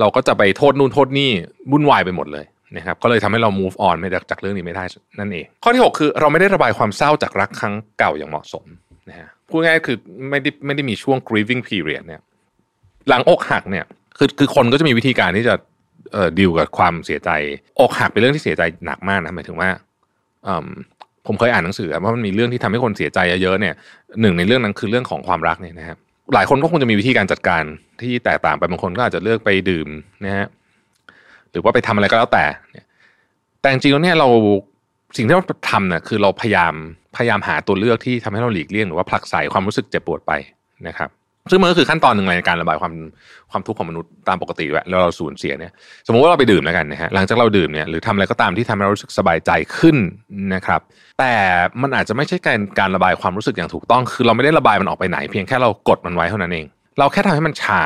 [0.00, 1.30] เราก็จะไปโทษนู่นโทษนี่
[1.72, 2.44] วุ่นวายไปหมดเลย
[2.76, 4.84] นะครับก็เลยทำให้เรา move on ไม่จากเรื่องนี้ไม่ได้
[5.18, 8.64] นั่นเอง ข้อที่ 6 คือเราไม่ได้ระบายความเศร้าจากรักครั้งเก่าอย่างเหมาะสม
[9.08, 9.96] นะฮะพูดง่ายคือ
[10.30, 12.20] ไม่ได้ไม่ได้มีช่วง grieving period เนี่ย
[13.08, 13.84] หลังอกหักเนี่ย
[14.18, 15.54] คือคือคนก็จะมีวิธีการที่จะ
[16.12, 17.30] เอ่อดีลกับความเสียใจ
[17.80, 19.68] อกหักเป็นเรื่องที่เสียใจหนักมากนะหมายถึงว่า
[21.26, 23.74] ผมเคยอ่านหนังสือว่ามันมีเรื่องที่ทำให้คนเสียใจเยอะๆเนี่ย
[24.20, 25.98] หนึ่งในเรื่องนั้นคือเรื่องของความรักเนี่ยนะครับ
[26.34, 27.62] หลายคนก็คงจะมีวิธีการจัดการ
[28.00, 29.88] ที่แตกต่างไปบางคนก็อาจจะเลือกไปดื่ม
[30.24, 30.46] นะฮะ
[31.50, 32.86] หรือว่าไปทำอะไรก็แล้วแต่เนี่ย
[33.60, 34.28] แต่จริงๆแล้วเนี่ยเรา
[35.16, 36.74] สิ่งที่เราทำเนี่ยคือเราพยายาม
[37.16, 40.32] พยายามหาตัวเลือกที่ทำให้เราหลีกเลี่ยงหรือว่าผลักไสความรู้สึกเจ็บปวดไป
[40.88, 41.10] นะครับ
[41.50, 42.92] ซึ่งมันก็คือขั้นตอนหนึ่งในการระบายความ
[43.50, 45.72] ความทุกข์ของมนุษย์ตามปกติแล้วเราสูญเสียเนี่ย
[46.06, 49.96] สมมติว่าเราไปดื่มแล้วกันนะฮะหลังจากเราดื่มเนี่ยหรือทำอะไรก็ตามที่ทำให้เรารู้สึกสบายใจขึ้น
[50.54, 50.80] นะครับ
[51.20, 51.34] แต่
[51.82, 56.66] มันอาจจะไม่ใช่การการระบายความรู้สึกอย่างถูกต้อง คือเราไม่ได้ระบายมันออกไปไหน เพียงแค่เรากดมันไว้เท่านั้นเอง
[56.98, 57.82] เราแค่ทำให้มันชา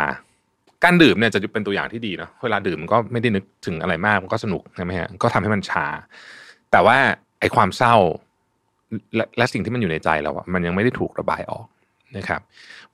[0.85, 5.87] การดื่มเนี่ยจะเป็นตัวอย่างที่ดีนะเวลาดื่มมันก็ไม่ได้นึกถึงอะไรมากมันก็สนุกใช่ไหมฮะก็ทำให้มันชา
[6.73, 6.97] แต่ว่า
[7.41, 7.95] ไอ้ความเศร้า
[9.17, 11.67] และและสิ่งที่มันอยู่ในใจเราอะมันยังไม่ได้ถูกระบายออก
[12.17, 12.41] นะครับ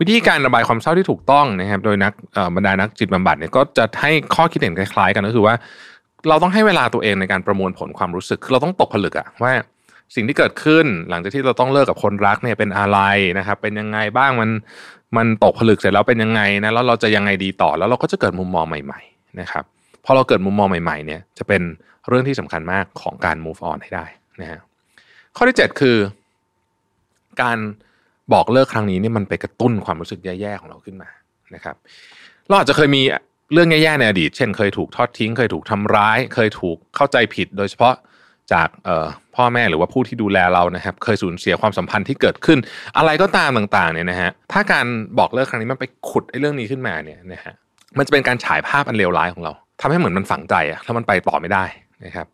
[0.01, 2.12] วิธีการระบายความเศร้าที่ถูกต้องนะครับ โดยนัก
[2.57, 5.55] บรรดานักจิตบำบัดเนี่ยก็จะให้ข้อคิดเห็นคล้าย ๆ กันก็คือว่า
[6.28, 9.53] เราต้องให้เวลาตัวเองในการประมวลผลความรู้สึกคือเราต้องตกผลึกอะว่า
[10.14, 12.99] สิ่งที่เกิดขึ้นหลังจากที่เราต้องเลิกกับคนรักเนี่ยเป็นอะไร
[13.38, 14.51] นะครับ เป็นยังไงบ้างมัน
[15.16, 19.64] มันตกผลึกเสร็จแล้วเป็นยังไงนะแล้วเราจะยังไงดีต่อแล้วเราก็จะเกิดมุมมองใหม่ ๆ นะครับ
[20.05, 21.62] พอเราเกิดมุมมองใหม่ ๆ เนี่ยจะเป็น
[22.09, 24.05] เรื่องที่สำคัญมากของการ move on ให้ได้
[24.40, 24.61] นะฮะ
[25.37, 25.97] ข้อที่ 7 คือ
[27.43, 27.59] การ
[28.33, 31.09] บอกเลิกครั้งนี้นี่มันไปกระตุ้นความรู้สึกแย่ๆของเราขึ้นมา
[31.55, 31.76] นะครับ
[32.49, 33.03] เราอาจจะเคยมี
[33.53, 37.95] เรื่องแย่ๆในอดีต เช่น เคยถูกทอดทิ้ง เคยถูกทำร้าย เคยถูกเข้าใจผิด โดยเฉพาะ
[38.53, 38.68] จาก
[39.37, 42.59] พ่อแม่หรือว่าผู้ที่ดูแลเรานะครับ เคยสูญเสียความสัมพันธ์ที่เกิดขึ้น
[42.97, 44.87] อะไรก็ตามต่างๆเนี่ยนะฮะถ้าการ
[45.18, 47.55] บอกเลิกครั้งนี้มันไปขุดไอ้เรื่องนี้ขึ้นมาเนี่ยนะฮะ
[47.99, 51.64] มันจะเป็นการฉายภาพอันเลวร้ายของเราทำให้เหมือนมันฝังใจอะแล้วมันไปต่อไม่ได้
[52.05, 52.26] นะครับ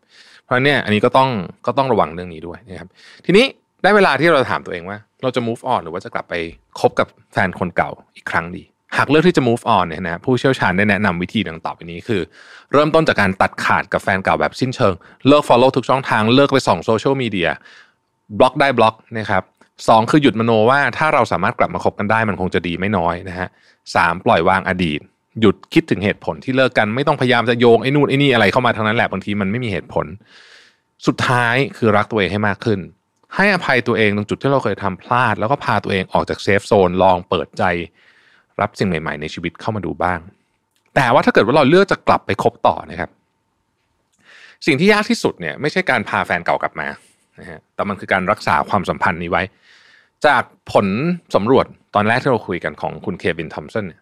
[0.49, 1.29] เพราะเนี่ยอันนี้ก็ต้อง
[1.65, 2.89] ก็ต้องระวังเรื่องนี้ด้วยนะครับ
[3.25, 3.45] ทีนี้
[3.83, 6.33] ได้เวลาที่เราถามตัวเองว่า เราจะ move on หรือว่าจะกลับไป
[6.79, 8.63] คบกับแฟนคนเก่าอีกครั้งดี
[8.97, 12.21] หากเลือกที่จะ move on เนี่ยนะผู้เชี่ยวชาญได้แนะนำวิธีดังต่อไปนี้คือ
[12.73, 14.93] เริ่มต้นจากการตัดขาดกับแฟนเก่าแบบสิ้นเชิง
[15.27, 17.49] เลิก follow ทุกช่องทางเลิกไปส่องโซเชียลมีเดีย
[18.37, 19.43] บล็อกได้บล็อกนะครับ
[19.87, 23.47] สองคือหยุดมโนว่าถ้าเราสามารถกลับมาคบกันได้มันคงจะดีไม่น้อยนะฮะ
[23.95, 24.99] สามปล่อยวางอดีต
[25.41, 30.05] หยุดคิดถึงเหตุผลที่เลิกกันไม่ต้องพยายามจะโยงไอ้นู่นไอ้นี่อะไรเข้ามาทั้งนั้นแหละบางทีมันไม่มีเหตุผล
[31.07, 32.79] สุดท้ายคือรักตัวเองให้มากขึ้น
[33.35, 37.63] ให้อภัยตัวเองตรงจุดที่เราเคยทำพลาด แล้วก็พาตัวเองออกจากเซฟโซนลองเปิดใจ
[38.61, 40.19] รับสิ่งใหม่ ๆ ในชีวิตเข้ามาดูบ้าง
[40.95, 43.09] แต่ว่าถ้าเกิดว่าเราเลือกจะกลับไปคบต่อนะครับ
[44.65, 46.87] สิ่งที่ยากที่สุดเนี่ยไม่ใช่การพาแฟนเก่ากลับมา
[47.39, 49.43] นะฮะแต่มันคือการรักษาความสัมพันธ์นี้ไว้
[50.25, 50.87] จากผล
[51.35, 51.65] สำรวจ
[51.95, 54.01] ตอนแรกที่เราคุยกันของคุณเควินทอมสันเนี่ย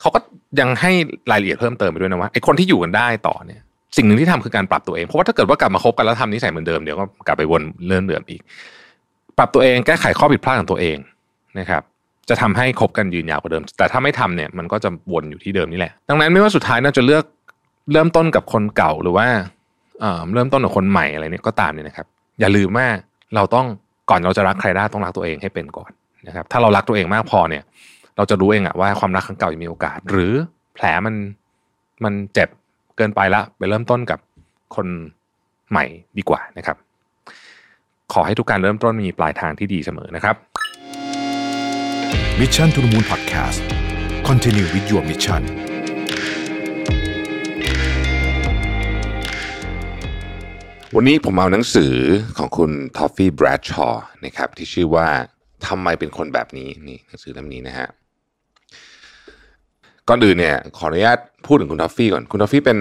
[0.00, 0.18] เขาก็
[0.60, 0.92] ยังให้
[1.30, 3.60] รายละเอียดเพิ่มเติมไปด้วยนะว่าไอ้คนที่อยู่กันได้ต่อเนี่ย
[3.96, 8.40] สิ่งหนึ่งที่ทำคือการปรับตัวเองเพราะว่าถ้าเกิดว่ากลับมาคบกันแล้วทำนิสัยเหมือนเดิมเดี๋ยวก็กลับไปวนเรื่องเดิมอีก
[9.38, 10.98] ปรับตัวเองแก้ไขข้อผิดพลาดของตัวเอง
[11.58, 11.82] นะครับ
[12.28, 17.24] จะทำให้คบกันยืนยาวกว่าเดิม แต่ถ้าไม่ทำเนี่ยมันก็จะวนอยู่ที่เดิมนี่แหละ ดังนั้นไม่ว่าสุดท้ายน่าจะเลือก
[17.92, 19.26] เริ่มต้นกับคนเก่าหรือว่า
[20.34, 22.06] เริ่มต้นกับคนใหม่อะไรเนี่ยก็ตามเนี่ยนะครับ
[22.40, 22.86] อย่าลืมว่า
[23.34, 23.66] เราต้อง
[24.10, 25.90] ก่อนเราจะรักใครได้ต้องรักตัวเองให้เป็นก่อน
[26.26, 27.62] นะครับ ถ้าเรารักตัวเองมากพอเนี่ย
[28.16, 30.32] เราจะรู้เองอะว่าความรักครั้งเก่ายังมีโอกาส หรือ
[30.74, 31.14] แผลมัน
[32.04, 32.48] มันเจ็บ
[32.96, 34.18] เกินไปละไปเริ่มต้นกับ
[34.76, 34.86] คน
[35.70, 35.84] ใหม่
[36.18, 36.76] ดีกว่านะครับ
[38.12, 40.36] ขอให้ทุกการเริ่มต้นมีปลายทางที่ดีเสมอนะครับ
[42.40, 43.58] Mission to the Moon Podcast
[44.28, 45.42] Continue with your mission
[50.94, 51.94] วันนี้ผมเอาหนังสือ
[52.38, 55.08] ของคุณทอฟฟี่แบรดชอว์นะครับที่ชื่อว่า
[55.66, 57.88] ทำไมเป็นคนแบบนี้นี่หนังสือเล่มนี้นะฮะ
[60.08, 62.78] ก่อนอื่นเนี่ยขออนุญาตพูดถึงคุณทอฟฟี่ก่อน คุณทอฟฟี่เป็น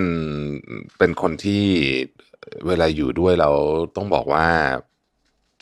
[0.97, 1.63] เป็นคนที่
[2.67, 3.49] เวลาอยู่ด้วยเรา
[3.95, 4.47] ต้องบอกว่า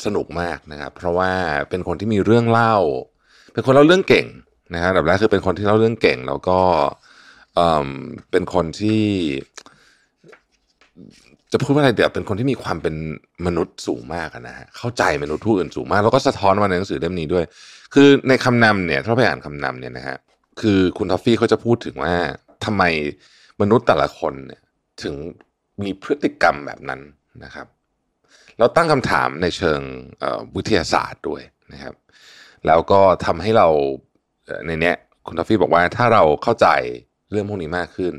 [0.05, 1.31] สนุกมากนะครับ เพราะว่า
[1.69, 2.75] เป็นคนที่มีเรื่องเล่า
[3.53, 4.27] เป็นคนเล่าเรื่องเก่ง
[4.73, 6.59] นะครับแบบแรกคือเป็นคนที่เล่าเรื่องเก่ง แล้วก็
[8.31, 9.03] เป็นคนที่
[11.51, 12.95] จะพูดว่าอะไรเดี๋ยวเป็นคนที่มีความเป็น
[13.45, 17.45] มนุษย์สูงมากนะฮะเข้าใจมนุษย์ผู้อื่นสูงมาก แล้วก็สะท้อนมาในหนังสือเล่มนี้ด้วย
[17.93, 20.17] คือในคำนำเนี่ยถ้าไปอ่านคำนำเนี่ยนะฮะ
[20.59, 22.15] คือคุณทอฟฟี่เขาจะพูดถึงว่า
[22.65, 22.83] ทำไม
[23.61, 24.61] มนุษย์แต่ละคนเนี่ย
[25.03, 25.15] ถึง
[25.81, 27.01] มีพฤติกรรมแบบนั้น
[27.43, 27.67] นะครับ
[28.59, 29.79] เราตั้งคำถามในเชิง
[30.55, 31.41] วิทยาศาสตร์ด้วย
[31.73, 31.95] นะครับ
[32.67, 33.67] แล้วก็ทำให้เรา
[34.65, 34.95] ในเนี้ย
[35.25, 36.67] คุณทอฟฟี่บอกว่าถ้าเราเข้าใจ
[37.31, 38.13] เรื่องพวกนี้มากขึ้น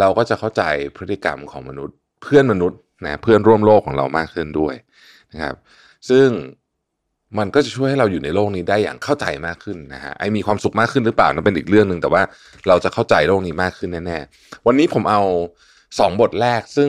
[0.00, 0.62] เราก็จะเข้าใจ
[0.96, 4.74] พฤติกรรมของมนุษย์ เพื่อนมนุษย์นะเพื่อนร่วมโลกของเรามากขึ้นด้วย
[5.32, 5.56] นะครับ
[6.10, 6.28] ซึ่ง
[7.38, 12.22] มันก็จะช่วยให้เราอยู่ในโลกนี้ได้อย่างเข้าใจมากขึ้นนะฮะไอมีความสุขมากขึ้นหรือเปล่านั่นเป็นอีกเรื่องหนึ่งแต่ว่า
[12.68, 15.20] เราจะเข้าใจโลกนี้มากขึ้นแน่ๆวันนี้ผมเอา
[15.98, 16.88] สองบทแรก ซึ่ง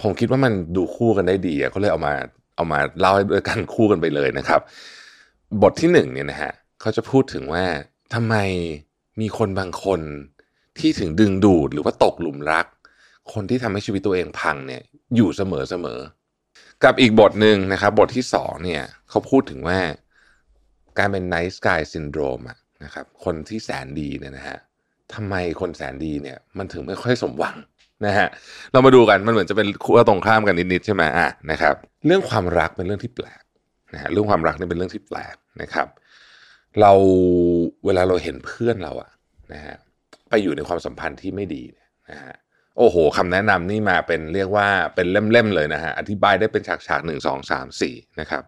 [0.00, 2.14] ผมคิดว่ามันดูคู่กันได้ดีก็เลยเอามา
[2.56, 4.60] เอามาเล่าให้ด้วยกันคู่กันไปเลยนะครับ
[5.62, 7.64] บทที่หนึ่งเนี่ยนะฮะเขาจะพูดถึงว่า
[8.14, 8.34] ทำไม
[9.20, 10.00] มีคนบางคน
[10.78, 12.66] ที่ถึงดึงดูดหรือว่าตกหลุมรัก
[13.32, 14.82] คนที่ทำให้ชีวิตตัวเองพังเนี่ย
[15.16, 15.98] อยู่เสมอเสมอ
[16.84, 19.78] กับอีกบทหนึ่งนะครับ บทที่สองเนี่ยเขาพูดถึงว่า
[20.98, 22.42] การเป็น nice guy syndrome
[22.84, 24.58] นะครับ คนที่แสนดีเนี่ยนะฮะ
[25.14, 27.56] ทำไมคนแสนดีเนี่ย มันถึงไม่ค่อยสมหวัง
[28.06, 28.28] นะฮะ
[28.72, 31.74] เรามาดูกันมันเหมือนจะเป็นคู่ตรงข้ามกันนิดๆใช่ไหมอะนะครับ
[32.06, 33.42] เรื่องความรักเป็นเรื่องที่แปลก
[33.94, 35.88] นะฮะเรื่องความรักนี่เป็นเรื่องที่แปลกนะครับ
[36.80, 36.92] เรา
[37.84, 39.10] เวลาเราเห็นเพื่อนเราอะ
[39.52, 39.76] นะฮะ
[40.28, 41.62] ไปอยู่ในความสัมพันธ์ที่ไม่ดี
[42.10, 42.34] นะฮะ
[42.78, 48.42] โอ้โหคำแนะนำนี่มาเป็นเรียกว่าเป็นเล่มๆเลยนะฮะ อธิบายได้เป็นฉากๆหนึ่งสองสามสี่นะครับ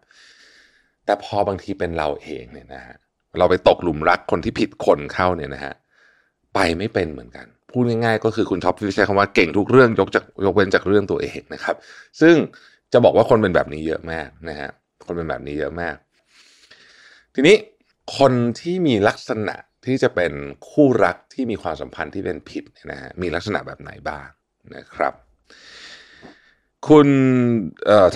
[1.04, 2.96] แต่พอบางทีเป็นเราเองเนี่ยนะฮะ
[3.38, 5.74] เราไปตกหลุมรักคนที่ผิดคนเข้าเนี่ยนะฮะ
[6.54, 11.76] ไปไม่เป็นเหมือนกัน พูดง่ายๆ ก็คือคุณท็อปใช้คำว่าเก่งทุกเรื่องยกจากยกเว้นจากเรื่องตัวเองนะครับ
[12.20, 12.34] ซึ่ง
[12.92, 14.70] จะบอกว่าคนเป็นแบบนี้เยอะมากนะฮะ
[15.06, 15.96] คนเป็นแบบนี้เยอะมาก
[17.34, 17.56] ทีนี้
[18.18, 19.54] คนที่มีลักษณะ
[19.86, 20.32] ที่จะเป็น
[20.70, 24.28] คู่รักที่มีความสัมพันธ์ที่เป็นพิษนะฮะมีลักษณะแบบไหนบ้าง
[24.76, 25.14] นะครับ
[26.88, 27.08] คุณ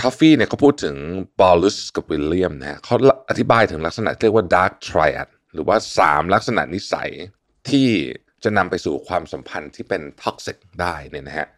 [0.00, 0.96] ทอฟฟี่เนี่ยเขาพูดถึง
[1.40, 2.96] พอลลุสกับวิลเลียมนะเขา
[3.28, 7.10] อธิบายถึงลักษณะเรียกว่า dark triad หรือว่า 3 ลักษณะนิสัย
[7.70, 7.88] ที่
[8.44, 11.48] จะนำไปสู่ความสัมพันธ์ที่เป็น toxic ได้เนี่ยนะฮะ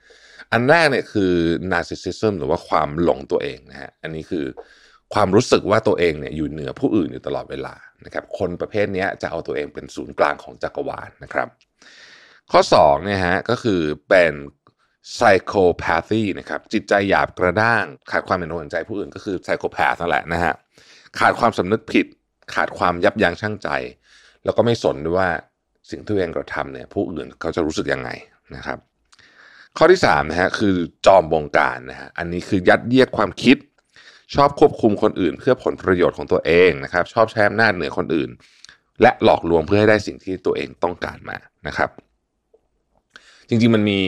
[0.52, 1.32] อันแรกเนี่ยคือ
[1.72, 4.44] narcissism หรือว่าความหลงตัวเองนะฮะอันนี้คือ
[5.14, 7.74] ความรู้สึกว่าตัวเองเนี่ยอยู่เหนือผู้อื่นอยู่ตลอดเวลา
[8.04, 11.48] นะครับคนประเภทนี้จะเอาตัวเองเป็นศูนย์กลางของจักรวาลนะครับ
[12.52, 14.32] ข้อ2เนี่ยฮะก็คือเป็น
[15.14, 20.54] psychopathy นะครับจิตใจหยาบกระด้าง ขาดความเป็นห่วงใจผู้อื่นก็คือ psychopath นั่นแหละนะฮะ
[21.18, 22.06] ขาดความสำนึกผิด
[22.54, 23.68] ขาดความยับยั้งชั่งใจ
[24.44, 25.28] แล้วก็ไม่สนด้วยว่า
[25.90, 28.10] สิ่งที่ตัวเองกระทำเนี่ยผู้อื่นเขาจะรู้สึกยังไง
[28.56, 28.78] นะครับ
[29.76, 30.76] ข้อที่3นะฮะคือ
[31.06, 33.56] จอมบงการนะฮะอันนี้คือยัดเยียดความคิด
[34.34, 38.30] ชอบควบคุมคนอื่น เพื่อผลประโยชน์ของตัวเองนะครับ ชอบใช้อำนาจเหนือคนอื่น
[39.02, 41.90] และหลอกลวงเพื่อให้ได้สิ่งที่ตัวเองต้องการมานะครับ
[43.48, 44.00] จริงๆมันมี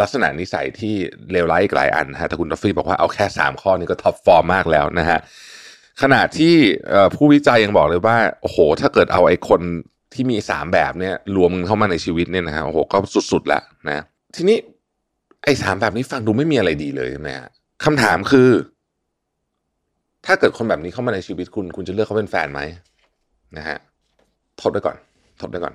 [0.00, 0.94] ลักษณะนิสัยที่
[1.32, 5.18] เลวร้ายอีกหลายอันนะฮะแต่คุณทอฟฟี่บอกว่าเอาแค่ 3 ข้อนี้ก็ top form มากแล้วนะฮะ
[6.02, 6.54] ขณะที่
[7.16, 9.60] ผู้วิจัยยังบอกเลยว่าโอ้โห ถ้าเกิดเอาไอ้คน
[10.14, 12.98] ที่มี 3 แบบเนี่ยรวมเข้ามาในชีวิตเนี่ยนะฮะโอ้โหก็
[13.32, 14.04] สุดๆแล้วนะ
[14.36, 14.58] ทีนี้
[15.44, 17.48] ไอ้สามแบบนี้ฟังดูไม่มีอะไรดีเลยใช่ไหมฮะ
[17.84, 18.48] คำถามคือ
[20.26, 22.60] ถ้าเกิดคนแบบนี้เข้ามาในชีวิตคุณ คุณจะเลือกเขาเป็นแฟนไหม
[23.56, 23.78] นะฮะ
[24.60, 24.96] ทดไว้ก่อน
[25.40, 25.74] ทดไว้ก่อน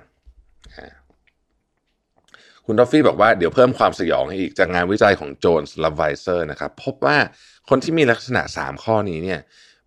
[2.66, 7.16] คุณทอฟฟี่บอกว่าเดี๋ยวเพิ่มความสยองให้อีกจากงานวิจัยของโจนส์ลาไวเซอร์นะครับ พบว่า
[7.68, 9.40] คนที่มีลักษณะ 3 ข้อนี้เนี่ย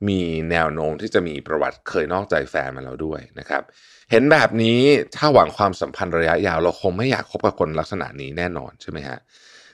[0.07, 0.19] มี
[0.51, 3.63] แนวโน้มที่จะมีประวัติเคยนอกใจแฟนมาแล้วด้วยนะครับ
[4.11, 4.79] เห็นแบบนี้
[5.15, 9.17] ถ้าหวังความสัมพันธ์ระยะยาวเราคงไม่อยากคบกับคนลักษณะนี้แน่นอนใช่ไหมฮะ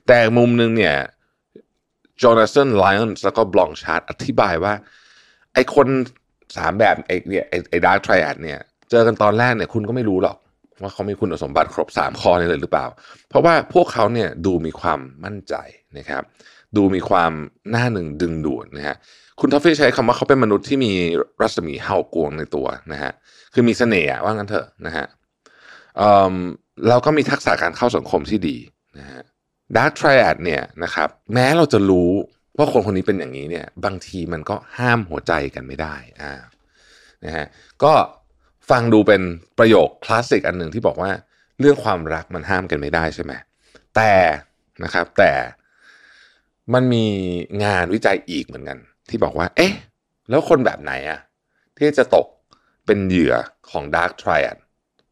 [0.07, 0.95] แต่มุมนึงเนี่ย
[2.21, 4.73] จอห์นาธานไลออนแล้วก็บลองชาร์ดอธิบายว่า
[5.53, 5.87] ไอ้คน
[6.57, 8.59] สามแบบไอ้เนี่ยไอ้ dark triad เนี่ย
[8.89, 10.37] เจอกันตอนแรกเนี่ยคุณก็ไม่รู้หรอก
[10.81, 12.85] ว่าเขามีคุณสมบัติครบ 3 ข้อนี้เลยหรือเปล่า
[13.29, 15.53] เพราะว่าพวกเขาเนี่ยดูมีความมั่นใจ
[15.97, 16.23] นะครับ
[16.77, 17.31] ดูมีความ
[17.71, 18.95] หน้าหนึ่งดึงดูดนะฮะ
[19.39, 20.91] คุณทอฟฟี่ใช้คำว่าเขาเป็นมนุษย์ที่มี
[21.41, 23.11] รัศมีเห่ากวงในตัวนะฮะ
[23.53, 25.05] คือมีเสน่ห์ว่างั้นเถอะนะฮะ
[26.89, 28.57] เราก็มีทักษะการเข้าสังคมที่ดี
[28.99, 29.21] นะฮะ
[29.77, 32.11] dark triad เนี่ยนะครับแม้เราจะรู้
[32.57, 36.33] ว่าคนคนนี้เป็นอย่างนี้เนี่ยบางทีมันก็ห้ามหัวใจกันไม่ได้อ่า
[37.25, 37.45] นะฮะ
[37.83, 37.93] ก็
[38.69, 39.21] ฟังดูเป็น
[39.59, 41.11] ประโยคคลาสสิกอันหนึ่งที่บอกว่า
[41.59, 43.33] เรื่องความรักมันห้ามกันไม่ได้ใช่ไหม
[43.95, 44.13] แต่
[44.83, 45.31] นะครับแต่
[46.73, 47.05] มันมี
[47.63, 48.77] งานวิจัยอีกเหมือนกัน
[49.09, 49.73] ที่บอกว่า เอ๊ะ
[50.29, 51.19] แล้วคนแบบไหนอะ
[51.77, 52.27] ที่จะตก
[52.85, 53.33] เป็นเหยื่อ
[53.69, 54.57] ของ Dark Triad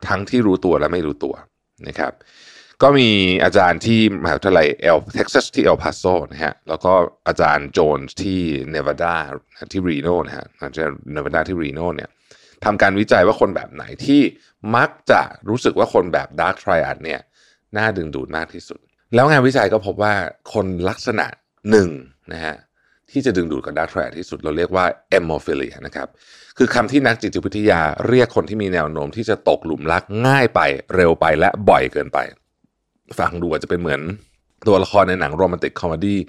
[0.07, 1.35] ทั้งที่รู้ตัวและไม่รู้ตัว
[1.87, 2.13] นะครับ
[2.83, 3.09] ก็มี
[3.43, 6.93] อาจารย์ที่มหาวิทยาลัยเอลเท็กซัสที่เอลพาโซนะฮะแล้วก็
[7.27, 8.39] อาจารย์โจนส์ที่
[8.71, 9.15] เนวาดา
[9.71, 12.09] ที่รีโนนะฮะอาจารย์เนวาดาที่รีโนเนี่ย
[12.65, 14.21] ทำการวิจัยว่าคนแบบไหนที่
[14.75, 17.21] มักจะรู้สึกว่าคนแบบ Dark Triad เนี่ย
[17.77, 18.79] น่าดึงดูดมากที่สุด
[19.15, 20.13] แล้วงานวิจัยก็พบว่า
[20.53, 21.25] คนลักษณะ
[21.71, 21.89] หนึ่ง
[22.33, 22.55] นะฮะ
[23.11, 26.07] ที่จะดึงดูดกับ Dark Triad ที่สุดเราเรียกว่า emophilia นะครับ
[26.57, 30.59] คือคำที่นักจิตวิทยาเรียกคนที่มีแนวโน้มที่จะตกหลุมรักง่ายไป
[30.95, 32.19] เร็วไปและบ่อยเกินไป
[33.19, 34.01] ฟังดูอาจจะเป็นเหมือน
[34.67, 36.19] ตัวละครในหนัง romantic comedy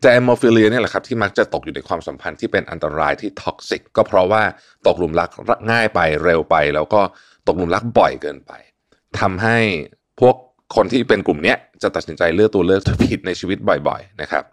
[0.00, 4.42] แต่ emophilia เนี่ยแหละครับที่มักจะตกอยู่ในความสัมพันธ์ที่เป็นอันตรายที่ toxic ก็เพราะว่า
[4.86, 5.30] ตกหลุมรัก
[5.70, 7.00] ง่ายไปเร็วไป แล้วก็
[7.46, 8.52] ตกหลุมรักบ่อยเกินไป
[9.20, 9.58] ทำให้
[10.20, 10.34] พวก
[10.76, 13.58] คนที่เป็นกลุ่มนี้จะตัดสินใจเลือกตัวเลือกที่ผิดในชีวิต
[13.88, 14.44] บ่อย ๆ นะครับ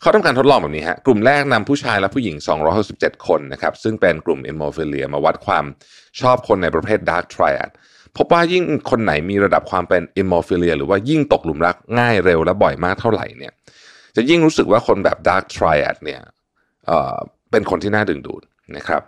[0.00, 2.36] เขาทำการทดลองแบบนี้ฮะกลุ่มแรกนำผู้ชายและผู้หญิง
[2.80, 5.64] 267 คนนะครับซึ่งเป็นกลุ่ม emophilia มาวัดความ
[6.20, 7.70] ชอบคนในประเภท Dark Triad
[8.16, 13.52] พบว่ายิ่งคนไหนมีระดับความเป็น emophilia หรือว่ายิ่งตกหลุมรักง่ายเร็วและบ่อยมากเท่าไหร่เนี่ย
[14.16, 16.20] จะยิ่งรู้สึกว่าคนแบบ Dark Triad เนี่ย
[16.86, 18.42] เป็นคนที่น่าดึงดูด
[18.76, 19.02] นะครับ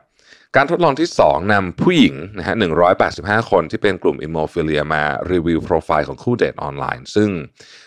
[0.56, 2.54] การทดลองที่ 2นำผู้หญิงนะฮะ
[3.02, 7.30] 185 คนที่เป็นกลุ่ม emophilia มารีวิวโปรไฟล์ของคู่เดทออนไลน์ ซึ่ง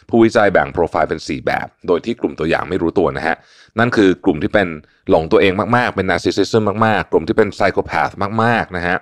[0.10, 3.36] ผู้วิจัยแบ่งโปรไฟล์เป็น 4 แบบ โดยที่กลุ่มตัวอย่างไม่รู้ตัวนะฮะ
[3.80, 4.68] นั่นคือกลุ่มที่เป็น
[5.10, 8.10] หลงตัวเองมาก ๆ เป็น narcissism มาก ๆ กลุ่มที่เป็น psychopath
[8.44, 8.98] มาก ๆ นะฮะ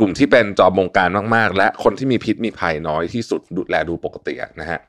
[0.00, 4.80] กลุ่มที่เป็นจอมบงการมากๆ และคนที่มีพิษมีภัยน้อยที่สุดดูแลดูปกตินะฮะ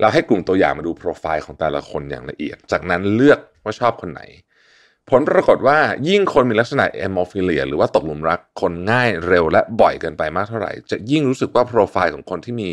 [0.00, 4.22] เราให้กลุ่มตัวอย่างมาดูโปรไฟล์ของแต่ละคนอย่างละเอียด จากนั้นเลือกว่าชอบคนไหน
[5.10, 5.78] ผลปรากฏว่า
[6.08, 12.70] ยิ่งคนมีลักษณะ emophilia หรือว่าตกหลุมรักคนง่ายเร็วและบ่อยเกินไปมากเท่าไหร่ จะยิ่งรู้สึกว่าโปรไฟล์ของคนที่มี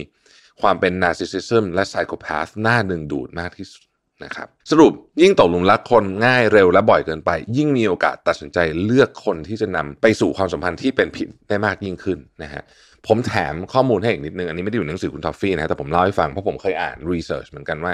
[0.62, 3.89] ความเป็น narcissism และ psychopath น่าดึงดูดมากที่สุด
[4.24, 12.64] นะครับสรุปยิ่งตกหลุมรักคนง่ายเร็วและบ่อยเกินไป ยิ่งมีโอกาสตัดสินใจเลือกคนที่จะนำไปสู่ความสัมพันธ์ที่เป็นพิษได้มากยิ่งขึ้นนะฮะ
[13.08, 17.94] ผมแถมข้อมูลให้อีกนิดนึง อันนี้ไม่ได้อยู่ในหนังสือคุณท้อฟฟี่นะ แต่ผมเล่าให้ฟังเพราะผมเคยอ่าน research เหมือนกันว่า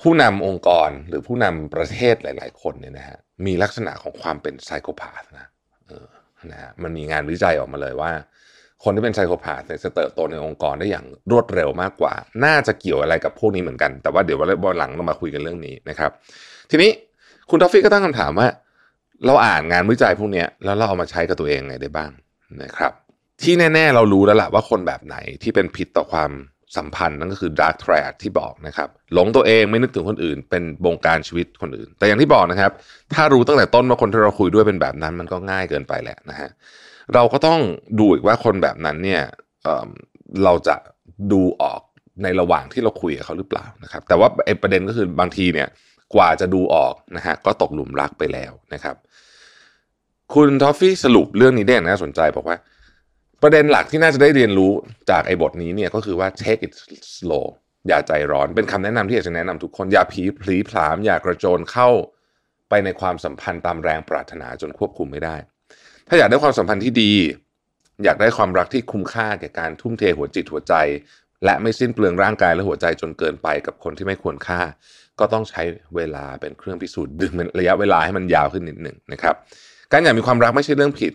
[0.00, 5.46] ผู้นำองค์กรหรือผู้นำประเทศหลาย ๆ คนเนี่ยนะฮะมีลักษณะของความเป็น psychopath นะ
[5.88, 6.06] เออ
[6.50, 8.12] นะฮะมันมีงานวิจัยออกมาเลยว่า
[8.84, 12.12] คนที่เป็น psychopath จะเติบโตในองค์กรได้อย่างรวดเร็วมากกว่า
[12.44, 16.10] น่าจะเกี่ยวอะไรกับพวกนี้เหมือนกัน แต่ว่าเดี๋ยววันหลังเรามาคุยกันเรื่องนี้นะครับ
[16.70, 16.90] ทีนี้
[17.50, 18.48] คุณท้อฟฟี่ก็ตั้งคำถามว่า
[19.26, 22.10] เราอ่านงานวิจัยพวกนี้แล้วเราเอามาใช้กับตัวเองไงได้บ้าง
[22.62, 22.92] นะครับ
[23.42, 26.30] ที่แน่ ๆ เรารู้แล้วล่ะว่าคนแบบไหนที่เป็นพิษต่อความ
[26.76, 32.72] สัมพันธ์นั่นก็คือ dark triad ที่บอกนะครับหลงตัวเองไม่นึกถึงคนอื่น เป็นบงการชีวิตคนอื่น แต่อย่างที่บอกนะครับ
[33.14, 36.50] ถ้ารู้ตั้งแต่ต้นว่าคนที่เราคุยด้วยเป็นแบบนั้น มันก็ง่ายเกินไปแหละนะฮะ
[37.14, 37.60] เราก็ต้อง
[37.98, 39.22] ดูอีกว่าคนแบบนั้นเนี่ย
[39.62, 40.76] เเราจะ
[41.32, 41.80] ดูออก
[42.22, 45.68] ในระหว่างที่เราคุยกับเขาหรือเปล่านะครับ แต่ว่าไอ้ประเด็นก็คือบางทีเนี่ย
[46.14, 48.96] กว่าจะดูออกนะฮะก็ตกหลุมรักไปแล้วนะครับ
[50.34, 52.56] คุณทอฟฟี่สรุปเรื่องนี้ได้น่าสนใจบอกว่า
[53.42, 54.72] ประเด็นหลักที่น่าจะได้เรียนรู้
[55.10, 56.72] จากไอ้บทนี้เนี่ยก็คือว่า take it
[57.16, 57.46] slow
[57.88, 61.88] อย่าใจร้อนเป็นคำแนะนำที่อยากจะแนะนำทุกคน อย่าผีพลีผลาม อย่ากระโจนเข้า
[62.68, 65.36] ไปในความสัมพันธ์ตามแรงปรารถนาจนควบคุมไม่ได้
[66.08, 67.12] ถ้าอยากได้ความสัมพันธ์ที่ดี
[68.04, 70.74] อยากได้ความรักที่คุ้มค่าแก่การทุ่มเทหัวจิตหัวใจ
[71.44, 74.60] และไม่สิ้นเปลืองร่างกายและหัวใจจนเกินไปกับคนที่ไม่ควรค่า
[75.18, 75.62] ก็ต้องใช้
[75.96, 79.34] เวลาเป็นเครื่องพิสูจน์ดึงระยะเวลาให้มันยาวขึ้นนิดหนึ่งนะครับ
[79.92, 81.12] การอยากมีความรักไม่ใช่เรื่องผิด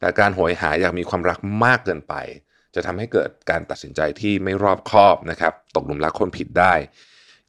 [0.00, 2.14] แต่การโหยหาอยากมีความรักมากเกินไป
[2.74, 6.74] จะทำให้เกิดการตัดสินใจที่ไม่รอบคอบนะครับ ตกหลุมรักคนผิดได้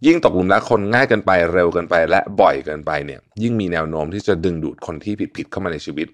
[0.06, 6.08] ยิ่งตกหลุมรักคนง่ายเกินไปเร็วเกินไป และบ่อยเกินไปเนี่ยยิ่งมีแนวโน้มที่จะดึงดูดคนที่ผิดๆเข้ามาในชีวิต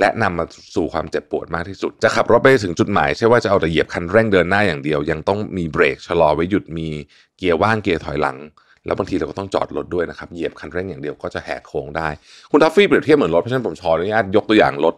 [0.00, 6.88] และนำมาสู่ความเจ็บปวดมากที่สุด จะขับรถไปถึงจุดหมายใช่ว่าจะเอาแต่เหยียบคันเร่งเดินหน้าอย่างเดียว ยังต้องมีเบรกชะลอไว้หยุดมี
[7.36, 8.38] เกียร์ว่างเกียร์ถอยหลัง
[8.86, 12.08] แล้วบางทีเราก็ต้องจอดรถด้วยนะครับเหยียบคันเร่งอย่างเดียวก็จะแหกโค้งได้
[12.50, 14.94] คุณทัฟฟี่เปรียบเทียบเหมือนรถเพราะฉะนั้นผมชออนุญาตยกตัวอย่างรถ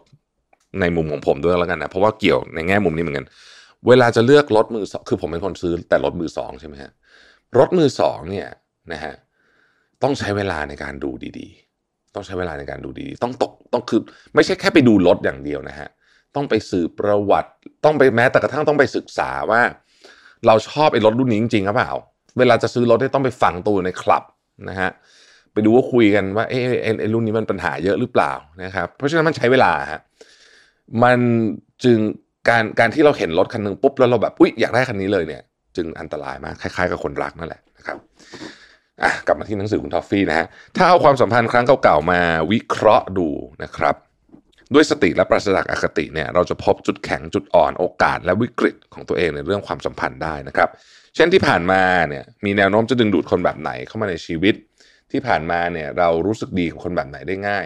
[0.81, 3.25] ในมุมของผมด้วยแล้วกันนะเพราะว่าเกี่ยวในแง่มุมนี้เหมือนกัน
[3.87, 6.91] เวลาจะเลือกรถมือสองคือผมเป็นคนซื้อแต่รถมือสองใช่ไหมฮะ
[7.57, 8.47] รถมือสองเนี่ย
[8.91, 9.13] นะฮะ
[10.03, 11.64] ต้องใช้เวลาในการดูดีๆ
[12.15, 14.01] ต้องใช้เวลาในการดูดีๆ ต้องตกต้องคือ
[14.35, 15.89] ไม่ใช่แค่ไปดูรถอย่างเดียวนะฮะ
[16.35, 17.51] ต้องไปสืบประวัติ
[17.85, 19.61] ต้องไปแม้แต่กระทั่งต้องไปศึกษาว่า
[20.47, 21.91] เราชอบไอ้รถรุ่นนี้จริงๆหรือเปล่า
[22.39, 24.23] เวลาจะซื้อรถต้องไปฝังตัวในคลับ
[24.69, 24.89] นะฮะ
[25.53, 28.31] ไปดูว่าคุยกันว่าเออไอ้รุ่นนี้มันปัญหาเยอะหรือเปล่า
[28.63, 29.99] นะครับเพราะฉะนั้นมันใช้เวลาฮะ
[31.03, 31.19] มัน
[31.83, 31.97] จึง
[32.49, 35.41] การการที่เราเห็นรถคันหนึ่งปุ๊บแล้วเราแบบอุ๊ยอยากได้คันนี้เลยเนี่ย
[35.75, 37.97] จึงอันตรายมากคล้ายๆ กับคนรักนั่นแหละนะครับ
[39.03, 42.21] อะกลับมาที่หนังสือคุณทอฟฟี่นะฮะถ้าเอาความสัมพันธ์ครั้งเก่าๆมา
[42.51, 43.29] วิเคราะห์ดู
[43.63, 43.95] นะครับ
[44.73, 50.69] ด้วยสติและปราศจากอคติเนี่ยเราจะพบจุดแข็งจุดอ่อนโอกาส และวิกฤตของตัวเองในเรื่องความสัมพันธ์ได้นะครับ
[51.15, 54.55] เช่นที่ผ่านมาเนี่ยมีแนวโน้มจะดึงดูดคนแบบไหนเข้ามาในชีวิต
[55.11, 57.65] ที่ผ่านมาเนี่ยเรารู้สึกดีกับคนแบบไหนได้ง่าย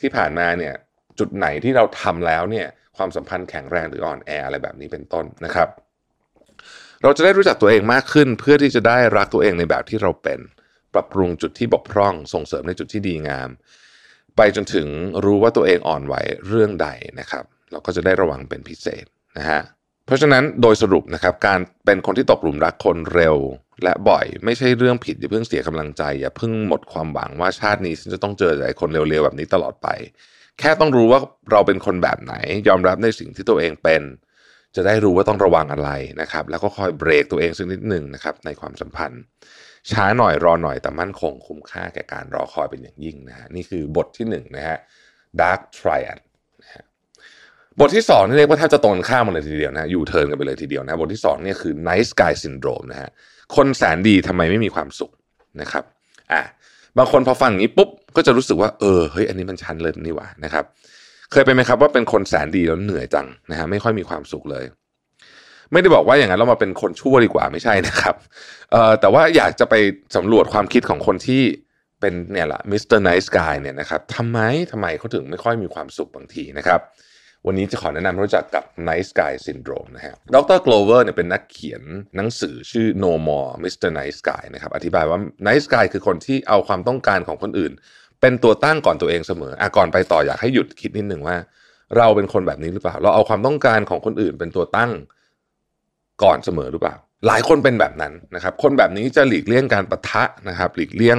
[0.00, 0.74] ที่ผ่านมาเนี่ย
[1.18, 2.66] จุดไหนที่เราทำแล้วเนี่ย
[2.96, 5.68] ความสัมพันธ์แข็งแรงหรืออ่อนแออะไรแบบนี้เป็นต้นนะครับ
[7.02, 10.40] เราจะได้รู้จักตัวเองมากขึ้นเพื่อที่จะได้รักตัวเองในแบบที่เราเป็น
[10.94, 13.50] ปรับปรุงจุดที่บกพร่อง ส่งเสริมในจุดที่ดีงาม
[14.36, 14.86] ไปจนถึง
[15.24, 16.14] รู้ว่าตัวเองอ่อนไหว
[16.48, 16.88] เรื่องใด
[17.20, 19.04] นะครับ เราก็จะได้ระวังเป็นพิเศษ
[19.38, 19.60] นะฮะ
[20.06, 23.36] เพราะฉะนั้นโดยสรุปนะครับการเป็นคนที่ตกหลุมรักคนเร็ว
[23.84, 29.88] และบ่อยไม่ใช่เรื่องผิดอย่าเพิ่งเสียกำลังใจ อย่าเพิ่งหมดความหวังว่าชาตินี้ฉันจะต้องเจอแต่คนเร็วๆแบบนี้ตลอดไป
[30.58, 31.20] แค่ต้องรู้ว่า
[31.50, 32.34] เราเป็นคนแบบไหน
[32.68, 34.02] ยอมรับในสิ่งที่ตัวเองเป็น
[34.76, 39.22] จะได้รู้ว่าต้องระวังอะไรนะครับ แล้วก็คอยเบรกตัวเองสักนิดหนึ่งนะครับในความสัมพันธ์
[39.90, 44.78] ช้าหน่อยรอหน่อยแต่มั่นคงคุ้มค่าแก่การรอคอยเป็นอย่างยิ่งนะฮะนี่คือบทที่1นนะฮะ
[45.40, 46.18] dark triad
[46.62, 46.84] นะฮะ
[47.80, 53.10] บทที่2นี่เรียกว่าแทบจะตรงข้ามมาเลยทีเดียวนะอยู่เทิร์นกันไปเลยทีเดียวนะบทที่2เนี่ยคือ nice guy syndrome นะฮะ
[53.56, 55.12] คนแสนดีทำไมไม่มีความสุข
[55.60, 55.84] นะครับ
[56.32, 56.42] อะ
[56.98, 60.64] บางคนพอฟังอย่างนี้ปุ๊บก็จะรู้สึกว่าเออเฮ้ยอันนี้มันชันเลยนี่หว่านะครับ
[61.32, 64.64] เคยเป็นไหมครับว่าเป็นคนแสนดีแล้วเหนื่อยจังนะฮะไม่ค่อยมีความสุขเลย
[65.72, 68.14] ไม่ได้บอกว่าอย่างนั้นเรามาเป็นคนชั่วดีกว่าไม่ใช่นะครับ
[68.72, 69.74] เอ่อแต่ว่าอยากจะไป
[70.16, 71.42] สำรวจความคิดของคนที่
[72.00, 72.98] เป็นเนี่ยละ Mr.
[72.98, 74.38] Nice Guy เนี่ยนะครับทำไม
[74.72, 76.80] ทำไมเขาถึงไม่ค่อยมีความสุขบางทีนะครับ
[77.46, 80.58] วันนี้จะขอแนะนำรู้จักกับ Nice Guy Syndrome นะฮะ ดร.
[80.66, 81.82] Glover เนี่ยเป็นนักเขียน
[82.16, 83.88] หนังสือชื่อ No More Mr.
[83.98, 85.18] Nice Guy นะครับ อธิบายว่า
[85.48, 87.72] Nice Guy คือคนที่เอาความต้องการของคนอื่น
[88.20, 91.36] เป็นตัวตั้งก่อนตัวเองเสมออะก่อนไปต่ออยากให้หยุดคิดนิดหนึ่งว่า
[91.96, 94.90] เราเป็นคนแบบนี้หรือเปล่า เราเอาความต้องการของคนอื่นเป็นตัวตั้ง
[96.22, 96.94] ก่อนเสมอหรือเปล่า
[97.26, 101.18] หลายคนเป็นแบบนั้นนะครับ คนแบบนี้จะหลีกเลี่ยงการประทะนะครับ หลีกเลี่ยง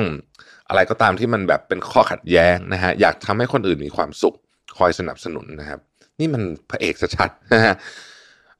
[0.69, 4.36] อะไรก็ตามที่มันแบบเป็นข้อขัดแย้งนะฮะอยากทำให้คนอื่นมีความสุข
[4.78, 5.80] คอยสนับสนุนนะครับ
[6.19, 7.76] นี่มันพระเอกชัดๆนะฮะ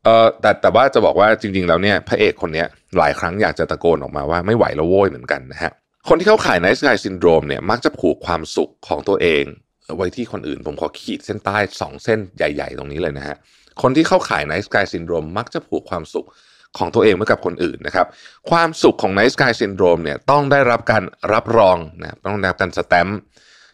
[0.04, 2.66] เออแต่แต่ว่าจะบอกว่าจริง ๆ แล้วเนี่ยพระเอกคนนี้
[2.98, 5.72] หลายครั้งอยากจะตะโกนออกมาว่าไม่ไหวแล้วโว้ยเหมือนกันนะฮะ
[6.08, 9.44] คนที่เข้าข่าย Nice Guy Syndrome เนี่ยมักจะผูกความสุขของตัวเอง
[9.98, 13.36] ไว้ที่คนอื่นผมขอขีดเส้นใต้สองเส้นใหญ่ ๆ ตรงนี้เลยนะฮะ
[13.82, 16.28] คนที่เข้าข่าย Nice Guy Syndrome มักจะผูกความสุข
[16.78, 18.08] ของตัวเองไว้กับคนอื่นนะครับ
[18.50, 21.04] ความสุขของ Nice Guy Syndrome เนี่ยต้องได้รับการ
[21.34, 23.18] รับรองนะต้องได้รับการสแตมป์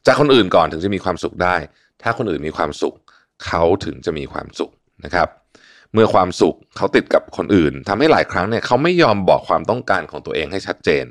[0.05, 1.55] จากคนอื่นก่อนถึงจะมีความสุขได้
[2.01, 2.95] ถ้าคนอื่นมีความสุข
[3.45, 4.71] เขาถึงจะมีความสุข
[5.05, 5.27] นะครับ
[5.93, 11.05] เมื่อความสุขเขาติดกับคนอื่นทำให้หลายครั้งเนี่ยเขาไม่ยอมบอกความต้องการของตัวเองให้ชัดเจน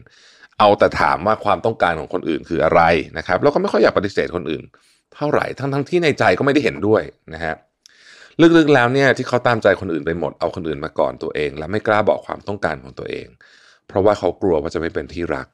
[0.59, 2.81] เอาแต่ถามว่าความต้องการของคนอื่นคืออะไร
[3.19, 4.65] นะครับแล้วก็ไม่ค่อยอยากปฏิเสธคนอื่น
[5.15, 7.03] เท่าไหร่ทั้งทั้งที่ในใจก็ไม่ได้เห็นด้วย
[7.35, 7.55] นะฮะ
[8.43, 13.27] ลึกๆแล้วเนี่ยที่เขาตามใจคนอื่นไปหมดเอาคนอื่นมาก่อนตัวเอง และไม่กล้าบอกความต้องการของตัวเอง
[13.89, 15.47] เพราะว่าเขากลัวว่าจะไม่เป็นที่รัก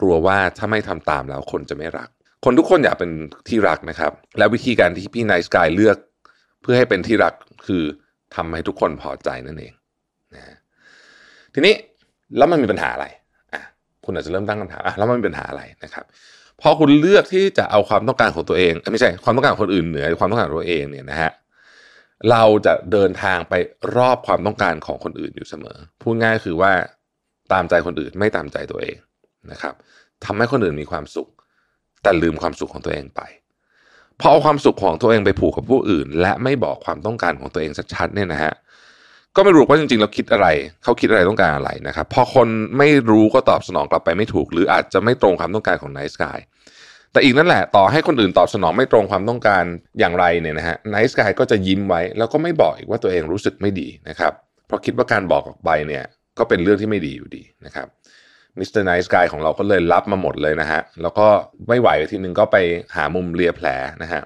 [0.00, 2.08] กลัวว่าถ้าไม่ทำตามแล้วคนจะไม่รัก
[2.44, 3.10] คนทุกคนอยากเป็น
[3.48, 5.96] ที่รักนะครับ และวิธีการที่พี่ไนท์กายเลือก
[6.62, 7.34] เพื่อให้เป็นที่รัก
[7.66, 7.82] คือ
[8.34, 9.72] ทำให้ทุกคนพอใจนั่นเอง
[10.34, 10.56] นะ
[11.54, 11.74] ทีนี้
[12.36, 13.06] แล้วมันมีปัญหาอะไร
[13.52, 13.62] อะ
[14.04, 16.04] คุณอาจจะเริ่มตั้งคำถามอะแล้วมันมีปัญหาอะไรนะครับ
[16.60, 21.32] พอคุณเลือกที่จะเอาความต้องการของตัวเองไม่ใช่ความต้องการของคนอื่นเหนือความต้องการของตัวเองเนี่ยนะฮะ
[22.30, 23.54] เราจะเดินทางไป
[23.96, 26.72] รอบความต้องการของคนอื่นอยู่เสมอ พูดง่ายคือว่า
[27.52, 28.96] ตามใจคนอื่นไม่ตามใจตัวเอง
[29.50, 29.74] นะครับ
[30.24, 31.28] ทำให้คนอื่นมีความสุข
[32.02, 33.20] แต่ลืมความสุขของตัวเองไป
[34.20, 38.54] พอเอาความสุขของตัวเองไปผูกกับผู้อื่น และไม่บอกความต้องการของตัวเองชัดๆเนี่ยนะฮะ
[39.36, 40.46] ก็ไม่รู้ว่าจริงๆเราคิดอะไร
[40.82, 46.38] เขาคิดอะไรต้องการอะไรนะครับพอคนไม่รู้ก็ตอบสนองกลับไปไม่ถูก หรืออาจจะไม่ตรงความต้องการของไนท์สกาย
[47.12, 49.64] แต่อีกนั่นแหละต่อให้คนอื่นตอบสนองไม่ตรงความต้องการ
[49.98, 54.32] อย่างไรเนี่ยนะฮะไนท์สกายก็จะยิ้มไว้ แล้วก็ไม่บอกอีกว่าตัวเองรู้สึกไม่ดีนะครับ
[54.66, 56.04] เพราะคิดว่าการบอกออกไปเนี่ย
[56.38, 57.86] ก็เป็นเรื่องที่ไม่ดีอยู่ดีนะครับ
[58.58, 58.82] Mr.
[58.82, 61.26] Nice Guy ของเราก็เลยรับมาหมดเลยนะฮะแล้วก็
[61.68, 62.56] ไม่ไหวทีนึงก็ไป
[62.96, 63.66] หามุมเลียแผล
[64.02, 64.22] นะฮะ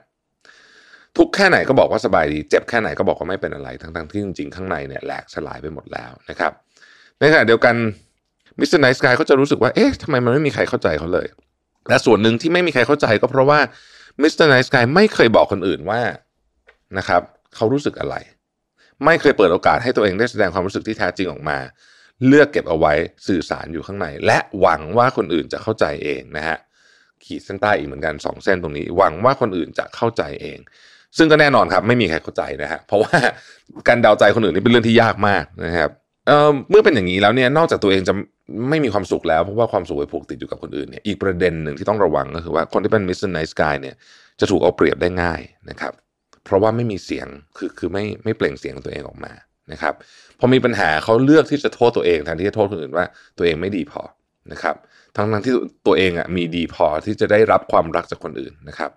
[1.17, 6.53] ทุกข์แค่ไหนก็บอกว่าสบายดี เจ็บแค่ไหนก็บอกว่าไม่เป็นอะไร ทั้งๆที่จริงๆ ข้างในเนี่ยแหลกสลายไปหมดแล้วนะครับ
[7.19, 7.75] ในขณะเดียวกัน
[8.59, 8.81] Mr.
[8.81, 11.27] Nice Guy เขาจะรู้สึกว่าเอ๊ะทำไมมันไม่มีใครเข้าใจเขาเลย
[11.89, 13.59] และส่วนหนึ่งที่ไม่มีใครเข้าใจก็เพราะว่า
[14.23, 14.47] Mr.
[14.47, 16.01] Nice Guy ไม่เคยบอกคนอื่นว่า
[16.99, 17.23] นะครับ
[17.55, 18.17] เขารู้สึกอะไร
[19.05, 21.59] ไม่เคยเปิดโอกาสให้ตัวเองได้แสดงความรู้สึกที่แท้จริงออกมา
[22.27, 22.93] เลือกเก็บเอาไว้
[23.29, 26.59] สื่อสารอยู่ข้างใน และหวังว่าคนอื่นจะเข้าใจเองนะฮะ
[27.25, 30.59] ขีดเส้นใต้อีกเหมือนกันสองเส้นตรงนี้ หวังว่าคนอื่นจะเข้าใจเอง
[31.17, 33.17] ซึ่งก็แน่นอนครับ ไม่มีใครเข้าใจนะฮะเพราะว่า
[33.89, 35.91] การเดาใจคนอื่นนี่เป็นเรื่องที่ยากมากนะครับ
[36.27, 38.15] เมื่อเป็นอย่างนี้แล้วเนี่ยนอกจากตัวเองจะ
[38.71, 43.31] ไม่มีความสุขแล้ว เพราะว่าความสุขไปผูกติดอยู่กับคนอื่นเนี่ยอีกประเด็นหนึ่งที่ต้องระวังก็คือว่าคนที่เป็น Mr.
[43.31, 43.95] Nice Guy เนี่ย
[44.41, 45.41] จะถูกเอาเปรียบได้ง่าย
[45.71, 45.93] นะครับ
[46.45, 49.33] เพราะว่าไม่มีเสียงคือคือไม่ไม่เปล่งเสียงตัวเองออกมา
[49.73, 49.95] นะครับ
[50.39, 53.05] พอมีปัญหาเขาเลือกที่จะโทษตัวเองแทนที่จะโทษคนอื่นว่า
[53.39, 54.03] ตัวเองไม่ดีพอ
[54.53, 54.77] นะครับ
[55.17, 55.53] ทั้งทั้งที่
[55.87, 58.91] ตัวเองอะมีดีพอที่จะได้รับความรักจากคนอื่นนะครับ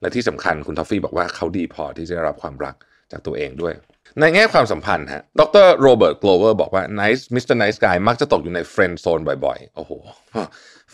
[0.00, 2.74] และที่สำคัญคุณท้อฟฟี่บอกว่าเขาดีพอที่จะได้รับความรัก
[3.12, 3.74] จากตัวเองด้วย
[4.18, 7.56] ในแง่ความสัมพันธ์ฮะ ดร.โรเบิร์ต โกลเวอร์บอกว่า nice Mr.
[7.62, 9.92] Nice Guy มักจะตกอยู่ใน friend zone บ่อยๆ โอ้โห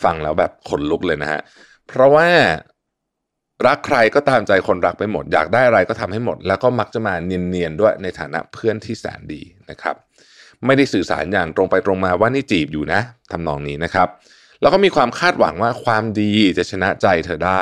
[0.03, 1.41] ฟังแล้วแบบขนลุกเลยนะฮะ
[1.87, 2.27] เพราะว่า
[3.67, 9.95] รักใครก็ตามใจคนรักไปหมด อยากได้อะไรก็ทำให้หมด แล้วก็มักจะมาเนียนๆด้วยในฐานะเพื่อนที่แสนดีนะครับ
[10.65, 14.07] ไม่ได้สื่อสารอย่างตรงไปตรงมาว่านี่จีบอยู่นะทำนองนี้นะครับ
[14.61, 17.61] แล้วก็มีความคาดหวังว่าความดีจะชนะใจเธอได้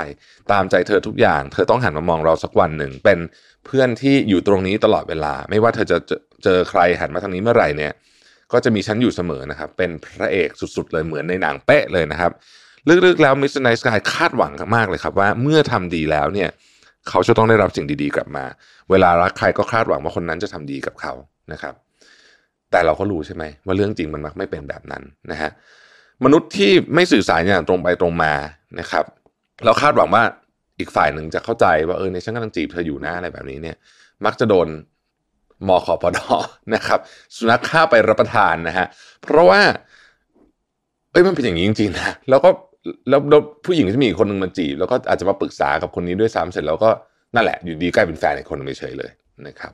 [0.51, 3.19] ตามใจเธอทุกอย่าง เธอต้องหันมามองเราสักวันหนึ่ง เป็น
[3.65, 5.97] เพื่อนที่อยู่ตรงนี้ตลอดเวลา ไม่ว่าเธอจะ
[6.43, 7.91] เจอใครหันมาทางนี้เมื่อไหร่เนี่ย
[8.53, 12.31] ก็จะมีฉันอยู่เสมอนะครับ เป็นพระเอกสุดๆเลยเหมือนในหนังเป๊ะเลยนะครับ
[13.05, 13.61] ลึกๆแล้ว Mr.
[13.61, 16.49] Nice Guy คาดหวังมากเลยครับว่าเมื่อทำดีแล้วเนี่ย
[17.09, 18.45] เขาจะต้องได้รับสิ่งดีๆกลับมา
[18.89, 21.13] เวลารักใครก็คาดหวังว่าคนนั้นจะทำดีกับเขา
[21.51, 21.73] นะครับ
[22.71, 25.51] แต่เราก็รู้ใช่ไหมว่าเรื่องจริงมันมักไม่เป็นแบบนั้นนะฮะ
[26.23, 28.33] มนุษย์ที่ไม่สื่อสารอย่างตรงไปตรงมา
[28.79, 29.05] นะครับ
[29.65, 30.23] เราคาดหวังว่า
[30.79, 33.77] อีกฝ่ายหนึ่งจะเข้าใจว่าเออในฉันกำลังจีบเธออยู่นะอะไรแบบนี้เนี่ย
[34.25, 34.67] มักจะโดน
[35.67, 36.27] มอขอพอดอ
[36.75, 36.99] นะครับ
[37.35, 38.85] สุนัขฆ่าไปรับประทานนะฮะ
[39.21, 39.61] เพราะว่า
[41.11, 42.49] เอ้ยมันเป็นอย่างนี้จริงๆนะแล้วก็
[43.09, 46.89] แล้วผู้หญิงที่มีคนหนึ่งมาจีบ แล้วก็อาจจะมาปรึกษากับคนนี้ด้วยซ้ำเสร็จแล้วก็
[47.35, 49.11] นั่นแหละ อยู่ดีกลายเป็นแฟนอีกคนนึงเฉยเลย
[49.47, 49.73] นะครับ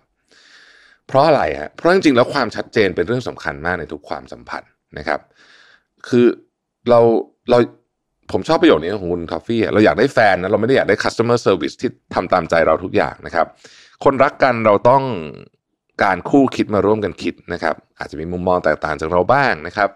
[1.08, 5.20] เพราะอะไรฮะเพราะจริงๆแล้วความชัดเจนเป็นเรื่องสำคัญมากในทุกความสัมพันธ์นะครับ
[6.10, 6.26] คือ
[6.90, 7.00] เรา
[7.50, 7.58] เรา
[8.32, 13.48] ผมชอบประโยคนี้ของคุณทอฟฟี่เราอยากได้แฟนนะเราไม่ได้อยากได้ customer service ที่ทำตามใจเราทุกอย่างนะครับ
[14.04, 15.04] คนรักกันเราต้อง
[16.04, 19.90] การคู่คิดมาร่วมกันคิดนะครับ อาจจะมีมุมมองแตกต่างจากเราบ้างนะครับ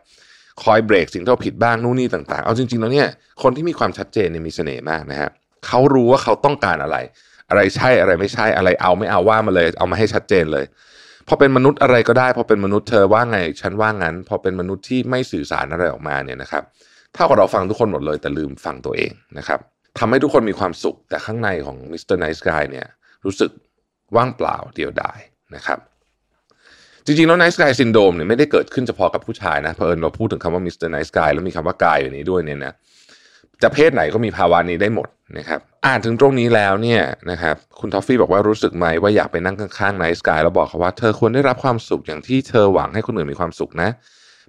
[0.64, 3.10] คอยเบรกสิ่งที่เราผิดบ้างนู่นนี่ต่าง ๆ เอาจริงๆแล้วเนี่ย
[3.44, 5.30] คนที่มีความชัดเจนเนี่ยมีเสน่ห์มากนะฮะ
[5.68, 6.98] เขารู้ว่าเขาต้องการอะไร
[7.49, 10.65] อะไรใช่อะไรไม่ใช่อะไรเอาไม่เอาว่ามาเลย เอามาให้ชัดเจนเลย
[11.28, 16.64] พอเป็นมนุษย์อะไรก็ได้ พอเป็นมนุษย์เธอว่าไงฉันว่างั้น พอเป็นมนุษย์ที่ไม่สื่อสารอะไรออกมาเนี่ยนะครับ
[17.14, 19.60] เท่ากับเราฟังทุกคนหมดเลยแต่ลืมฟังตัวเองนะครับ
[20.00, 22.18] ทำให้ทุกคนมีความสุขแต่ข้างในของ Mr.
[22.18, 22.88] Nice Guy เนี่ย
[23.26, 23.52] รู้สึก
[24.16, 25.20] ว่างเปล่าเดียวดาย
[25.56, 25.80] นะครับ
[27.06, 30.90] จริงๆ แล้ว Nice Guy Syndrome เนี่ยไม่ได้เกิดขึ้นเฉพาะกับผู้ชายนะเพราะเอิญเราพูดถึงคำว่า Mr.
[30.90, 32.74] Nice Guy แล้วมีคำว่า Guy อยู่นี้ด้วยเนี่ยนะ
[33.64, 35.07] จะเพศไหนก็มีภาวะนี้ได้หมด
[35.38, 37.02] นะครับอ่านถึงตรงนี้แล้วเนี่ย
[37.32, 43.90] นะครับคุณทอฟฟี่บอกว่ารู้สึกไหมว่าอยากไปนั่งข้างๆ Nice Guy แล้วบอกเขาว่าเธอควรได้รับความสุขอย่างที่เธอหวังให้คนอื่นมีความสุขนะ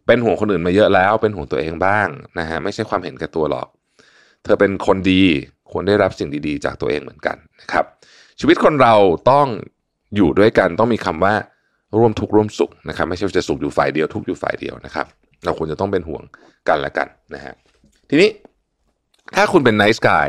[0.06, 2.08] เป็นห่วงคนอื่นมาเยอะแล้ว เป็นห่วงตัวเองบ้าง
[2.38, 3.68] นะฮะไม่ใช่ความเห็นแก่ตัวหรอก
[4.44, 5.22] เธอเป็นคนดี
[5.70, 7.84] ควรได้รับสิ่งดีๆ จากตัวเองเหมือนกันนะครับ
[8.40, 8.94] ชีวิตคนเรา
[9.30, 9.46] ต้อง
[10.16, 11.34] อยู่ด้วยกันต้องมีคำว่า
[11.98, 15.06] ร่วมทุกข์ร่วมสุขนะครับไม่ใช่จะสุขอยู่ฝ่ายเดียวทุกข์อยู่ฝ่ายเดียวนะครับ
[15.44, 16.22] เราควรจะต้องเป็นห่วง
[16.68, 17.54] กันและกันนะฮะ
[18.10, 18.28] ทีนี้
[19.34, 20.28] ถ้าคุณเป็นไนท์สกาย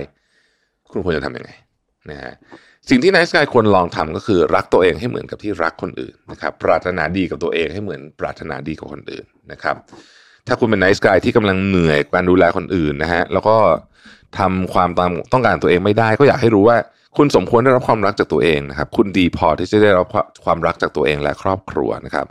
[0.91, 1.51] คุณควรจะทำยังไง
[2.09, 2.33] นะฮะ
[2.89, 9.75] สิ่งที่ Nice Guy ควรลองทำก็คือรักตัวเองให้เหมือนกับที่รักคนอื่นนะครับปรารถนาดีกับตัวเองให้เหมือนปรารถนาดีกับคนอื่นนะครับ
[10.47, 13.55] ถ้าคุณเป็น Nice Guy ที่กำลังเหนื่อยการดูแลคนอื่นนะฮะแล้วก็
[14.39, 16.77] ทำความตามต้องการตัวเองไม่ได้ ก็อยากให้รู้ว่า
[17.17, 20.07] คุณสมควรได้รับความรักจากตัวเองนะครับ คุณดีพอที่จะได้รับ
[20.45, 22.25] ความรักจากตัวเองและครอบครัวนะครับ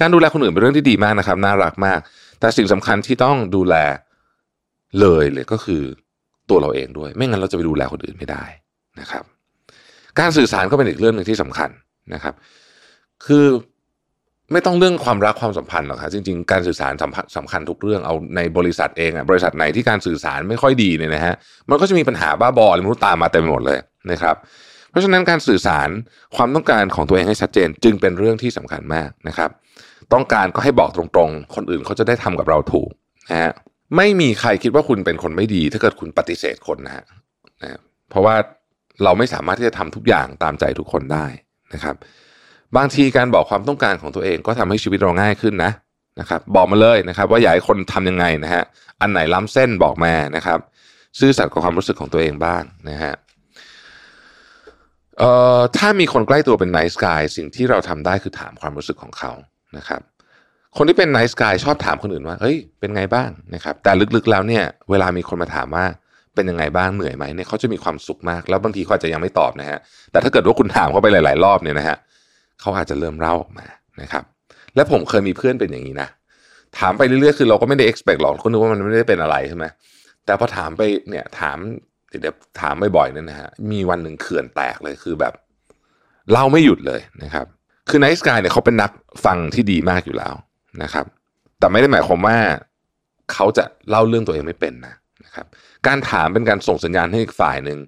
[0.00, 1.98] การดูแลคนอื่นเป็นเรื่องที่ดีมากนะครับ น่ารักมาก
[2.40, 3.74] แต่สิ่งสำคัญที่ต้องดูแล
[5.00, 5.82] เลยเลยก็คือ
[6.50, 8.44] ตัวเราเองด้วย ไม่งั้นเราจะไปดูแลคนอื่นไม่ได้
[9.00, 9.24] นะครับ
[10.20, 11.70] การสื่อสารก็เป็นอีกเรื่องหนึ่งที่สำคัญ
[12.14, 12.34] นะครับ
[13.26, 13.46] คือ
[14.52, 21.34] ไม่ต้องเรื่องความรักความสัมพันธ์หรอกครับจริงๆ การสื่อสารสำคัญสำคัญทุกเรื่องเอาในบริษัทเองอะบริษัทไหนที่การสื่อสารไม่ค่อยดีเนี่ยนะฮะ
[21.70, 23.78] มันก็จะมีปัญหาบ้าบออะไรไม่รู้ตามมาเต็มไปหมดเลย
[24.10, 24.36] นะครับ
[24.90, 25.88] เพราะฉะนั้นการสื่อสาร
[26.36, 29.50] ความต้องการของตัวเองให้ชัดเจน จึงเป็นเรื่องที่สำคัญมากนะครับ
[30.12, 32.90] ต้องการก็ให้บอกตรงๆ คนอื่นเขาจะได้ทำกับเราถูก
[33.30, 33.52] นะฮะ
[33.96, 37.04] ไม่มีใครคิดว่าคุณเป็นคนไม่ดี ถ้าเกิดคุณปฏิเสธคนนะฮะ
[37.62, 37.80] นะ
[38.10, 38.34] เพราะว่า
[39.04, 41.26] เราไม่สามารถที่จะทำทุกอย่างตามใจทุกคนได้
[41.74, 41.96] นะครับ
[42.76, 45.72] บางทีการบอกความต้องการของตัวเองก็ทำให้ชีวิตเราง่ายขึ้นนะ
[46.20, 48.64] นะครับ บอกมาเลยนะครับ ว่าอยากให้คนทำยังไงนะฮะ
[49.00, 50.58] อันไหนล้ำเส้นบอกมานะครับ
[51.18, 53.14] ซื่อสัตย์กับความรู้สึกของตัวเองบ้างนะฮะ
[55.18, 59.32] เอ่อถ้ามีคนใกล้ตัวเป็นไนส์กายสิ่งที่เราทำได้คือถามความรู้สึกของเขา
[59.76, 60.00] นะครับ
[60.76, 65.84] คนที่เป็นไนส์กายชอบถามคนอื่นว่า เฮ้ย เป็นไงบ้างนะครับ แต่ลึกๆแล้วเนี่ย เวลามีคนมาถามว่า
[66.34, 69.78] เป็นยังไงบ้างเหนื่อยไหมเนี่ยเขาจะมีความสุขมาก แล้วบางทีเขาอาจจะยังไม่ตอบนะฮะ
[70.10, 71.96] แต่ถ้าเกิดว่าคุณถามเขาไปหลาย ๆ รอบเนี่ยนะฮะ
[72.60, 73.66] เขาอาจจะเริ่มเล่าออกมา
[74.02, 74.24] นะครับ
[74.74, 76.08] และผมเคยมีเพื่อนเป็นอย่างนี้นะ
[76.78, 79.64] ถามไปเรื่อยๆ คือเราก็ไม่ได้ expect หรอกคนนึกว่ามันไม่ได้เป็นอะไรใช่ไหม
[80.24, 81.58] แต่พอถามไปเนี่ยถาม
[82.20, 85.32] เดี๋ยวถามบ่อยๆเนี่ยนะฮะ มีวันหนึ่งเขื่อนแตกเลยคือแบบ
[86.32, 87.46] เล่าไม่หยุดเลยนะครับ
[87.88, 88.90] คือไนท์สกายเนี่ยเขาเป็นนัก
[89.24, 90.34] ฟังที่ดีมากอยู่แล้ว
[90.82, 91.06] นะครับ
[91.58, 92.36] แต่ไม่ได้หมายความว่า
[93.32, 94.94] เขาจะเล่าเรื่องตัวเองไม่เป็นนะ
[95.24, 95.46] นะครับ
[95.86, 97.78] การถามเป็นการส่งสัญญาณให้อีกฝ่ายหนึ่ง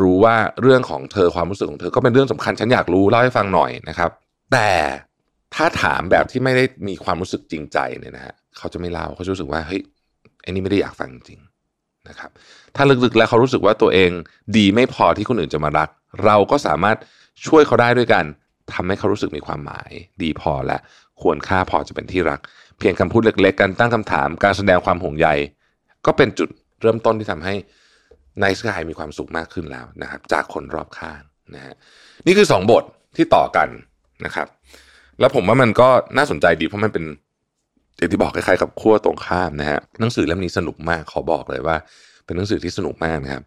[0.00, 4.10] รู้ว่าเรื่องของเธอความรู้สึกของเธอก็เป็นเรื่องสำคัญฉันอยากรู้เล่าให้ฟังหน่อยนะครับ
[4.52, 4.70] แต่
[5.54, 9.82] ถ้าถามแบบที่ไม่ได้มีความรู้สึกจริงใจเนี่ยนะฮะเขาจะไม่เล่าเขาจะรู้สึกว่าเฮ้ย
[10.42, 11.40] ไอ้นี่ไม่ได้อยากฟังจริง
[12.08, 12.30] นะครับ
[12.76, 14.10] ถ้าลึกๆแล้วเขารู้สึกว่าตัวเอง
[14.56, 15.88] ดีไม่พอที่คนอื่นจะมารัก
[16.24, 16.96] เราก็สามารถ
[17.46, 18.24] ช่วยเขาได้ด้วยกัน
[18.72, 19.90] ทำให้เขารู้สึกมีความหมาย
[20.22, 20.78] ดีพอและ
[21.22, 22.40] ควรค่าพอจะเป็นที่รัก
[22.78, 25.28] เพียงคำพูดเล็กๆ การตั้งคำถาม การแสดงความห่วงใย
[26.06, 26.48] ก็เป็นจุด
[26.82, 27.54] เริ่มต้นที่ทำให้
[28.40, 31.20] ในสกายมีความสุขมากขึ้นแล้วนะครับ จากคนรอบข้าง
[31.54, 31.74] นะฮะ
[32.26, 32.84] นี่คือสองบท
[33.16, 33.68] ที่ต่อกัน
[34.24, 34.46] นะครับ
[35.20, 37.04] แล้วผมว่ามันก็น่าสนใจดีเพราะมันเป็น
[37.98, 41.76] อย่างที่บอกคล้ายๆกับขั้วตรงข้ามนะฮะหนังสือเล่มนี้สนุกมากขอบอกเลยว่า
[42.24, 43.42] เป็นหนังสือที่สนุกมากนะครับ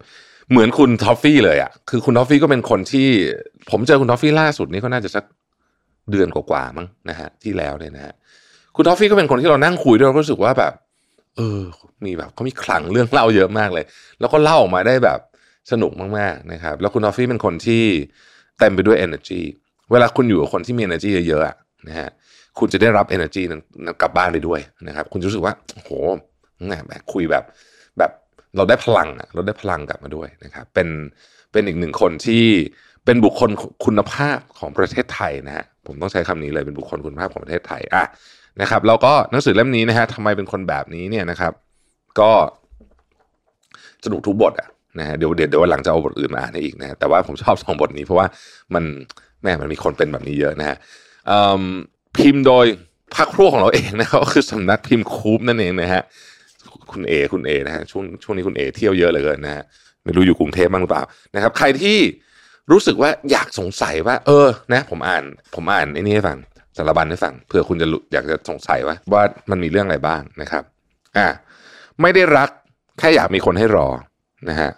[0.50, 3.08] เหมือนคุณทอฟฟี่เลยอะ่ะคือคุณทอฟฟี่ก็เป็นคนที่
[3.70, 5.24] ผมเจอคุณทอฟฟี่ล่าสุดนี้ก็น่าจะสัก
[6.10, 8.14] เดือนกว่าๆมั้งนะฮะที่แล้วเนี่ยนะฮะ
[8.74, 10.72] คุณท็อฟฟี่ก็เป็นคนที่เรานั่งคุยด้วยเราก็รู้สึกว่าแบบ
[11.36, 11.62] เออ
[12.04, 13.84] มีแบบเขามีคลังเรื่องเล่าเยอะมากเลย
[14.20, 15.20] แล้วก็เล่าออกมาได้แบบ
[15.72, 17.84] สนุกมากๆนะครับ แล้วคุณท็อฟฟี่เป็นคนที่
[18.58, 19.40] เต็มไปด้วย energy
[19.90, 22.08] เวลาคุณอยู่กับคนที่มี energy เยอะๆนะฮะ
[22.58, 23.60] คุณจะได้รับ energy นั้น
[24.02, 25.90] กลับบ้านไปด้วยนะครับ คุณจะรู้สึกว่าโห
[26.66, 27.44] แหมแบบคุยแบบ
[27.98, 28.10] แบบ
[28.56, 30.88] เราได้พลังอะเราได้พลังกลับมาด้วยนะครับ เป็น
[31.52, 32.44] เป็นอีกหนึ่งคนที่
[33.08, 33.50] เป็นบุคคล
[33.84, 38.06] คุณภาพของประเทศไทยนะฮะผมต้องใช้คำนี้เลยเป็นบุคคลคุณภาพของประเทศไทยอะ
[38.60, 41.52] นะครับ แล้วก็หนังสือเล่มนี้นะฮะทำไมเป็นคนแบบนี้เนี่ยนะครับ
[42.20, 42.30] ก็
[44.04, 44.68] สนุกทุกบทอะ
[44.98, 48.26] นะฮะเดี๋ยวเดี๋ยวเดี๋ยวหลังจะเอาบทอื่นมาอ่านอีกนะแต่ว่าผมชอบสองบทนี้เพราะว่า
[48.74, 48.84] มัน
[49.42, 50.76] แม่มันมีคนเป็นแบบนี้เยอะนะฮะ
[52.16, 52.66] พิมพ์โดย
[53.16, 56.02] พักพวของเราเองนะครับก็คือสำนักพิมพ์คูปนั่นเองนะฮะ
[56.92, 59.64] คุณเอคุณเอนะฮะช่วงช่วงนี้คุณเอเที่ยวเยอะเลยเกินนะฮะ
[60.04, 61.04] ไม่รู้อยู่กรุงเทพบ้างหรือเปล่า
[61.34, 61.98] นะครับ ใครที่
[62.70, 65.24] รู้สึกว่าอยากสงสัยว่า เออ นะ ผมอ่าน
[65.54, 66.38] ผมอ่านไอ้นี่ให้ฟัง
[66.76, 70.62] สารบัญให้ฟังเผื่อคุณจะอยากจะสงสัยว่าว่ามันมีเรื่องอะไรบ้างนะครับ
[71.16, 71.26] อ่า
[72.02, 72.50] ไม่ได้รัก
[72.98, 73.88] แค่อยากมีคนให้รอ
[74.48, 74.70] นะฮะ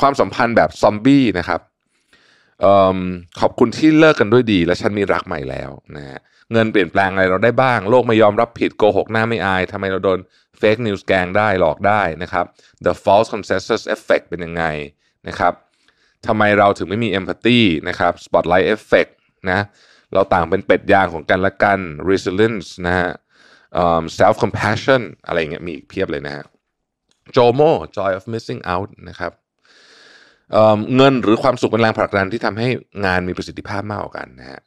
[0.00, 1.60] ความสัมพันธ์แบบซอมบี้นะครับ
[2.64, 2.98] ออ
[3.40, 6.18] ขอบคุณที่เลิกกันด้วยดี และฉันมีรักใหม่แล้วนะฮะ
[6.52, 10.18] เงินเปลี่ยนแปลงอะไรเราได้บ้าง โลกไม่ยอมรับผิดโกหกหน้าไม่อายทำไมเราโดน
[10.58, 12.44] เฟกนิวส์แกงได้หลอกได้นะครับ
[12.86, 14.64] the false consensus effect เป็นยังไง
[15.28, 15.52] นะครับ
[16.26, 19.12] ทำไมเราถึงไม่มี empathy นะครับ spotlight effect
[19.50, 19.60] นะ
[20.14, 21.80] เราต่างเป็นเป็ดยางของกันและกัน
[22.10, 23.10] resilience นะฮะ
[24.18, 26.44] self compassion อะไรเงี้ยมีอีกเพียบเลยนะฮะ
[27.36, 29.32] JOMO joy of missing out นะครับ
[30.52, 32.68] เเงินหรือความสุขเป็นแรงผลักดันที่ทำให้
[33.04, 34.60] งานมีประสิทธิภาพมากกว่ากันนะฮะ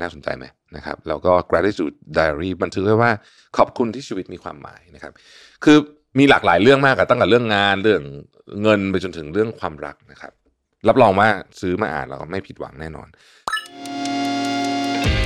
[0.00, 0.44] น่าสนใจไหม
[0.76, 3.12] นะครับแล้วก็ gratitude diary บันทึกไว้ว่า
[3.56, 5.12] ขอบคุณที่ชีวิตมีความหมายนะครับ
[5.64, 5.78] คือ
[6.18, 8.02] มีหลากหลายเรื่องมากอะตั้งแต่เรื่องงานเรื่อง
[8.62, 10.32] เงินไปจนถึงเรื่องความรักนะครับ
[10.88, 11.28] รับรองว่า
[11.60, 13.08] ซื้อมาอ่านแล้วไม่ผิดหวังแน่นอน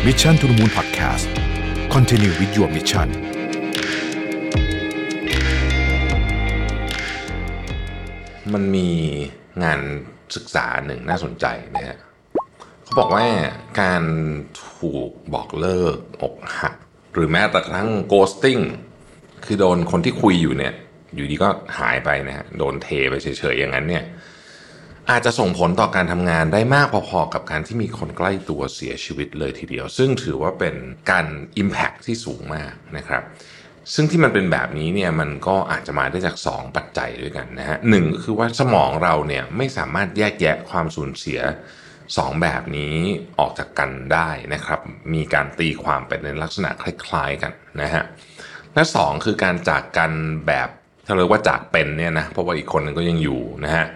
[0.06, 1.26] Mission to the Moon Podcast
[1.94, 3.08] Continue with your mission
[8.52, 8.90] มันมี
[9.64, 9.80] งาน
[10.36, 11.98] ศึกษาหนึ่งน่าสนใจนะฮะ
[12.82, 13.26] เขาบอกว่า
[13.80, 14.02] การ
[14.76, 16.76] ถูกบอกเลิกอกหัก
[17.14, 18.62] หรือแม้แต่กระทั่ง ghosting
[19.44, 20.74] คือโดนคนที่คุยอยู่เนี่ย
[21.14, 21.48] อยู่ดีก็
[21.78, 24.04] หายไปนะฮะโดนเทไปเฉยๆอย่างนั้นเนี่ย
[25.10, 30.74] อาจจะส่งผลต่อการทำงานได้มากพอๆกับการที่มีคนใกล้ตัวเสียชีวิตเลยทีเดียว ซึ่งถือว่าเป็น
[31.10, 31.26] การ
[31.62, 33.22] Impact ที่สูงมากนะครับ
[33.94, 41.40] ซึ่งที่มันเป็นแบบนี้เนี่ยมันก็อาจจะมาได้จาก 2 ปัจจัยด้วยกันนะฮะหนึ่งก็คือว่าสมองเราเนี่ยไม่สามารถแยกแยะความสูญเสีย
[41.90, 42.96] 2 แบบนี้
[43.38, 44.80] ออกจากกันได้นะครับ
[45.14, 48.04] มีการตีความเป็นในลักษณะคล้ายๆกันนะฮะ
[48.74, 50.12] และ 2 คือการจากกัน
[50.46, 50.68] แบบ
[51.06, 53.86] ถ้าเรียกว่าจากเป็นเนี่ยนะเพราะว่าอีกคนนึงก็ยังอยู่นะฮะ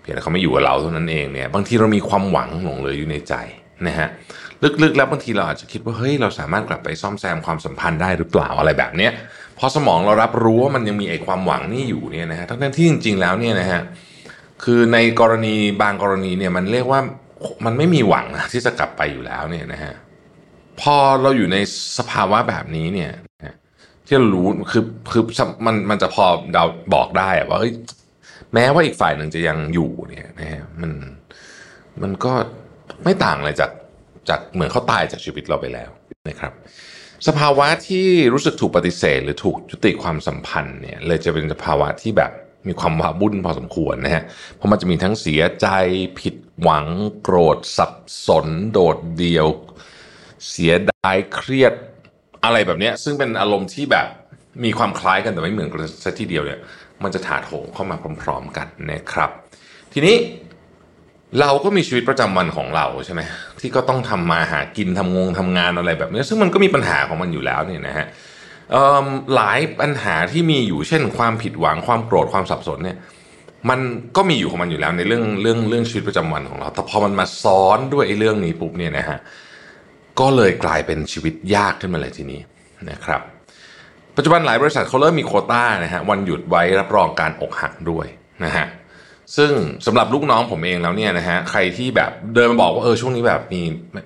[0.00, 3.34] เพียงแต่เขาไม่อยู่กับเราเท่านั้นเองเนี่ยบางทีเรามีความหวังหลงเหลืออยู่ในใจ
[3.86, 4.08] นะฮะ
[4.82, 9.12] ลึกๆแล้วบางทีเราอาจจะคิดว่าเฮ้ยเราสามารถกลับไปซ่อมแซมความสัมพันธ์ได้หรือเปล่าอะไรแบบเนี้ย
[9.58, 13.80] พอสมองเรารับรู้ว่ามันยังมีไอ้ความหวังนี่อยู่เนี่ยนะฮะทั้งที่จริง ๆ แล้วเนี่ยนะฮะ
[14.64, 17.00] คือในกรณีบางกรณีเนี่ยมันเรียกว่า
[17.64, 19.94] มันไม่มีหวังนะที่จะกลับไปอยู่แล้วเนี่ยนะฮะ
[20.80, 21.56] พอเราอยู่ใน
[21.98, 23.12] สภาวะแบบนี้เนี่ย
[24.06, 25.22] ที่เรารู้คือคือ
[25.66, 26.64] มันมันจะพอเดา
[26.94, 27.72] บอกได้อะว่าเฮ้ย
[28.54, 30.92] แม้ว่าอีกฝ่ายหนึ่งจะยังอยู่เนี่ยนะฮะมัน
[32.02, 32.32] มันก็
[33.04, 33.70] ไม่ต่างอะไรจาก
[34.28, 35.90] จากเหมือนเขาตายจากชีวิตเราไปแล้ว
[36.28, 36.52] นะครับ
[37.28, 42.32] สภาวะที่รู้สึกถูกปฏิเสธ หรือถูกยุติความสัมพันธ์เนี่ยเลยจะเป็นสภาวะที่แบบ
[42.68, 44.22] มีความว้าวุ่นพอสมควรนะฮะ
[44.56, 45.68] เพราะมันจะมีทั้งเสียใจ
[46.20, 46.86] ผิดหวัง
[47.22, 47.92] โกรธสับ
[48.26, 49.46] สน โดดเดี่ยว
[50.48, 51.74] เสียดายเครียด
[52.44, 54.06] อะไรแบบเนี้ยซึ่งเป็นอารมณ์ที่แบบ
[54.64, 56.58] มีความคล้ายกันแต่ไม่เหมือนกันสักทีเดียวเนี่ย
[57.04, 59.30] มันจะถาโถมเข้ามาพร้อม ๆ กันนะครับ
[59.92, 60.16] ทีนี้
[61.40, 63.20] เราก็มีชีวิตประจำวันของเราใช่ไหม
[63.60, 68.06] ที่ก็ต้องทำมาหากินทำงงทำงานอะไรแบบนี้ ซึ่งมันก็มีปัญหาของมันอยู่แล้วเนี่ยนะฮะ
[69.34, 72.96] หลายปัญหาที่มีอยู่เช่น ความผิดหวังความโกรธความสับสนเนี่ย
[73.70, 73.80] มัน
[74.16, 79.18] ก็มีอยู่ของมันอยู่แล้วในเรื่องเรื่องเรื่องชีวิตประจำวันของเรา แต่พอมันมาซ้อนด้วยไอ้เรื่องนี้ปุ๊บเนี่ยนะฮะ
[80.20, 82.40] ก็เลยกลายเป็นชีวิตยากขึ้นมาเลยทีนี้
[82.90, 83.20] นะครับ
[84.16, 88.06] ปัจจุบันหลายบริษัทเขาเริ่มมีโคต้านะฮะวันหยุดไว้รับรองการอกหักด้วย
[88.44, 88.66] นะฮะ
[89.36, 89.52] ซึ่ง
[89.86, 93.62] สำหรับลูกน้องผมเองแล้วเนี่ยนะฮะใครที่แบบเดินมาบอกว่าเออช่วงนี้แบบมี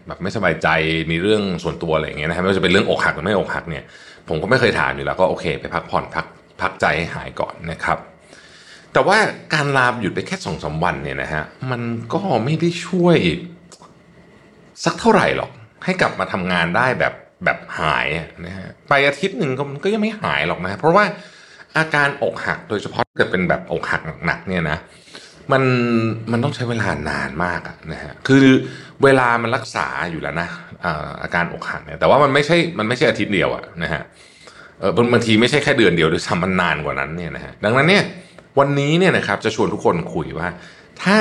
[0.07, 0.69] แบบไม่สบายใจ
[1.11, 3.85] มีเรื่องส่วนตัวอะไรอย่างเงี้ยนะฮะไม่ว่าจะเป็นเรื่องอกหักหรือไม่อกหักเนี่ย
[4.29, 6.27] ผมก็ไม่เคยถามอยู่แล้วก็โอเคไปพักผ่อนพัก
[6.61, 7.99] พักใจให้หายก่อนนะครับ
[8.93, 9.19] แต่ว่า
[9.55, 11.83] การลาหยุดไปแค่สองสาวันเนี่ยนะฮะมัน
[12.15, 13.17] ก็ไม่ได้ช่วย
[14.85, 15.51] สักเท่าไหร่หรอก
[15.85, 17.13] ให้กลับมาทำงานได้แบบ
[17.45, 18.07] แบบหาย
[18.47, 21.05] นะฮะไปอาทิตย์หนึ่งก็มันก็ยังไม่หายหรอกนะ เพราะว่า
[21.79, 24.79] อาการอกหักโดยเฉพาะเกิดเป็นแบบอกหักหนักๆเนี่ยนะ
[25.53, 25.63] มัน
[26.33, 27.61] มันต้องใช้เวลานานมาก
[27.93, 28.47] นะฮะคือ
[29.03, 30.49] เวลามันรักษาอยู่แล้วนะ
[31.23, 34.03] อาการอกหักเนี่ยแต่ว่ามันไม่ใช่มันไม่ใช่อาทิตย์เดียวอะนะฮะ
[34.81, 38.05] เออบางทีไม่ใช่แค่เดือนเดียวด้วยซ้ำมันนานกว่านั้นเนี่ยนะฮะดังนั้นเนี่ย
[38.59, 40.49] วันนี้เนี่ยนะครับจะชวนทุกคนคุยว่า
[41.03, 41.19] ถ้า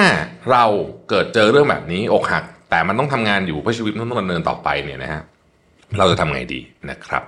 [0.51, 0.65] เรา
[1.09, 5.21] เกิดเจอเรื่องแบบนี้อกหัก แต่มันต้องทำงานอยู่เพื่อชีวิตต้องดำเนินต่อไปเนี่ยนะฮะ
[5.97, 7.23] เราจะทำไงดีนะครับ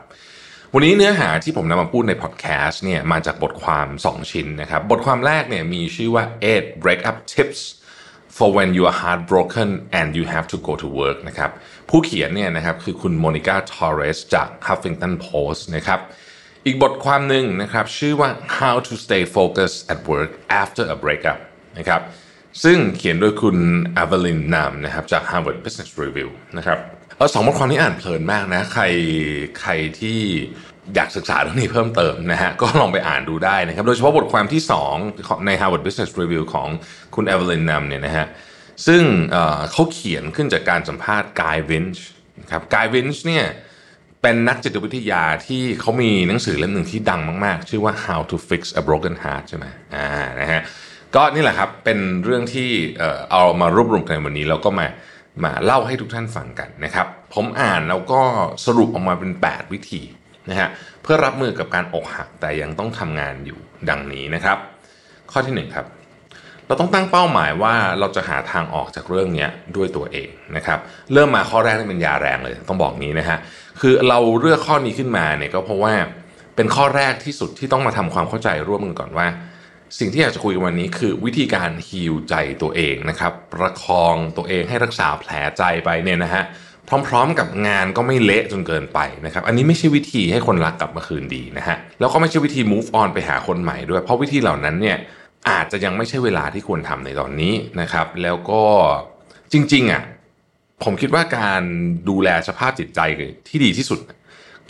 [0.73, 7.59] วันนี้เนื้อหาที่ผมนำมาพูดในพอดแคสต์เนี่ยมาจากบทความ 2 ชิ้นนะครับ บทความแรกเนี่ยมีชื่อว่า eight breakup tips
[8.37, 9.69] for when you are heartbroken
[9.99, 11.51] and you have to go to work นะครับ
[11.89, 15.99] ผู้เขียนเนี่ยนะครับคือคุณโมนิก้าทอร์เรสจาก Huffington Post นะครับ
[16.65, 18.29] อีกบทความหนึ่งนะครับชื่อว่า
[18.59, 20.31] how to stay focused at work
[20.61, 21.39] after a breakup
[21.77, 22.01] นะครับ
[22.63, 23.57] ซึ่งเขียนโดยคุณ
[24.01, 26.79] Evelyn Nam นะครับจาก Harvard Business Review นะครับ
[27.17, 28.83] เออสองบทความนี้อ่านเพลินมากนะ ใคร
[29.61, 30.19] ใครที่
[30.95, 34.61] อยากศึกษาเรื่องนี้เพิ่มเติมนะฮะ ก็ลองไปอ่านดูได้นะครับ โดยเฉพาะบทความที่
[35.01, 36.69] 2 ใน Harvard Business Review ของ
[37.15, 38.27] คุณ Evelyn Nam เนี่ยนะฮะ
[38.87, 39.03] ซึ่ง
[39.71, 42.05] เขาเขียนขึ้นจากการสัมภาษณ์กายวินช์
[42.41, 43.45] นะครับกายวินช์เนี่ย
[44.21, 49.65] เป็นนักจิตวิทยาที่เขามีหนังสือเล่มหนึ่งที่ดังมากๆ ชื่อว่า How to Fix a Broken Heart ใช่ไหม
[49.95, 50.07] อ่า
[50.41, 50.61] นะฮะ
[51.15, 52.69] ก็นี่แหละครับเป็นเรื่องที่
[53.31, 54.87] เอามารวบรวมกันวันนี้แล้วก็มา
[55.43, 58.21] มาเล่าให้ทุกท่านฟังกันนะครับ ผมอ่านแล้วก็
[58.65, 60.01] สรุปออกมาเป็น 8 วิธี
[60.49, 60.69] นะฮะ
[61.03, 63.59] เพื่อรับมือกับการอกหักแต่ยังต้องทำงานอยู่
[63.89, 64.57] ดังนี้นะครับ
[65.31, 65.85] ข้อที่1ครับ
[66.67, 70.79] เราต้องตั้งเป้าหมายว่าเราจะหาทางออกจากเรื่องนี้ด้วยตัวเองนะครับ
[71.13, 73.37] เริ่มมาข้อแรกนี่เป็นยาแรงเลย ต้องบอกงี้นะฮะ
[73.81, 75.93] คือเราเลือกข้อนี้ขึ้นมาเนี่ยก็เพราะว่า
[76.55, 79.27] เป็นข้อแรกที่สุดที่ต้องมาทำความเข้าใจร่วมกันก่อนว่า
[79.99, 86.43] สิ่งที่อยากจะคุยกันวันนี้คือวิธีการฮีลใจตัวเองนะครับ ประคองตัวเองให้รักษาแผลใจไปเนี่ยนะฮะ
[87.07, 94.97] พร้อมๆ กับงานก็ไม่เละจนเกินไปนะครับ อันนี้ไม่ใช่วิธีให้คนรักกลับมาคืนดีนะฮะแล้วก็ไม่ใช่วิธี move on ไปหาคนใหม่ด้วย เพราะวิธีเหล่านั้นเนี่ย
[95.49, 98.61] อาจจะยังไม่ใช่เวลาที่ควรทำในตอนนี้นะครับ แล้วก็
[99.53, 100.01] จริงๆอะ
[100.83, 101.61] ผมคิดว่าการ
[102.09, 102.99] ดูแลสภาพจิตใจ
[103.47, 103.99] ที่ดีที่สุด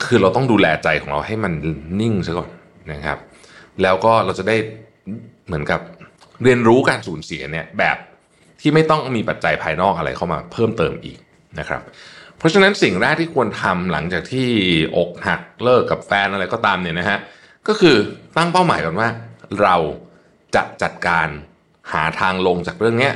[0.05, 1.53] คือเราต้องดูแลใจของเราให้มัน
[1.99, 2.49] นิ่งซะก่อน
[2.91, 3.17] นะครับ
[3.81, 4.57] แล้วก็เราจะได้
[5.47, 5.81] เหมือนกับ
[6.43, 7.97] เรียนรู้การสูญเสียเนี่ยแบบ
[8.61, 11.17] ที่ไม่ต้องมีปัจจัยภายนอกอะไรเข้ามาเพิ่มเติมอีก
[11.59, 11.81] นะครับ
[12.37, 14.49] เพราะฉะนั้นสิ่งแรกที่ควรทำหลังจากที่
[14.97, 17.19] อกหักเลิกกับแฟนอะไรก็ตามเนี่ยนะฮะ
[17.67, 17.95] ก็คือ
[18.37, 19.09] ตั้งเป้าหมายก่อนว่า
[19.61, 19.75] เรา
[20.55, 21.27] จะจัดการ
[21.93, 23.11] หาทางลงจากเรื่องนี้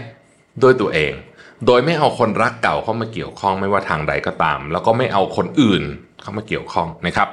[0.63, 1.13] ด้วยตัวเอง
[1.65, 5.83] โดยไม่เอาคนรักเก่าเข้ามาเกี่ยวข้องไม่ว่าทางใดก็ตาม แล้วก็ไม่เอาคนอื่น
[6.21, 7.29] เข้ามาเกี่ยวข้องนะครับ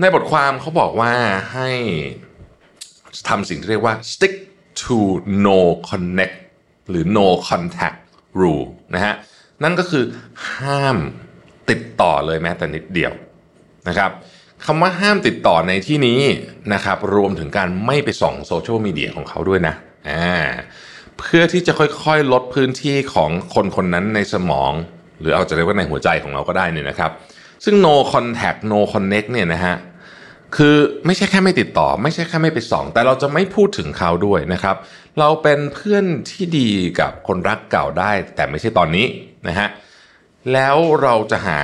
[0.00, 1.12] ในบทความเขาบอกว่า
[1.52, 1.70] ให้
[3.28, 4.34] ทำสิ่งที่เรียกว่า stick
[4.80, 4.98] to
[5.46, 5.58] no
[5.90, 6.36] connect
[6.88, 7.98] หรือ no contact
[8.40, 9.14] rule นะฮะ
[9.62, 10.04] นั่นก็คือ
[10.54, 10.96] ห้าม
[11.70, 13.12] ติดต่อเลยแม้แต่นิดเดียว
[13.88, 14.10] นะครับ
[14.64, 16.20] คำว่าห้ามติดต่อในที่นี้
[16.74, 19.74] นะครับรวมถึงการไม่ไปส่องโซเชียลมีเดียของเขาด้วยนะ
[20.08, 20.34] อ่า
[21.18, 24.72] เพื่อที่จะค่อยๆ ลดพื้นที่ของคนคนนั้นในสมอง
[25.20, 27.10] หรือเอาจะเรียกว่าในหัวใจของเราก็ได้เนี่ยนะครับ
[27.64, 29.74] ซึ่ง no contact no connect เนี่ยนะฮะ
[30.56, 30.76] คือ
[31.06, 34.76] ไม่ใช่แค่ไม่ติดต่อ ไม่ใช่แค่ไม่ไปส่อง แต่เราจะไม่พูดถึงเขาด้วยนะครับ
[35.18, 36.70] เราเป็นเพื่อนที่ดี
[37.00, 39.06] กับคนรักเก่าได้ แต่ไม่ใช่ตอนนี้
[39.48, 39.68] นะฮะ
[40.52, 41.60] แล้วเราจะหา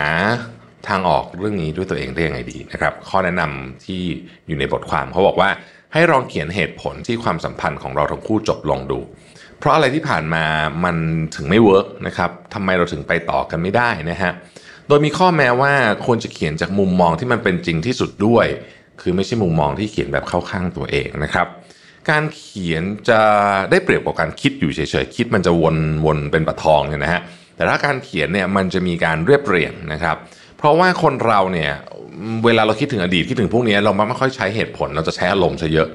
[0.88, 4.02] ทางออกเรื่องนี้ด้วยตัวเองได้ยังไงดีนะครับ ข้อแนะนำที่
[4.46, 5.50] อยู่ในบทความเขาบอกว่า
[5.92, 8.98] ให้ลองเขียนเหตุผลที่ความสัมพันธ์ของเราทั้งคู่จบลงดู
[9.58, 10.44] เพราะอะไรที่ผ่านมา
[10.84, 10.96] มัน
[11.36, 14.32] ถึงไม่เวิร์กนะครับทำไมเราถึงไปต่อกันไม่ได้นะฮะ
[14.88, 15.72] โดยมีข้อแม้ว่า
[16.06, 18.46] ควรจะเขียนจากมุมมองที่มันเป็นจริงที่สุดด้วย
[19.00, 21.46] คือไม่ใช่มุมมองที่เขียนแบบเข้าข้างตัวเองนะครับ
[22.10, 23.20] การเขียนจะ
[23.70, 25.76] ได้เปรียบกว่าการคิดอยู่เฉยๆคิดมันจะวน
[26.06, 27.20] วนเป็นปะทองเนี่ยนะฮะ
[27.56, 30.16] แต่ถ้าการเขียนเนี่ยมันจะมีการเรียบเรียงนะครับ
[30.58, 31.72] เพราะว่าคนเราเนี่ย
[32.44, 35.88] เวลาเราคิดถึงอดีตคิดถึงพวกนี้เราไม่ค่อยใช้เหตุผลเราจะใช้อารมณ์ซะเยอะ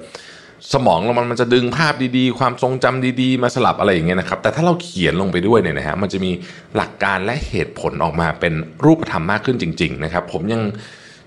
[0.73, 6.31] สมองเรามันมันจะดึงภาพดีๆ ความทรงจำดีๆ มาสลับอะไรอย่างเงี้ยนะครับ แต่ถ้าเราเขียนลงไปด้วยเนี่ยนะฮะมันจะมี
[6.75, 8.53] หลักการและเหตุผลออกมาเป็น
[8.85, 10.61] รูปธรรมมากขึ้นจริง ๆ นะครับ ผมยัง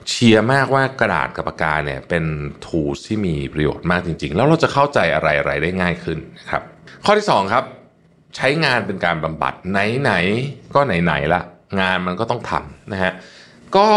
[0.08, 2.24] เชียร์มากว่ากระดาษกับปากกาเนี่ยเป็น
[2.64, 6.62] tools ที่มีประโยชน์มากจริง ๆ แล้วเราจะเข้าใจอะไรๆได้ง่ายขึ้นนะครับ
[7.04, 7.64] ข้อที่สองครับ
[8.36, 11.40] ใช้งานเป็นการบำบัดไหนๆก็ไหนๆละ
[11.80, 13.12] งานมันก็ต้องทำนะฮะ
[13.76, 13.88] ก็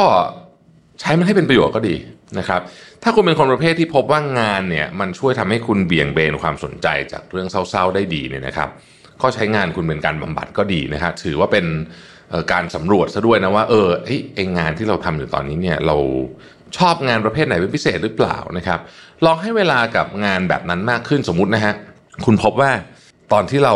[0.99, 1.95] ใช้มันให้เป็นประโยชน์ก็ดี
[2.39, 2.61] นะครับ
[3.03, 8.69] ถ้าคุณเป็นคนประเภทที่พบว่างานเนี่ยมันช่วยทำให้คุณเบี่ยงเบนความสนใจจากเรื่องเศร้าๆได้ดีเนี่ยนะครับ
[9.21, 11.65] ก็ใช้งานคุณเป็นการบำบัดก็ดีนะครับถือว่าเป็น
[12.51, 13.87] การสำรวจซะด้วยนะว่าเออ
[14.35, 15.97] ไองานที่เราทำอยู่ตอนนี้เนี่ยเรา
[16.77, 18.79] ชอบงานประเภทไหนเป็นพิเศษหรือเปล่านะครับ
[19.25, 21.73] ลองให้เวลากับงานแบบนั้นมากขึ้นสมมุตินะฮะ
[22.25, 22.71] คุณพบว่า
[23.33, 23.75] ตอนที่เรา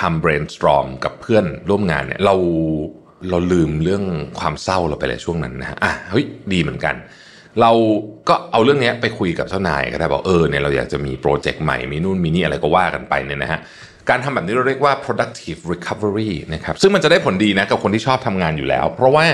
[0.00, 2.34] ทำ brainstorm กับเพื่อนร่วมงานเนี่ยเรา
[3.30, 4.04] เราลืมเรื่อง
[4.38, 6.94] ความเศร้าเราไปเลยช่วงนั้นนะฮะอะเฮ้ยดีเหมือนกัน
[7.60, 7.72] เรา
[8.28, 13.60] ก็เอาเรื่องนี้ไปคุยกับเจ้านายก็ได้บอกเออเนี่ยเราอยากจะมีโปรเจกต์ใหม่มีนู่นมีนี่อะไรก็ว่ากันไปเนี่ยนะฮะ
[14.10, 19.24] การทำแบบนี้เราเรียกว่า productive recovery นะครับซึ่งมันจะได้ผลดีนะกับคนที่ชอบทำงานอยู่แล้ว เพราะว่า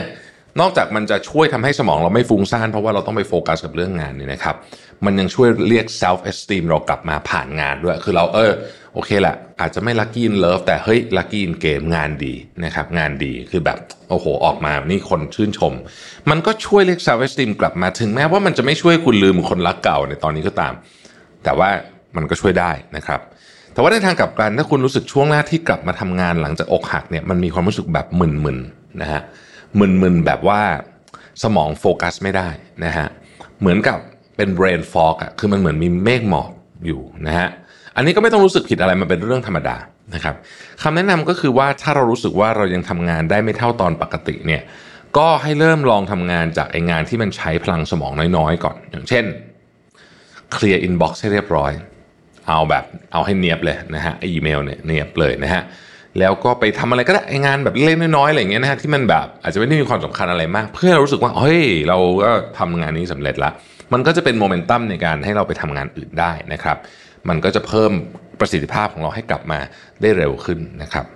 [0.60, 4.56] นอกจากมันจะช่วยทำให้สมองเราไม่ฟุ้งซ่านเพราะว่าเราต้องไปโฟกัสกับเรื่องงานนี่นะครับ
[5.04, 8.52] มันยังช่วยเรียก self esteem เรากลับมาผ่านงานด้วย คือเราเออ
[8.94, 12.34] โอเคแหละอาจจะไม่ lucky in love แต่เฮ้ย lucky in game งานดี
[12.64, 13.78] นะครับงานดีคือแบบ
[14.10, 15.72] โอ้โหออกมานี่คนชื่นชม
[16.30, 20.72] มันก็ช่วยเรียก self esteem กลับมาถึงแม้ว่ามันจะไม่ช่วยคุณลืมคนรักเก่าในตอนนี้ก็ตาม
[21.44, 21.68] แต่ว่า
[22.16, 23.20] มันก็ช่วยได้นะครับ
[23.74, 29.22] แต่ว่าในทางกลับกันถ้าคุณรู้สึกช่วงแรกที่กลับมาทำงานหลังจากอกหักเนี่ยมันมีความรู้สึกแบบมึนๆนะฮะ
[29.78, 30.60] มึนๆแบบว่า
[31.42, 32.48] สมองโฟกัสไม่ได้
[32.84, 33.06] นะฮะ
[33.60, 33.98] เหมือนกับ
[34.36, 36.50] เป็น brain fog อะคือมันเหมือนมีเมฆหมอก
[36.86, 37.48] อยู่นะฮะ
[37.96, 39.76] อันนี้ก็ไม่ต้องรู้สึกผิดอะไรมันเป็นเรื่องธรรมดา
[40.14, 40.34] นะครับ
[40.82, 44.62] คำแนะนำก็คือว่าถ้าเรารู้สึกว่าเรายังทำงานได้ไม่เท่าตอนปกติเนี่ย
[45.18, 49.24] ก็ให้เริ่มลองทำงานจากไองานที่มันใช้พลังสมองน้อยๆ ก่อน อย่างเช่น
[50.52, 51.72] เคลียร์ inbox ให้เรียบร้อย
[52.48, 55.62] เอาแบบเอาให้เนียบเลยนะฮะอีเมลเนี่ยเนียบเลยนะฮะ
[56.18, 63.50] แล้วก็ไปทำอะไรก็ได้งานแบบเล็กน้อยๆอะไรอย่างเงี้ยนะฮะที่มันแบบอาจจะไม่ได้มีความสำคัญอะไรมาก เพื่อเรารู้สึกว่าเฮ้ยเราก็ทำงานนี้สำเร็จละ
[63.92, 66.76] มันก็จะเป็นโมเมนตัมในการให้เราไปทำงานอื่นได้นะครับ
[67.28, 67.92] มันก็จะเพิ่ม
[68.40, 69.58] ประสิทธิภาพของเราให้กลับมา
[70.00, 71.06] ได้เร็วขึ้นนะครับ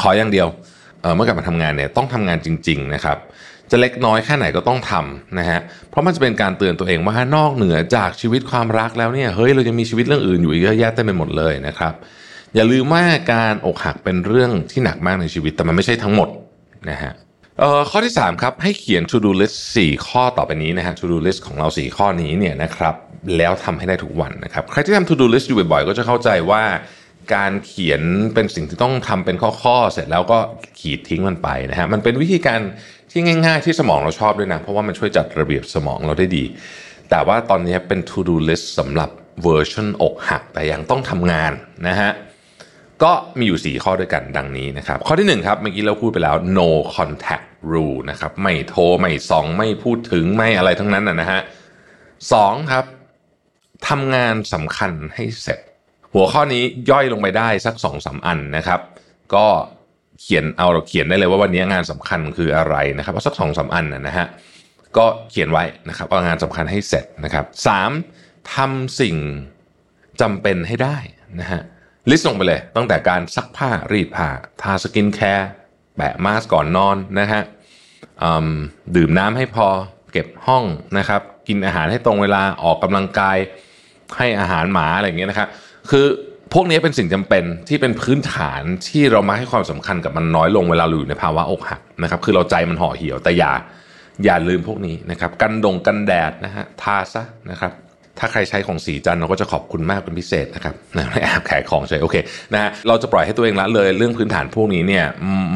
[0.00, 0.48] ขออย่างเดียว
[1.02, 3.18] เมื่อกลับมาทำงานเนี่ยต้องทำงานจริง ๆ นะครับ
[3.70, 11.94] จะเล็กน้อยแค่ไหนก็ต้องทำนะฮะ เพราะมันจะเป็นการเตือนตัวเองว่านอกเหนือจากชีวิตความรักแล้วเนี่ยเฮ้ยเราจะมีชีวิตเรื่องอื่นอยู่เยอะแยะเต็มไปหมดเลยนะครับ
[12.54, 16.28] อย่าลืมว่าการอกหักเป็นเรื่องที่หนักมากในชีวิตแต่มันไม่ใช่ทั้งหมด
[16.90, 17.12] นะฮะ
[17.90, 22.94] ข้อที่ 3 ครับ ให้เขียน to do list 4 ข้อต่อไปนี้นะฮะ to do list ของเรา 4 ข้อนี้เนี่ยนะครับ
[23.36, 26.62] แล้วทำให้ได้ทุกวันนะครับ ใครที่ทำ to do list อยู่บ่อยๆ ก็จะเข้าใจว่า
[27.34, 28.02] การเขียน
[28.34, 30.38] เป็นสิ่งที่ต้องทำเป็นข้อๆ เสร็จแล้วก็
[30.80, 32.60] ขีดทิ้งมันไปนะฮะมันเป็นวิธีการ
[33.10, 36.44] ที่ง่ายๆที่สมองเราชอบด้วยนะ เพราะว่ามันช่วยจัดระเบียบสมองเราได้ดี
[37.10, 39.10] แต่ว่าตอนนี้เป็น to do list สำหรับ
[39.42, 41.52] เวอร์ชันอกหักแต่ยังต้องทำงาน
[41.88, 42.10] นะฮะ
[43.02, 51.40] ก็มีอยู่ 4 ข้อด้วยกันดังนี้นะครับ ข้อที่ 1 ครับ เมื่อกี้เราพูดไปแล้ว no contact rule นะครับ ไม่โทร ไม่ส่อง ไม่พูดถึงไม่อะไรทั้งนั้นนะฮะ
[52.32, 52.84] สองครับ
[53.88, 55.58] ทำงานสำคัญให้เสร็จ
[56.14, 58.80] หัวข้อนี้ย่อยลงไปได้สักสองสามอันนะครับ
[59.34, 59.46] ก็
[60.20, 64.26] เขียนเอาเราเขียนได้เลยว่าวันนี้งานสำคัญคืออะไรนะครับเอาสักสองสามอันนะฮะ
[64.96, 67.90] ก็เขียนไว้นะครับเอางานสำคัญให้เสร็จนะครับสาม
[68.54, 69.16] ทำสิ่ง
[70.20, 70.96] จำเป็นให้ได้
[71.40, 71.60] นะฮะ
[72.10, 74.28] list ลงไปเลยตั้งแต่การซักผ้ารีดผ้า
[74.62, 75.48] ทา skincare
[75.96, 77.42] แปะมาสก่อนนอนนะฮะ
[78.96, 79.66] ดื่มน้ำให้พอ
[80.12, 80.64] เก็บห้อง
[80.98, 83.36] นะครับ กินอาหารให้ตรงเวลาออกกำลังกาย
[84.16, 85.48] ให้อาหารหมาอะไรอย่างเงี้ยนะครับ
[85.90, 86.06] คือ
[86.54, 93.52] พวกนี้เป็นสิ่งจำเป็นที่เป็นพื้นฐานที่เรามาให้ความสำคัญกับมันน้อยลงเวลาเราอยู่ในภาวะอกหักนะครับคือเราใจมันห่อเหี่ยวแต่อย่า
[94.24, 97.72] อย่าลืมพวกนี้นะครับกันดงกันแดดนะฮะทาซะนะครับ
[98.18, 102.16] ถ้าใครใช้ของสีจันเราก็จะขอบคุณมากเป็นพิเศษนะครับนแอบขายของใช่โอเค
[102.52, 105.04] นะฮะเราจะปล่อยให้ตัวเองละเลยเรื่องพื้นฐานพวกนี้เนี่ย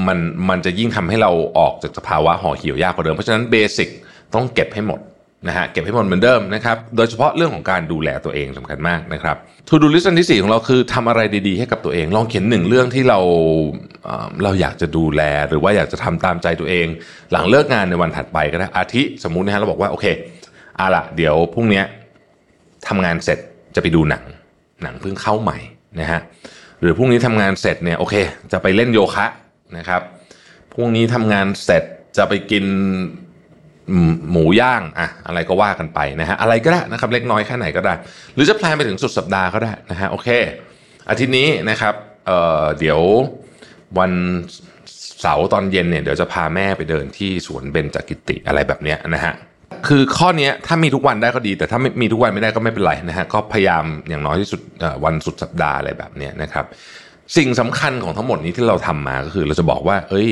[0.06, 3.89] มันมันจะยิ่งทำให้เราออกจากสภาวะห่อเหี่ยวยากกว่าเดิมเพราะฉะนั้นเบสิก
[4.35, 5.01] ต้องเก็บให้หมด
[5.47, 9.36] นะฮะเก็บให้หมดเหมือนเดิมนะครับ โดยเฉพาะเรื่องของการดูแลตัวเองสำคัญมากนะครับ
[9.69, 13.19] ทูดูลิสต์อันที่ 4 ของเราคือทำอะไรดีๆให้กับตัวเอง ลองเขียนหนึ่งเรื่องที่เรา
[14.43, 16.86] เราอยากจะดูแลหรือว่าอยากจะทำตามใจตัวเอง
[17.32, 20.06] หลังเลิกงานในวันถัดไปก็ได้อาทิสมมุตินะฮะเราบอกว่าโอเค
[20.77, 21.82] เอาละเดี๋ยวพรุ่งนี้
[22.89, 23.39] ทำงานเสร็จ
[23.74, 24.24] จะไปดูหนัง
[24.82, 25.59] หนังเพิ่งเข้าใหม่
[26.01, 26.20] นะฮะ
[26.81, 28.14] หรือพรุ่งนี้ทำงานเสร็จเนี่ยโอเค
[28.52, 29.27] จะไปเล่นโยคะ
[29.77, 30.02] นะครับ
[30.73, 31.82] พรุ่งนี้ทำงานเสร็จ
[32.16, 32.64] จะไปกิน
[34.30, 37.94] หมูย่างอะอะไรก็ว่ากันไปนะฮะอะไรก็ได้นะครับเล็กน้อยแค่ไหนก็ได้
[38.34, 40.28] หรือจะแพลนไปถึงสุดสัปดาห์ก็ได้นะฮะโอเค
[41.09, 41.94] อาทิตย์นี้นะครับ
[42.26, 43.00] เอ่อเดี๋ยว
[43.98, 44.12] วัน
[45.20, 49.34] เสาร์ตอนเย็นเนี่ยเดี๋ยวจะพาแม่ไปเดินที่สวนเบญจกิติอะไรแบบเนี้ยนะฮะ
[49.88, 54.60] คือข้อนี้ถ้ามีทุกวันได้ก็ดี แต่ถ้าไม่มีทุกวันไม่ได้ก็ไม่เป็นไรนะฮะก็พยายามอย่างน้อยที่สุด
[55.04, 56.64] วันสุดสัปดาห์อะไรแบบเนี้ยนะครับ
[57.36, 60.30] สิ่งสำคัญของทั้งหมดนี้ที่เราทำมาก็คือเราจะบอกว่า เอ้ย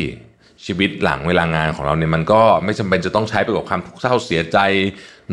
[0.66, 4.58] ชีวิตหลังเวลางานของเราเนี่ยมันก็ไม่จำเป็นจะต้องใช้ไปกับความทุกข์เศร้าเสียใจ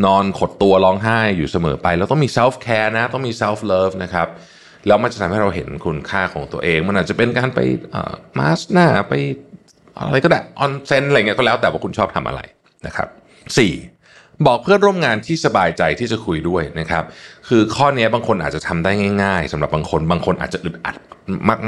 [0.05, 4.27] นอนขดตัวร้องไห้อยู่เสมอไป เราต้องมี self care นะ ต้องมี self love นะครับ
[4.87, 7.59] แล้วมันจะทำให้เราเห็นคุณค่าของตัวเอง มันอาจจะเป็นการไป
[8.37, 9.13] มาสหน้าไป
[9.97, 12.41] อะไรก็ได้ออนเซนอะไรเงี้ยก็แล้วแต่ว่าคุณชอบทำอะไร
[12.85, 13.07] นะครับ
[13.57, 13.73] สี่
[14.47, 17.03] บอกเพื่อนร่วมงานที่สบายใจที่จะคุยด้วยนะครับ
[17.47, 18.91] คือข้อนี้บางคนอาจจะทำได้
[19.23, 20.95] ง่าย ๆสำหรับบางคนบางคนอาจจะอึดอัด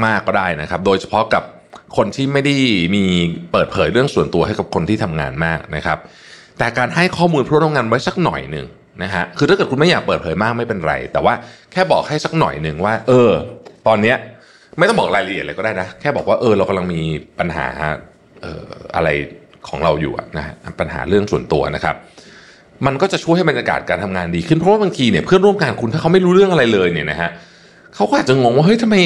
[0.04, 1.42] มาก ๆก็ได้นะครับ โดยเฉพาะกับ
[1.96, 2.54] คนที่ไม่ได้
[2.94, 3.04] มี
[3.52, 5.98] เปิดเผยเรื่องส่วนตัวให้กับคนที่ทำงานมากนะครับ
[6.58, 8.66] แต่การให้ข้อมูลเพื่อนร่วมงานไว้สักหน่อยหนึ่ง
[9.02, 11.34] นะฮะคือถ้าเกิดคุณไม่อยากเปิดเผยมากไม่เป็นไร แต่ว่า
[11.72, 13.30] แค่บอกให้สักหน่อยหนึ่งว่า เออ
[13.86, 14.16] ตอนเนี้ย
[14.78, 17.00] ไม่ต้องบอกรายละเอียดเลยก็ได้นะ แค่บอกว่าเออเรากำลังมี
[17.38, 17.66] ปัญหา
[18.42, 19.08] เอ่ออะไร
[19.68, 21.96] ของเราอยู่นะฮะปัญหาเรื่องส่วนตัวนะครับ
[22.86, 28.96] มันก็จะช่วยให้บรรยากาศการทำงานดีขึ้นเพราะว่าบางทีเนี่ยเพื่อนร่วมงานคุณถ้าเขาไม่รู้เรื่องอะไรเลยเนี่ยนะฮะเเขาก็อาจจะงงว่าเฮ้ยทำไม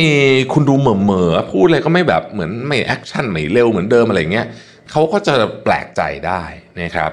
[0.53, 4.47] คุณดูเหม่อเมอพูดอะไรก็ไม่แบบเหมือนไม่แอคชั่นไม่เร็วเหมือนเดิมอะไรเงี้ย
[4.91, 5.35] เขาก็จะ
[5.65, 6.43] แปลกใจได้
[6.81, 7.11] นะครับ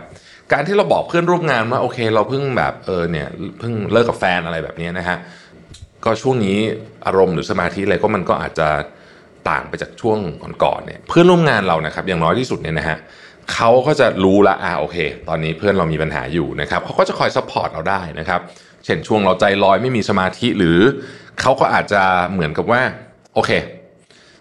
[0.52, 3.28] การที่เราบอกเพื่อนร่วมงานว่าโอเค เราเพิ่งแบบเออเนี่ย
[3.60, 5.18] เพิ่งเลิกกับแฟนอะไรแบบนี้นะฮะ
[6.06, 6.58] ก็ช่วงนี้
[7.06, 8.70] อารมณ์หรือสมาธิอะไรก็มันก็อาจจะ
[9.50, 10.18] ต่างไปจากช่วง
[10.64, 12.98] ก่อนๆเนี่ยเพื่อนร่วมงานเรานะครับอย่างน้อยที่สุดเนี่ยนะฮะ
[13.54, 14.98] เขาก็จะรู้ละอ่าโอเค
[15.30, 18.42] ตอนนี้เพื่อนเรามีปัญหาอยู่นะครับเขาก็จะคอย support เราได้นะครับ
[18.86, 20.80] เช่นช่วงเราใจลอยไม่มีสมาธิหรือ
[21.42, 22.02] เขาก็อาจจะ
[22.32, 22.82] เหมือนกับว่า
[23.36, 23.52] โอเค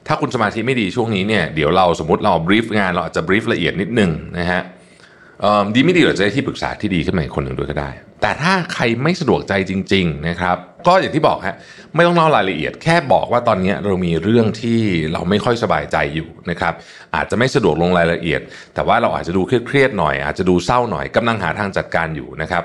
[0.07, 4.63] ถ้าคุณสมาธิไม่ดีช่วงนี้เนี่ยเดี๋ยวเราสมมติเรา brief งานเราอาจจะ brief ละเอียดนิดนึงนะฮะ
[5.75, 7.91] ดีไม่ดีเราจะได้ที่ปรึกษาที่ดีขึ้นมาอีกคนหนึ่งด้วยก็ได้
[8.23, 10.57] แต่ถ้าใครไม่สะดวกใจจริง ๆนะครับ
[10.87, 11.57] ก็อย่างที่บอกฮะ
[11.95, 14.81] ไม่ต้องเล่ารายละเอียด แค่บอกว่าตอนนี้เรามีเรื่องที่
[15.13, 16.75] เราไม่ค่อยสบายใจอยู่นะครับ
[17.17, 18.41] อาจจะไม่สะดวกลงรายละเอียด
[18.75, 22.65] แต่ว่าเราอาจจะดูเครียดๆหน่อย อาจจะดูเศร้าหน่อยกำลังหาทางจัดการอยู่นะครับ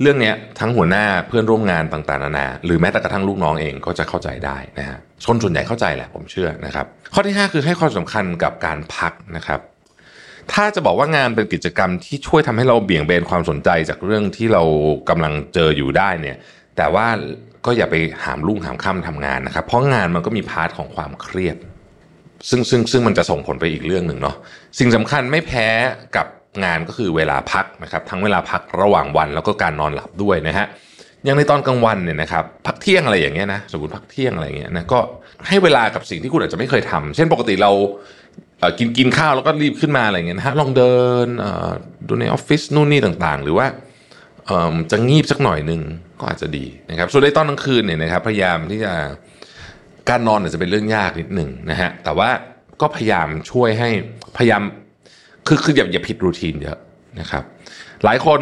[0.00, 9.60] เรื่องนี้ทั้งหัวหน้าเพื่อนร่วมงานต่างๆนานา หรือแม้แต่กระทั่งลูกน้องเองก็จะเข้าใจได้นะฮะชนส่วนใหญ่เข้าใจแหละผมเชื่อนะครับ ข้อที่ 5 คือให้ความสำคัญกับการพักนะครับ
[10.52, 14.62] ถ้าจะบอกว่างานเป็นกิจกรรมที่ช่วยทำให้เราเบี่ยงเบนความสนใจจากเรื่องที่เรา
[15.08, 16.36] กำลังเจออยู่ได้เนี่ย
[16.76, 17.06] แต่ว่า
[17.66, 17.94] ก็อย่าไป
[18.24, 21.56] หามลุ่งหามค่ำทำงานนะครับ เพราะงานมันก็มีพาร์ทของความเครียด
[22.48, 24.36] ซึ่งซึ่งซึ่งมันจะส่งผลไปอีกเรื่องหนึ่งเนาะ
[24.78, 25.68] สิ่งสำคัญไม่แพ้
[26.16, 26.26] กับ
[26.64, 30.66] งานก็คือเวลาพักนะครับทั้งเวลาพักระหว่างวันแล้วก็การนอนหลับด้วยนะฮะ
[31.24, 34.98] อย่างในตอนกลางวันเนี่ยนะครับพักเที่ยงอะไรอย่างเงี้ยนะสมมติพักเที่ยงอะไรเงี้ยนะก็
[35.48, 37.72] ให้เวลากับสิ่งที่คุณอาจจะไม่เคยทำเช่นปกติเรา
[38.78, 41.26] กินกินข้าวแล้วก็รีบขึ้นมาอะไรเงี้ยนะฮะลองเดิน
[42.08, 43.66] ดูในออฟฟิศนู่นนี่ต่างๆ หรือว่า
[44.90, 45.80] จะงีบสักหน่อยหนึ่ง
[46.20, 48.92] ก็อาจจะดีนะครับส่วนในตอนกลางคืนเนี่ยนะครับพยายามที่จะ
[50.08, 52.30] การนอนอาจจะเป็นเรื่องยากนิดหนึ่งนะฮะแต่ว่า
[52.80, 53.90] ก็พยายามช่วยให้
[54.36, 54.62] พยายาม
[55.46, 56.78] คือคืออย่าอย่าผิด routine เยอะ
[57.20, 57.44] นะครับ
[58.04, 58.40] หลายคน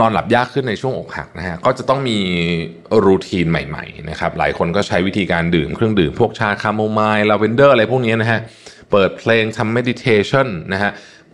[0.00, 2.18] นอนหลับยากขึ้นในช่วงอกหักนะฮะก็จะต้องมี
[3.06, 8.40] routine ใหม่ๆนะครับหลายคนก็ใช้วิธีการดื่มเครื่องดื่มพวกชา chamomile ลาเวนเดอร์อะไรพวกนี้นะฮะ
[8.90, 10.90] เปิดเพลงทำ meditation นะฮะ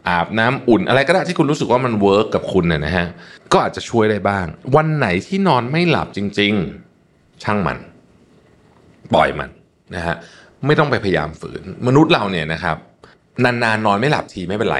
[0.08, 3.06] อาบน้ำอุ่นอะไรก็ได้ที่คุณรู้สึกว่ามัน work กับคุณนะฮะ
[3.52, 4.46] ก็อาจจะช่วยได้บ้าง
[4.76, 6.52] วันไหนที่นอนไม่หลับจริง
[6.98, 7.78] ๆ ช่างมัน
[9.14, 9.50] ปล่อยมัน
[9.94, 10.14] นะฮะ
[10.66, 12.76] ไม่ต้องไปพยายามฝืน มนุษย์เราเนี่ยนะครับ
[13.44, 14.78] นานๆนอนไม่หลับทีไม่เป็นไร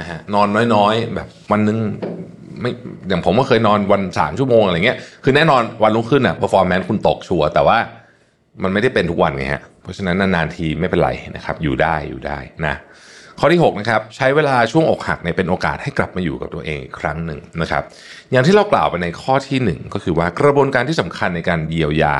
[0.00, 1.78] นะฮะนอนน้อยๆ แบบวันนึง
[2.60, 2.70] ไม่
[3.08, 7.78] อย่างผมก็เคยนอนวันสามชั่วโมงอะไรเงี้ยคือแน่นอนวันรุ่งขึ้นอะ performance คุณตกชัวร์แต่ว่า
[8.62, 12.74] มันไม่ได้เป็นทุกวันไงฮะเพราะฉะนั้นนานๆทีไม่เป็นไรนะครับ อยู่ได้อยู่ได้นะ
[13.38, 17.82] ข้อที่6นะครับใช้เวลาช่วงอกหักเนี่ยเป็นโอกาสให้กลับมาอยู่กับตัวเองอีกครั้งหนึ่งนะครับ
[18.32, 22.16] อย่างที่เรากล่าวไปในข้อที่ 1 ก็คือว่ากระบวนการที่สำคัญในการเยียวยา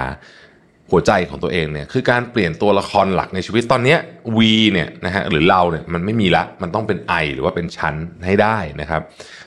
[0.92, 3.96] หัวใจของตัวเองเนี่ยคือการเปลี่ยนตัวละครหลักในชีวิตตอนนี้
[4.36, 7.94] วีเนี่ยนะฮะหรือเราเนี่ยมันไม่มีละมันต้องเป็นไอหรือว่าเป็นชั้น
[8.26, 9.00] ให้ได้นะครับ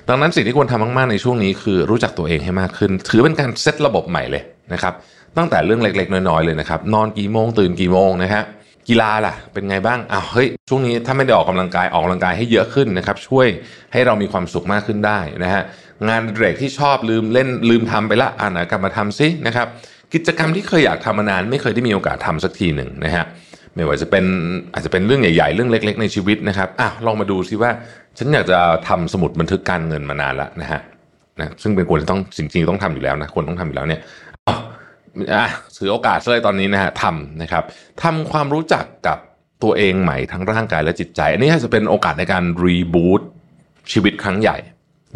[0.09, 4.43] ดังนั้นสิ่งที่ควรทำมากๆในช่วงนี้คือรู้จักตัวเองให้มากขึ้น ถือเป็นการเซตระบบใหม่เลย
[4.73, 4.93] นะครับ
[5.37, 8.43] ตั้งแต่เรื่องเล็ก ๆ น้อยๆเลยนะครับนอนกี่โมงตื่นกี่โมงนะฮะ
[8.87, 13.47] กีฬาล่ะเป็นไงบ้างอ้าวเฮ้ยช่วงนี้ถ้าไม่ได้ออกกำลังกายออกกำลังกายให้เยอะขึ้นนะครับช่วย
[13.93, 15.63] ให้เรามีความสุขมากขึ้นได้นะฮะ
[16.07, 19.67] งานเด็กที่ชอบลืมเล่นลืมทำไปละอ่านกลับมาทำซินะครับ
[20.15, 23.25] กิจกรรมที่เคยอยากทำมานานไม่เคยได้มีโอกาสทำสักทีหนึ่งนะฮะ
[23.75, 24.25] ไม่ว่าจะเป็น
[24.73, 27.71] อาจจะเป็นเรื่องใหญ่ๆ เรื่องเล็ก ๆ ในชีวิตนะครับอะลองมาดูซิว่า
[28.17, 30.81] ฉันอยากจะทำสมุดบันทึกการเงินมานานละนะฮะ
[31.39, 34.01] นะซึ่งเป็นควรจะต้องจริงๆต้องทำอยู่แล้วนะควรต้องทำอยู่แล้วเนี่ย
[34.47, 34.55] อะ
[35.33, 35.47] อะ
[35.77, 37.63] ถือโอกาสเลยตอนนี้นะฮะทำนะครับ
[38.03, 39.17] ทำความรู้จักกับ
[39.63, 43.21] ตัวเองใหม่ทั้งร่างกายและจิตใจ อันนี้จะเป็นโอกาสในการรีบูต
[43.91, 44.57] ชีวิตครั้งใหญ่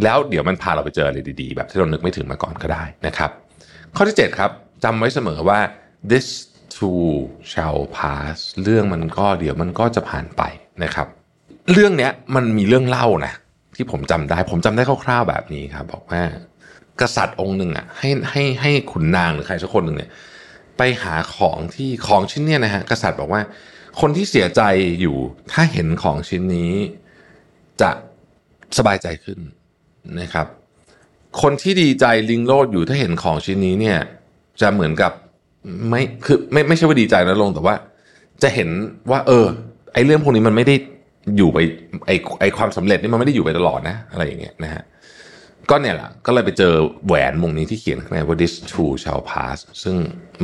[0.04, 3.32] แล้วเดี๋ยวมันพาเราไปเจออะไรดีๆ แบบที่เรานึกไม่ถึงมาก่อนก็ได้นะครับ
[3.96, 4.52] ข้อที่ 7 ครับ
[4.84, 5.60] จำไว้เสมอว่า
[6.12, 6.28] this
[6.76, 7.10] too
[7.52, 10.42] shall pass เรื่องมันก็เดี๋ยวมันก็จะผ่านไป
[10.84, 11.08] นะครับ
[11.74, 13.34] เรื่องเนี้ยมันมีเรื่องเล่านะ
[13.76, 16.22] ที่ผมจำได้ ผมจำได้คร่าวๆแบบนี้ครับ บอกว่า
[17.02, 20.10] กษัตริย์องค์หนึ่งอะให้ให้ให้ขุนนางหรือใครสักคนหนึ่งเนี่ย
[20.78, 23.42] ไปหาของที่ของชิ้นเนี้ยนะฮะกษัตริย์บอกว่า
[24.02, 24.62] คนที่เสียใจ
[25.02, 25.18] อยู่
[25.52, 26.74] ถ้าเห็นของชิ้นนี้
[27.82, 27.92] จะ
[28.78, 29.40] สบายใจขึ้น
[30.22, 30.48] นะครับ
[31.42, 34.00] คนที่ดีใจลิงโลดอยู่ถ้าเห็นของชิ้นนี้เนี่ย
[34.62, 35.12] จะเหมือนกับ
[35.90, 37.76] ไม่คือไม่ไม่ใช่ว่าดีใจนะลงแต่ว่า
[38.44, 38.70] จะเห็น
[39.12, 39.46] ว่า เออ
[39.94, 40.76] ไอ้เรื่องพวกนี้มันไม่ได้
[41.38, 41.58] อยู่ไป
[42.08, 44.84] ไอ้ไอ้ความสำเร็จนี่มันไม่ได้อยู่ไปตลอดนะ อะไรอย่างเงี้ยนะฮะ
[45.70, 46.74] ก็เนี่ยแหละก็เลยไปเจอ
[47.08, 49.96] แหวนวงนี้ที่เขียนข้างในว่า this too shall pass ซึ่ง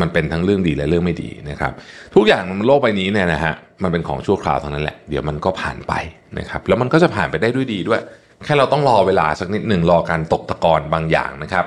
[0.01, 1.71] มันเป็นทั้งเรื่องดีและเรื่องไม่ดีนะครับ
[2.15, 5.93] ทุกอย่างมันโลกใบนี้เนี่ยนะฮะมันเป็นของชั่วคราวเท่านั้นแหละ เดี๋ยวมันก็ผ่านไป
[6.39, 8.01] นะครับ แล้วมันก็จะผ่านไปได้ด้วยดีด้วย
[8.45, 11.65] แค่เราต้องรอเวลาสักนิดหนึ่งรอการตกตะกอนบางอย่างนะครับ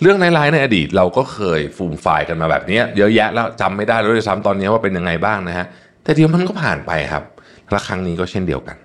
[0.00, 5.66] เรื่องร้ายๆในอดีตเราก็เคยฟูมไฟล์กันมาแบบนี้เยอะแยะแล้วจำไม่ได้แล้วด้วยซ้ำตอนนี้ว่าเป็นยังไงบ้างนะฮะ
[6.02, 7.24] แต่เดี๋ยวมันก็ผ่านไปครับ
[7.70, 8.76] และครั้งนี้ก็เช่นเดียวกัน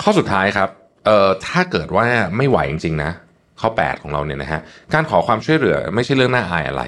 [0.00, 0.68] ข้อสุดท้ายครับ
[1.06, 2.06] เอ่อถ้าเกิดว่า
[2.36, 3.10] ไม่ไหวจริงๆนะ
[3.60, 4.60] ข้อ 8 ของเราเนี่ยนะฮะ
[4.94, 6.82] การขอความช่วยเหลือไม่ใช่เรื่องน่าอายอะไร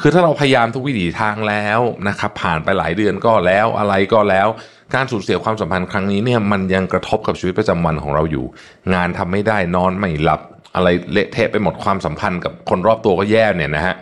[0.00, 4.48] คือถ้าเราพยายามทุกวิถีทางแล้วนะครับผ่านไปหลายเดือนก็แล้วอะไรก็แล้ว
[4.94, 8.46] การสูญเสียความสัมพันธ์ครั้งนี้เนี่ยมันยังกระทบกับชีวิตประจำวันของเราอยู่
[8.94, 10.40] งานทำไม่ได้นอนไม่หลับ
[10.76, 13.94] อะไรเละเทะไปหมดความสัมพันธ์กับคนรอบตัวก็แย่เนี่ยนะฮะ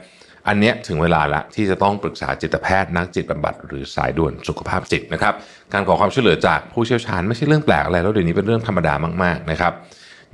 [0.49, 5.35] อันเนี้ยถึงเวลาละที่จะต้องปรึกษาจิตแพทย์นักจิตบำบัดหรือสายด่วนสุขภาพจิตนะครับ
[5.73, 9.73] การขอความช่วยเหลือจากผู้เชี่ยวชาญไม่ใช่เรื่องแปลกอะไรแล้วเดี๋ยวนี้เป็นเรื่องธรรมดามากๆนะครับ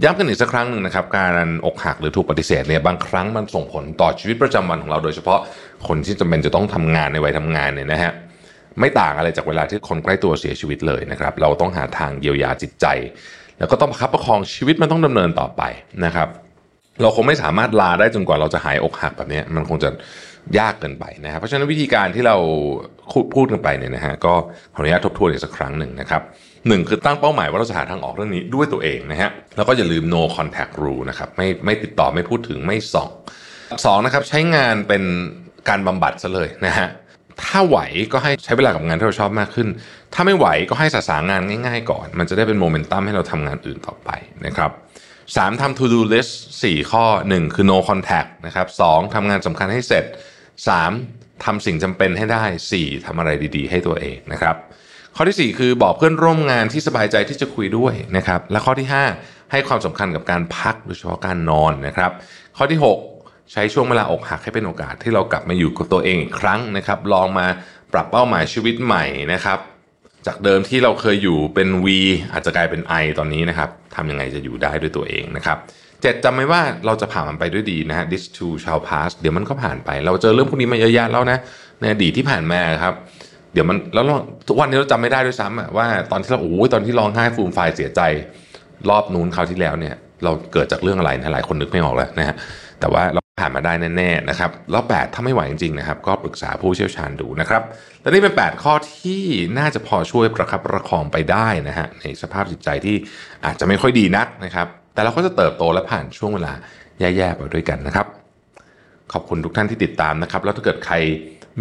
[0.03, 5.41] ย้ำกันอีกสักครั้งหนึ่งนะครับการอกหักหรือถูกปฏิเสธเนี่ยบางครั้งมันส่งผลต่อชีวิตประจำวันของเราโดยเฉพาะ
[5.89, 8.13] คนที่จำเป็นจะต้องทำงานในวัยทำงานเนี่ยนะฮะ
[8.81, 12.87] ไม่ต่างอะไรจากเวลาที่คนใกล้ตัวเสียชีวิตเลยนะครับเราต้องหาทางเยียวยาจิตใจ
[13.61, 15.63] แล้วก็ต้องประคับประคองชีวิตมันต้องดำเนินต่อไป
[16.05, 16.29] นะครับ
[17.03, 19.91] เราคงไม่สามารถลาได้จนกว่าเราจะหายอกหักแบบนี้มันคงจะ
[20.59, 22.37] ยากเกินไปนะครับเพราะฉะนั้นวิธีการที่เรา
[23.35, 24.35] พูดกันไปเนี่ยนะฮะก็
[24.75, 26.23] ขออนุญาตทบทวนอีกสักครั้งหนึ่งนะครับ
[26.69, 33.09] หนึ่งคือตั้งเป้าหมายว่าเราจะหาทางออกเรื่องนี้ด้วยตัวเองนะฮะแล้วก็อย่าลืม no contact rule นะครับไม่ไม่ติดต่อไม่พูดถึงไม่ส่อง
[33.85, 35.03] สองนะครับใช้งานเป็น
[35.69, 36.89] การบำบัดซะเลยนะฮะ
[37.43, 37.79] ถ้าไหว
[38.13, 39.69] ก็ให้ใช้เวลากับงานที่เราชอบมากขึ้น
[40.15, 44.11] ถ้าไม่ไหวก็ให้สะสางงานง่าย ๆ ก่อน มันจะได้เป็นโมเมนตัมให้เราทำงานอื่นต่อไป
[44.47, 44.71] นะครับ
[45.37, 46.33] สามทำ to do list
[46.65, 50.05] 4ข้อ1คือ no contact นะครับสองทำงานสำคัญให้เสร็จ
[50.75, 51.45] 3.
[51.45, 52.45] ทำสิ่งจำเป็นให้ได้
[52.77, 53.07] 4.
[53.07, 54.57] ทำอะไรดีๆ ให้ตัวเองนะครับ
[55.17, 58.89] ข้อที่4คือบอกเพื่อนร่วมงานที่สบายใจที่จะคุยด้วยนะครับ และข้อที่
[59.21, 62.11] 5ให้ความสำคัญกับการพักโดยเฉพาะการนอนนะครับ
[62.57, 62.79] ข้อที่
[63.15, 67.47] 6ใช้ช่วงเวลาอกหักให้เป็นโอกาสที่เรากลับมาอยู่กับตัวเองอีกครั้งนะครับ ลองมา
[67.93, 69.59] ปรับเป้าหมายชีวิตใหม่นะครับ
[70.27, 71.87] จากเดิมที่เราเคยอยู่เป็น V
[72.33, 75.59] อาจจะกลายเป็น I ตอนนี้นะครับทำยังไงจะอยู่ได้ด้วยตัวเองนะครับ
[76.03, 81.39] เจ็ดจำไว้ว่าเราจะผ่านมันไปด้วยดีนะฮะ this too shall pass เดี๋ยวมันก็ผ่านไป เราเจอเรื่องพวกนี้มาเยอะแยะแล้วนะ
[81.81, 82.95] ในอดีตที่ผ่านมาครับ
[83.53, 84.05] เดี๋ยวมันแล้ว
[84.49, 88.01] ทุกวันนี้เราจำไม่ได้ด้วยซ้ำว่าตอนที่เราโอ้ยตอนที่ร้องไห้ฟูมไฟเสียใจ
[88.91, 89.95] รอบนู้นคราวที่แล้วเนี่ย
[90.25, 92.37] เราเกิดจากเรื่องอะไรนะหลายคนนึกไม่ออกแล้วนะฮะ
[92.81, 93.03] แต่ว่า
[93.39, 97.63] ผ่านมาได้แน่ๆนะครับแล้วแปดถ้าไม่ไหวจริงๆนะครับก็ปรึกษาผู้เชี่ยวชาญดูนะครับ
[98.03, 99.23] และนี่เป็น 8 ข้อที่
[99.59, 102.97] น่าจะพอช่วยประคับประคองไปได้นะฮะในสภาพจิตใจที่
[103.45, 106.53] อาจจะไม่ค่อยดีนักนะครับแต่เราก็จะเติบโตและผ่านช่วงเวลา
[107.01, 108.07] แย่ๆไปด้วยกันนะครับ
[109.13, 110.97] ขอบคุณทุกท่านที่ติดตามนะครับ แล้วถ้าเกิดใคร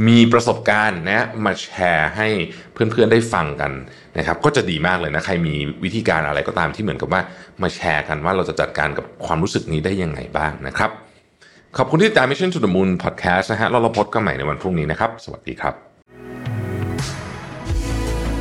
[0.07, 2.27] มีประสบการณ์นะมาแชร์ให้
[2.73, 3.71] เพื่อนๆได้ฟังกัน
[4.17, 7.21] นะครับ ก็จะดีมากเลยนะใครมีวิธีการอะไรก็ตามที่เหมือนกับว่า
[7.61, 10.91] มาแชร์กันว่าเราจะจัดการกับความรู้สึกนี้ได้ยังไงบ้างนะครับ
[11.77, 15.73] ขอบคุณที่ติดตาม Mission to the Moon Podcast นะฮะเราเราพบกันใหม่ในวันพรุ่งนี้นะครับ สวัสดีครับ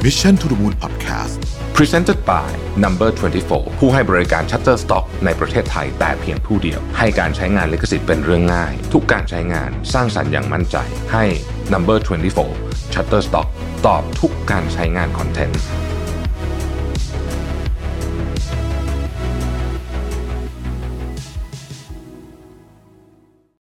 [0.05, 1.39] Mission to the Moon Podcast
[1.77, 2.51] Presented by
[2.85, 3.11] Number
[3.45, 10.77] 24 ผู้ให้บริการ Shutterstock ในประเทศไทยแต่เพียงผู้เดียว ให้การใช้งานลิขสิทธิ์เป็นเรื่องง่าย ทุกการใช้งานสร้างสรรค์อย่างมั่นใจ
[11.13, 11.25] ให้
[11.73, 11.99] Number
[12.47, 13.49] 24 Shutterstock
[13.87, 15.61] ตอบทุกการใช้งานคอนเทนต์